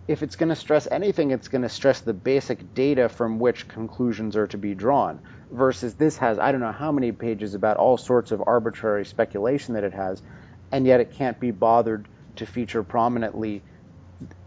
if 0.08 0.22
it's 0.22 0.36
going 0.36 0.48
to 0.48 0.56
stress 0.56 0.88
anything 0.90 1.30
it's 1.30 1.48
going 1.48 1.62
to 1.62 1.68
stress 1.68 2.00
the 2.00 2.12
basic 2.12 2.74
data 2.74 3.08
from 3.08 3.38
which 3.38 3.68
conclusions 3.68 4.36
are 4.36 4.46
to 4.46 4.58
be 4.58 4.74
drawn 4.74 5.20
versus 5.50 5.94
this 5.94 6.16
has 6.16 6.38
I 6.38 6.52
don't 6.52 6.60
know 6.60 6.72
how 6.72 6.92
many 6.92 7.12
pages 7.12 7.54
about 7.54 7.76
all 7.76 7.96
sorts 7.96 8.32
of 8.32 8.42
arbitrary 8.46 9.04
speculation 9.04 9.74
that 9.74 9.84
it 9.84 9.92
has 9.92 10.22
and 10.70 10.86
yet 10.86 11.00
it 11.00 11.12
can't 11.12 11.38
be 11.38 11.50
bothered 11.50 12.06
to 12.36 12.46
feature 12.46 12.82
prominently 12.82 13.62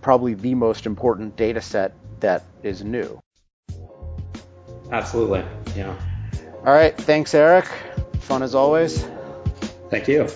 probably 0.01 0.34
the 0.34 0.56
most 0.56 0.86
important 0.86 1.36
data 1.36 1.62
set 1.62 1.93
that 2.20 2.43
is 2.64 2.84
new. 2.84 3.22
Absolutely. 4.91 5.43
Yeah. 5.76 5.95
All 6.66 6.74
right. 6.74 6.95
Thanks, 6.95 7.34
Eric. 7.34 7.66
Fun 8.22 8.43
as 8.43 8.56
always. 8.56 9.06
Thank 9.89 10.08
you. 10.08 10.28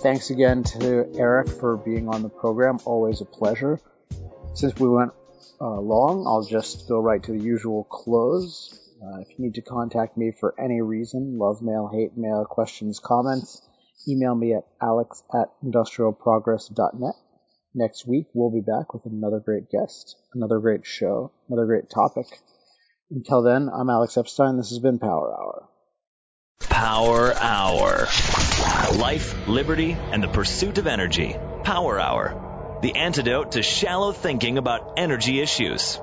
Thanks 0.00 0.30
again 0.30 0.62
to 0.62 1.10
Eric 1.16 1.48
for 1.48 1.76
being 1.76 2.08
on 2.08 2.22
the 2.22 2.28
program. 2.28 2.78
Always 2.84 3.20
a 3.20 3.24
pleasure. 3.24 3.80
Since 4.54 4.78
we 4.78 4.88
went 4.88 5.10
uh, 5.60 5.80
long, 5.80 6.24
I'll 6.24 6.44
just 6.44 6.88
go 6.88 7.00
right 7.00 7.20
to 7.20 7.32
the 7.32 7.42
usual 7.42 7.82
close. 7.82 8.78
Uh, 9.02 9.20
if 9.22 9.28
you 9.30 9.44
need 9.44 9.54
to 9.54 9.62
contact 9.62 10.16
me 10.16 10.30
for 10.38 10.54
any 10.56 10.80
reason, 10.82 11.36
love 11.36 11.62
mail, 11.62 11.90
hate 11.92 12.16
mail, 12.16 12.44
questions, 12.44 13.00
comments, 13.00 13.60
email 14.06 14.36
me 14.36 14.54
at 14.54 14.66
alex 14.80 15.24
at 15.34 15.48
industrialprogress.net. 15.64 17.14
Next 17.74 18.06
week, 18.06 18.26
we'll 18.34 18.52
be 18.52 18.60
back 18.60 18.94
with 18.94 19.04
another 19.04 19.40
great 19.40 19.68
guest, 19.68 20.14
another 20.32 20.60
great 20.60 20.86
show, 20.86 21.32
another 21.48 21.66
great 21.66 21.90
topic. 21.90 22.26
Until 23.10 23.42
then, 23.42 23.68
I'm 23.68 23.90
Alex 23.90 24.16
Epstein. 24.16 24.58
This 24.58 24.70
has 24.70 24.78
been 24.78 25.00
Power 25.00 25.34
Hour. 25.34 25.67
Power 26.78 27.34
Hour. 27.34 28.06
Life, 28.96 29.48
liberty, 29.48 29.96
and 30.12 30.22
the 30.22 30.28
pursuit 30.28 30.78
of 30.78 30.86
energy. 30.86 31.36
Power 31.64 31.98
Hour. 31.98 32.78
The 32.82 32.94
antidote 32.94 33.52
to 33.52 33.62
shallow 33.62 34.12
thinking 34.12 34.58
about 34.58 34.94
energy 34.96 35.40
issues. 35.40 36.00